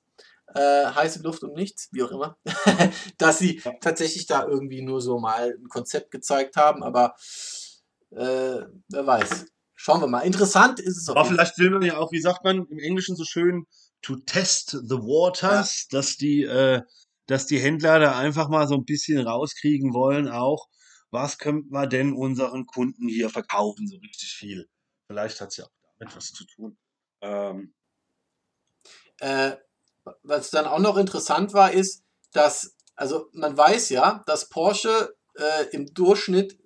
Äh, 0.54 0.86
heiße 0.86 1.20
Luft 1.22 1.42
um 1.42 1.52
nichts, 1.52 1.88
wie 1.90 2.04
auch 2.04 2.12
immer. 2.12 2.38
Dass 3.18 3.40
sie 3.40 3.60
Ja. 3.64 3.72
tatsächlich 3.80 4.26
da 4.26 4.46
irgendwie 4.46 4.82
nur 4.82 5.00
so 5.00 5.18
mal 5.18 5.56
ein 5.60 5.68
Konzept 5.68 6.12
gezeigt 6.12 6.54
haben, 6.54 6.84
aber 6.84 7.16
äh, 8.12 8.62
wer 8.88 9.06
weiß. 9.06 9.46
Schauen 9.74 10.00
wir 10.00 10.06
mal. 10.06 10.20
Interessant 10.20 10.78
ist 10.78 10.96
es 10.96 11.08
auf 11.08 11.16
Aber 11.16 11.28
vielleicht 11.28 11.58
will 11.58 11.70
man 11.70 11.82
ja 11.82 11.96
auch, 11.98 12.12
wie 12.12 12.20
sagt 12.20 12.44
man 12.44 12.66
im 12.70 12.78
Englischen 12.78 13.16
so 13.16 13.24
schön, 13.24 13.66
to 14.00 14.14
test 14.14 14.70
the 14.70 14.96
waters, 14.96 15.88
dass 15.90 16.16
die, 16.16 16.44
äh, 16.44 16.82
dass 17.26 17.46
die 17.46 17.58
Händler 17.58 17.98
da 17.98 18.16
einfach 18.16 18.48
mal 18.48 18.68
so 18.68 18.76
ein 18.76 18.84
bisschen 18.84 19.18
rauskriegen 19.26 19.92
wollen, 19.92 20.28
auch, 20.28 20.66
was 21.10 21.38
könnten 21.38 21.70
wir 21.70 21.86
denn 21.86 22.12
unseren 22.12 22.66
Kunden 22.66 23.08
hier 23.08 23.30
verkaufen, 23.30 23.88
so 23.88 23.96
richtig 23.96 24.32
viel. 24.32 24.68
Vielleicht 25.06 25.40
hat 25.40 25.50
es 25.50 25.56
ja 25.58 25.64
auch 25.64 25.70
damit 25.98 26.16
was 26.16 26.32
zu 26.32 26.44
tun. 26.44 26.76
Ähm, 27.20 27.74
Äh, 29.20 29.56
was 30.22 30.50
dann 30.50 30.66
auch 30.66 30.78
noch 30.78 30.96
interessant 30.96 31.52
war, 31.52 31.72
ist, 31.72 32.04
dass, 32.32 32.76
also 32.94 33.28
man 33.32 33.56
weiß 33.56 33.88
ja, 33.90 34.22
dass 34.26 34.48
Porsche 34.48 35.14
äh, 35.34 35.66
im 35.72 35.92
Durchschnitt 35.92 36.58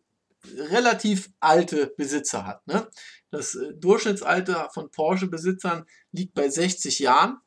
relativ 0.44 1.30
alte 1.40 1.88
Besitzer 1.96 2.46
hat. 2.46 2.66
Ne? 2.66 2.88
Das 3.30 3.54
äh, 3.54 3.72
Durchschnittsalter 3.74 4.70
von 4.72 4.90
Porsche-Besitzern 4.90 5.86
liegt 6.10 6.34
bei 6.34 6.48
60 6.48 6.98
Jahren, 6.98 7.38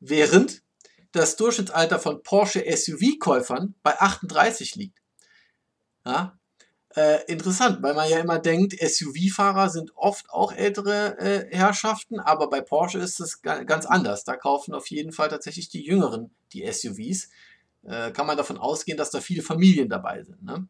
während 0.00 0.62
das 1.12 1.36
Durchschnittsalter 1.36 1.98
von 1.98 2.22
Porsche 2.22 2.64
SUV-Käufern 2.66 3.74
bei 3.82 3.98
38 3.98 4.76
liegt. 4.76 5.01
Ja? 6.04 6.38
Äh, 6.94 7.24
interessant, 7.26 7.82
weil 7.82 7.94
man 7.94 8.10
ja 8.10 8.18
immer 8.18 8.38
denkt, 8.38 8.74
SUV-Fahrer 8.74 9.70
sind 9.70 9.92
oft 9.96 10.28
auch 10.28 10.52
ältere 10.52 11.18
äh, 11.18 11.56
Herrschaften, 11.56 12.20
aber 12.20 12.50
bei 12.50 12.60
Porsche 12.60 12.98
ist 12.98 13.18
es 13.18 13.40
ga 13.40 13.62
ganz 13.62 13.86
anders. 13.86 14.24
Da 14.24 14.36
kaufen 14.36 14.74
auf 14.74 14.88
jeden 14.88 15.12
Fall 15.12 15.28
tatsächlich 15.28 15.70
die 15.70 15.84
Jüngeren 15.84 16.34
die 16.52 16.70
SUVs. 16.70 17.30
Äh, 17.84 18.12
kann 18.12 18.26
man 18.26 18.36
davon 18.36 18.58
ausgehen, 18.58 18.98
dass 18.98 19.10
da 19.10 19.20
viele 19.20 19.42
Familien 19.42 19.88
dabei 19.88 20.22
sind. 20.22 20.42
Ne? 20.42 20.68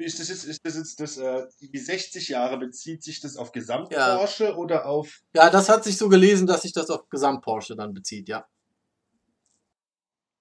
ist 0.00 0.18
das 0.18 0.28
jetzt, 0.28 0.44
ist 0.44 0.64
das 0.64 0.76
jetzt 0.76 1.00
das, 1.00 1.18
äh, 1.18 1.46
die 1.60 1.78
60 1.78 2.28
Jahre, 2.28 2.58
bezieht 2.58 3.02
sich 3.02 3.20
das 3.20 3.36
auf 3.36 3.52
Gesamt 3.52 3.92
Ja. 3.92 4.16
Porsche 4.16 4.56
oder 4.56 4.86
auf 4.86 5.20
Ja, 5.34 5.50
das 5.50 5.68
hat 5.68 5.84
sich 5.84 5.96
so 5.96 6.08
gelesen, 6.08 6.46
dass 6.46 6.62
sich 6.62 6.72
das 6.72 6.88
auf 6.90 7.08
Gesamt-Porsche 7.10 7.76
dann 7.76 7.92
bezieht, 7.92 8.28
ja. 8.28 8.46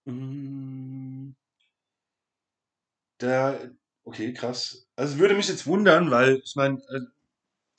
Mm. 0.06 1.19
Da, 3.20 3.60
okay, 4.04 4.34
krass. 4.34 4.88
Also 4.96 5.20
würde 5.20 5.36
mich 5.36 5.48
jetzt 5.48 5.68
wundern, 5.68 6.10
weil 6.10 6.42
ich 6.44 6.56
meine, 6.56 6.78
äh, 6.90 7.02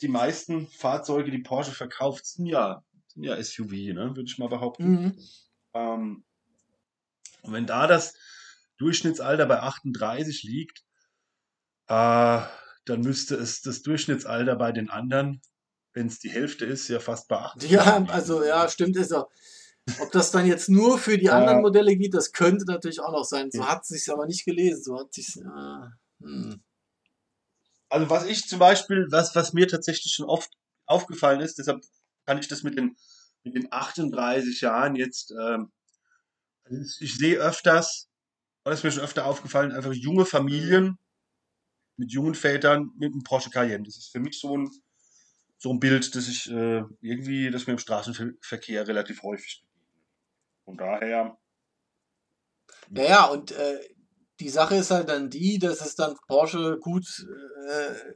die 0.01 0.09
meisten 0.09 0.69
Fahrzeuge, 0.69 1.31
die 1.31 1.43
Porsche 1.43 1.73
verkauft, 1.73 2.27
sind 2.27 2.47
ja, 2.47 2.85
sind 3.09 3.25
ja 3.25 3.43
SUV, 3.43 3.73
ne? 3.73 4.13
Würde 4.15 4.25
ich 4.25 4.39
mal 4.39 4.49
behaupten. 4.49 4.91
Mhm. 4.91 5.19
Ähm, 5.75 6.25
und 7.43 7.53
wenn 7.53 7.67
da 7.67 7.87
das 7.87 8.15
Durchschnittsalter 8.79 9.47
bei 9.47 9.61
38 9.61 10.43
liegt, 10.43 10.85
äh, 11.89 12.41
dann 12.85 13.01
müsste 13.01 13.37
es 13.37 13.63
das 13.63 13.83
Durchschnittsalter 13.83 14.57
bei 14.57 14.73
den 14.73 14.91
anderen, 14.91 15.41
wenn 15.93 16.07
es 16.07 16.19
die 16.19 16.31
Hälfte 16.31 16.65
ist, 16.67 16.89
ja 16.89 17.01
fast 17.01 17.29
bei 17.29 17.37
80 17.37 17.71
Ja, 17.71 18.05
also 18.09 18.45
ja, 18.45 18.69
stimmt 18.69 18.97
ist 18.97 19.11
er. 19.11 19.29
Ob 20.01 20.13
das 20.13 20.31
dann 20.31 20.47
jetzt 20.47 20.69
nur 20.69 20.99
für 20.99 21.19
die 21.19 21.31
anderen 21.31 21.63
Modelle 21.63 21.97
geht, 21.97 22.15
das 22.15 22.33
könnte 22.33 22.65
natürlich 22.67 23.01
auch 23.01 23.13
noch 23.13 23.25
sein. 23.25 23.51
So 23.51 23.67
hat 23.67 23.85
sich 23.85 24.11
aber 24.11 24.27
nicht 24.27 24.45
gelesen. 24.45 24.83
So 24.83 24.99
hat 24.99 25.13
sich 25.13 25.37
äh, 25.37 25.89
hm. 26.21 26.63
Also 27.89 28.09
was 28.09 28.25
ich 28.27 28.47
zum 28.47 28.61
Beispiel, 28.61 29.09
was, 29.11 29.35
was 29.35 29.53
mir 29.53 29.67
tatsächlich 29.67 30.13
schon 30.15 30.27
oft 30.27 30.51
aufgefallen 30.87 31.41
ist, 31.41 31.59
deshalb 31.59 31.83
kann 32.25 32.39
ich 32.39 32.47
das 32.47 32.63
mit 32.63 32.79
den, 32.79 32.97
mit 33.43 33.55
den 33.55 33.73
38 33.73 34.61
Jahren 34.61 34.95
jetzt, 34.95 35.33
ähm, 35.33 35.73
also 36.65 36.81
ich, 37.01 37.17
sehe 37.17 37.39
öfters, 37.39 38.09
oder 38.65 38.75
ist 38.75 38.85
mir 38.85 38.93
schon 38.93 39.03
öfter 39.03 39.27
aufgefallen, 39.27 39.73
einfach 39.73 39.93
junge 39.93 40.25
Familien 40.25 40.99
mit 41.97 42.13
jungen 42.13 42.35
Vätern 42.35 42.93
mit 42.97 43.13
einem 43.13 43.25
Porsche 43.25 43.51
Cayenne. 43.51 43.85
Das 43.85 43.97
ist 43.97 44.13
für 44.13 44.21
mich 44.21 44.39
so 44.39 44.57
ein, 44.57 44.71
so 45.59 45.73
ein 45.73 45.81
Bild, 45.81 46.15
das 46.15 46.29
ich 46.29 46.49
äh, 46.51 46.85
irgendwie, 47.01 47.51
das 47.51 47.67
mir 47.67 47.73
im 47.73 47.79
Straßenverkehr 47.79 48.87
relativ 48.87 49.23
häufig 49.23 49.65
begegnet. 49.65 49.70
Von 50.71 50.77
daher, 50.77 51.37
Ja, 52.91 53.03
ja, 53.03 53.25
und 53.27 53.51
äh, 53.51 53.81
die 54.39 54.49
Sache 54.49 54.77
ist 54.77 54.93
halt 54.93 55.09
dann 55.09 55.29
die, 55.31 55.59
dass 55.59 55.81
es 55.81 55.97
dann 55.97 56.17
Porsche 56.29 56.79
gut 56.79 57.27
äh, 57.69 58.15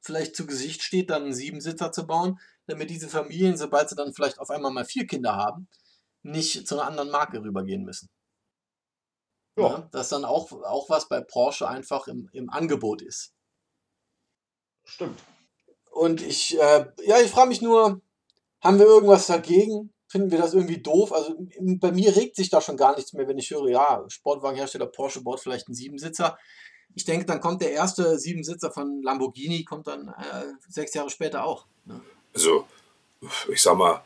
vielleicht 0.00 0.36
zu 0.36 0.46
Gesicht 0.46 0.84
steht, 0.84 1.10
dann 1.10 1.24
einen 1.24 1.34
Siebensitzer 1.34 1.90
zu 1.90 2.06
bauen, 2.06 2.38
damit 2.66 2.90
diese 2.90 3.08
Familien, 3.08 3.56
sobald 3.56 3.88
sie 3.88 3.96
dann 3.96 4.14
vielleicht 4.14 4.38
auf 4.38 4.50
einmal 4.50 4.70
mal 4.70 4.84
vier 4.84 5.08
Kinder 5.08 5.34
haben, 5.34 5.68
nicht 6.22 6.68
zu 6.68 6.76
einer 6.76 6.86
anderen 6.86 7.10
Marke 7.10 7.42
rübergehen 7.42 7.82
müssen. 7.82 8.08
Ja. 9.56 9.64
Ja, 9.64 9.88
dass 9.90 10.08
dann 10.10 10.24
auch, 10.24 10.52
auch 10.52 10.88
was 10.88 11.08
bei 11.08 11.20
Porsche 11.20 11.68
einfach 11.68 12.06
im, 12.06 12.28
im 12.32 12.48
Angebot 12.48 13.02
ist. 13.02 13.34
stimmt. 14.84 15.20
Und 15.90 16.22
ich, 16.22 16.56
äh, 16.60 16.86
ja, 17.04 17.18
ich 17.20 17.30
frage 17.32 17.48
mich 17.48 17.60
nur, 17.60 18.00
haben 18.62 18.78
wir 18.78 18.86
irgendwas 18.86 19.26
dagegen? 19.26 19.92
Finden 20.08 20.30
wir 20.30 20.38
das 20.38 20.54
irgendwie 20.54 20.78
doof? 20.78 21.12
Also 21.12 21.36
bei 21.58 21.92
mir 21.92 22.16
regt 22.16 22.36
sich 22.36 22.48
da 22.48 22.60
schon 22.60 22.76
gar 22.76 22.96
nichts 22.96 23.12
mehr, 23.12 23.28
wenn 23.28 23.38
ich 23.38 23.50
höre, 23.50 23.68
ja, 23.68 24.04
Sportwagenhersteller 24.08 24.86
Porsche 24.86 25.22
baut 25.22 25.40
vielleicht 25.40 25.68
einen 25.68 25.74
Siebensitzer. 25.74 26.38
Ich 26.94 27.04
denke, 27.04 27.26
dann 27.26 27.40
kommt 27.40 27.60
der 27.60 27.72
erste 27.72 28.18
Siebensitzer 28.18 28.70
von 28.70 29.02
Lamborghini, 29.02 29.64
kommt 29.64 29.86
dann 29.86 30.08
äh, 30.08 30.46
sechs 30.68 30.94
Jahre 30.94 31.10
später 31.10 31.44
auch. 31.44 31.66
Ne? 31.84 32.00
Also, 32.34 32.66
ich 33.48 33.60
sag 33.60 33.76
mal, 33.76 34.02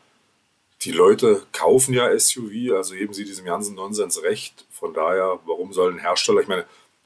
die 0.81 0.91
Leute 0.91 1.45
kaufen 1.53 1.93
ja 1.93 2.17
SUV, 2.17 2.75
also 2.75 2.95
geben 2.95 3.13
sie 3.13 3.23
diesem 3.23 3.45
ganzen 3.45 3.75
Nonsens 3.75 4.21
recht. 4.21 4.65
Von 4.69 4.93
daher, 4.93 5.39
warum 5.45 5.71
soll 5.71 5.93
ein 5.93 5.99
Hersteller, 5.99 6.41
ich 6.41 6.47
meine, 6.47 6.65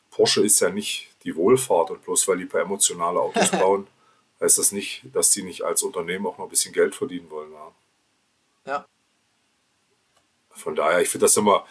Porsche 0.10 0.44
ist 0.44 0.60
ja 0.60 0.70
nicht 0.70 1.10
die 1.24 1.36
Wohlfahrt 1.36 1.92
und 1.92 2.04
bloß 2.04 2.28
weil 2.28 2.38
die 2.38 2.46
paar 2.46 2.62
emotionale 2.62 3.20
Autos 3.20 3.52
bauen, 3.52 3.86
heißt 4.42 4.58
das 4.58 4.72
nicht, 4.72 5.04
dass 5.14 5.30
die 5.32 5.44
nicht 5.44 5.62
als 5.62 5.84
Unternehmen 5.84 6.26
auch 6.26 6.38
noch 6.38 6.46
ein 6.46 6.50
bisschen 6.50 6.74
Geld 6.74 6.96
verdienen 6.96 7.30
wollen. 7.30 7.52
Ja. 7.52 7.72
Ja. 8.68 8.86
Von 10.50 10.76
daher, 10.76 11.02
ich 11.02 11.10
finde 11.10 11.26
das 11.26 11.38
immer, 11.38 11.66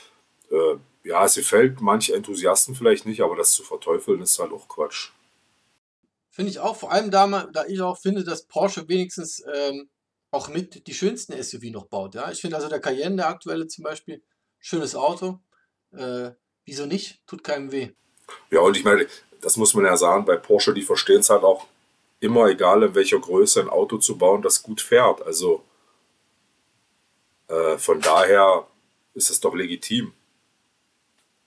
äh, 0.51 0.77
ja, 1.05 1.25
es 1.25 1.35
gefällt 1.35 1.81
manche 1.81 2.15
Enthusiasten 2.15 2.75
vielleicht 2.75 3.07
nicht, 3.07 3.21
aber 3.21 3.37
das 3.37 3.53
zu 3.53 3.63
verteufeln 3.63 4.23
ist 4.23 4.39
halt 4.39 4.53
auch 4.53 4.69
Quatsch. 4.69 5.11
Finde 6.31 6.51
ich 6.51 6.59
auch, 6.59 6.77
vor 6.77 6.93
allem 6.93 7.11
da, 7.11 7.47
da 7.53 7.65
ich 7.67 7.81
auch 7.81 7.99
finde, 7.99 8.25
dass 8.25 8.47
Porsche 8.47 8.89
wenigstens 8.89 9.45
ähm, 9.55 9.89
auch 10.31 10.49
mit 10.49 10.87
die 10.87 10.95
schönsten 10.95 11.41
SUV 11.41 11.71
noch 11.71 11.87
baut. 11.87 12.15
Ja? 12.15 12.31
Ich 12.31 12.41
finde 12.41 12.57
also 12.57 12.69
der 12.69 12.81
Cayenne, 12.81 13.17
der 13.17 13.29
aktuelle 13.29 13.67
zum 13.69 13.85
Beispiel, 13.85 14.23
schönes 14.59 14.95
Auto. 14.95 15.41
Äh, 15.93 16.33
wieso 16.65 16.87
nicht? 16.87 17.27
Tut 17.27 17.43
keinem 17.43 17.73
weh. 17.73 17.91
Ja, 18.51 18.61
und 18.61 18.77
ich 18.77 18.85
meine, 18.85 19.07
das 19.41 19.57
muss 19.57 19.75
man 19.75 19.85
ja 19.85 19.97
sagen, 19.97 20.25
bei 20.25 20.37
Porsche, 20.37 20.75
die 20.75 20.83
verstehen 20.83 21.21
es 21.21 21.31
halt 21.31 21.45
auch 21.45 21.67
immer, 22.21 22.49
egal 22.49 22.83
in 22.83 22.95
welcher 22.95 23.19
Größe, 23.19 23.61
ein 23.61 23.69
Auto 23.69 23.99
zu 23.99 24.19
bauen, 24.19 24.43
das 24.43 24.63
gut 24.63 24.81
fährt. 24.81 25.23
Also 25.23 25.63
äh, 27.49 27.79
von 27.79 28.01
daher 28.01 28.67
ist 29.15 29.31
es 29.31 29.41
doch 29.41 29.55
legitim. 29.55 30.13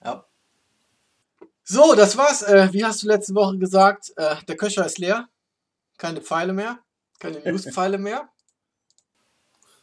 Ja. 0.04 0.24
So, 1.64 1.94
das 1.94 2.16
war's. 2.16 2.42
Äh, 2.42 2.68
wie 2.72 2.84
hast 2.84 3.02
du 3.02 3.06
letzte 3.06 3.34
Woche 3.34 3.56
gesagt? 3.58 4.12
Äh, 4.16 4.36
der 4.48 4.56
Köcher 4.56 4.84
ist 4.86 4.98
leer. 4.98 5.28
Keine 5.98 6.20
Pfeile 6.20 6.52
mehr. 6.52 6.78
Keine 7.18 7.38
News-Pfeile 7.44 7.98
mehr. 7.98 8.28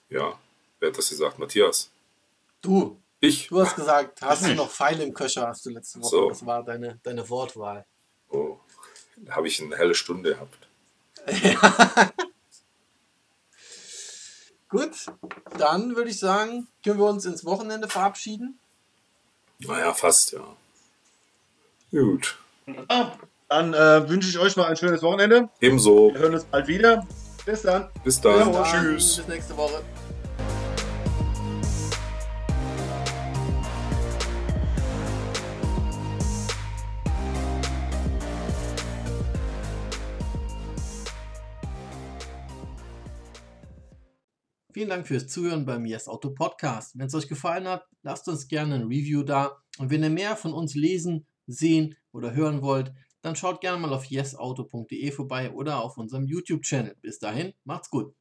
Ja, 0.10 0.40
wer 0.80 0.90
hat 0.90 0.98
das 0.98 1.10
gesagt? 1.10 1.38
Matthias. 1.40 1.92
Du, 2.62 3.00
Ich? 3.20 3.48
du 3.48 3.62
hast 3.62 3.76
gesagt, 3.76 4.22
hast 4.22 4.46
du 4.46 4.56
noch 4.56 4.70
Pfeile 4.70 5.04
im 5.04 5.14
Köcher, 5.14 5.48
hast 5.48 5.66
du 5.66 5.70
letzte 5.70 6.00
Woche. 6.02 6.10
So. 6.10 6.30
Das 6.30 6.46
war 6.46 6.64
deine, 6.64 7.00
deine 7.04 7.30
Wortwahl. 7.30 7.86
Oh, 8.30 8.58
da 9.18 9.36
habe 9.36 9.48
ich 9.48 9.62
eine 9.62 9.78
helle 9.78 9.96
Stunde 9.96 10.32
gehabt. 10.36 10.68
Gut, 14.70 15.06
dann 15.58 15.96
würde 15.96 16.10
ich 16.10 16.20
sagen, 16.20 16.68
können 16.84 17.00
wir 17.00 17.06
uns 17.06 17.26
ins 17.26 17.46
Wochenende 17.46 17.88
verabschieden. 17.88 18.60
Naja, 19.60 19.94
fast, 19.94 20.34
ja. 20.34 20.42
Gut. 21.92 22.38
Ah, 22.90 23.12
dann 23.48 23.74
äh, 23.74 24.10
wünsche 24.10 24.30
ich 24.30 24.38
euch 24.40 24.58
mal 24.58 24.66
ein 24.66 24.76
schönes 24.76 25.02
Wochenende. 25.02 25.50
Ebenso. 25.62 26.14
Wir 26.14 26.20
hören 26.20 26.34
uns 26.34 26.44
bald 26.44 26.68
wieder. 26.68 27.08
Bis 27.46 27.62
dann. 27.62 27.90
Bis 28.04 28.20
dann. 28.20 28.40
Ja, 28.40 28.64
Dann 28.64 28.64
Tschüss. 28.66 29.18
Bis 29.18 29.28
nächste 29.28 29.56
Woche. 29.56 29.82
Vielen 44.78 44.90
Dank 44.90 45.08
fürs 45.08 45.26
Zuhören 45.26 45.66
beim 45.66 45.88
Yes 45.88 46.08
Auto 46.08 46.30
Podcast. 46.30 47.00
Wenn 47.00 47.08
es 47.08 47.16
euch 47.16 47.28
gefallen 47.28 47.68
hat, 47.68 47.88
lasst 48.04 48.28
uns 48.28 48.48
gerne 48.48 48.76
ein 48.76 48.84
Review 48.84 49.24
da. 49.24 49.58
Und 49.80 49.90
wenn 49.90 50.04
ihr 50.04 50.12
mehr 50.12 50.36
von 50.36 50.54
uns 50.54 50.76
lesen, 50.76 51.26
sehen 51.48 51.96
oder 52.12 52.36
hören 52.36 52.62
wollt, 52.62 52.94
dann 53.24 53.36
schaut 53.36 53.60
gerne 53.60 53.82
mal 53.82 53.92
auf 53.92 54.06
yesauto.de 54.06 55.10
vorbei 55.10 55.52
oder 55.52 55.84
auf 55.84 55.98
unserem 55.98 56.28
YouTube-Channel. 56.28 56.96
Bis 57.02 57.18
dahin, 57.18 57.54
macht's 57.64 57.90
gut. 57.90 58.14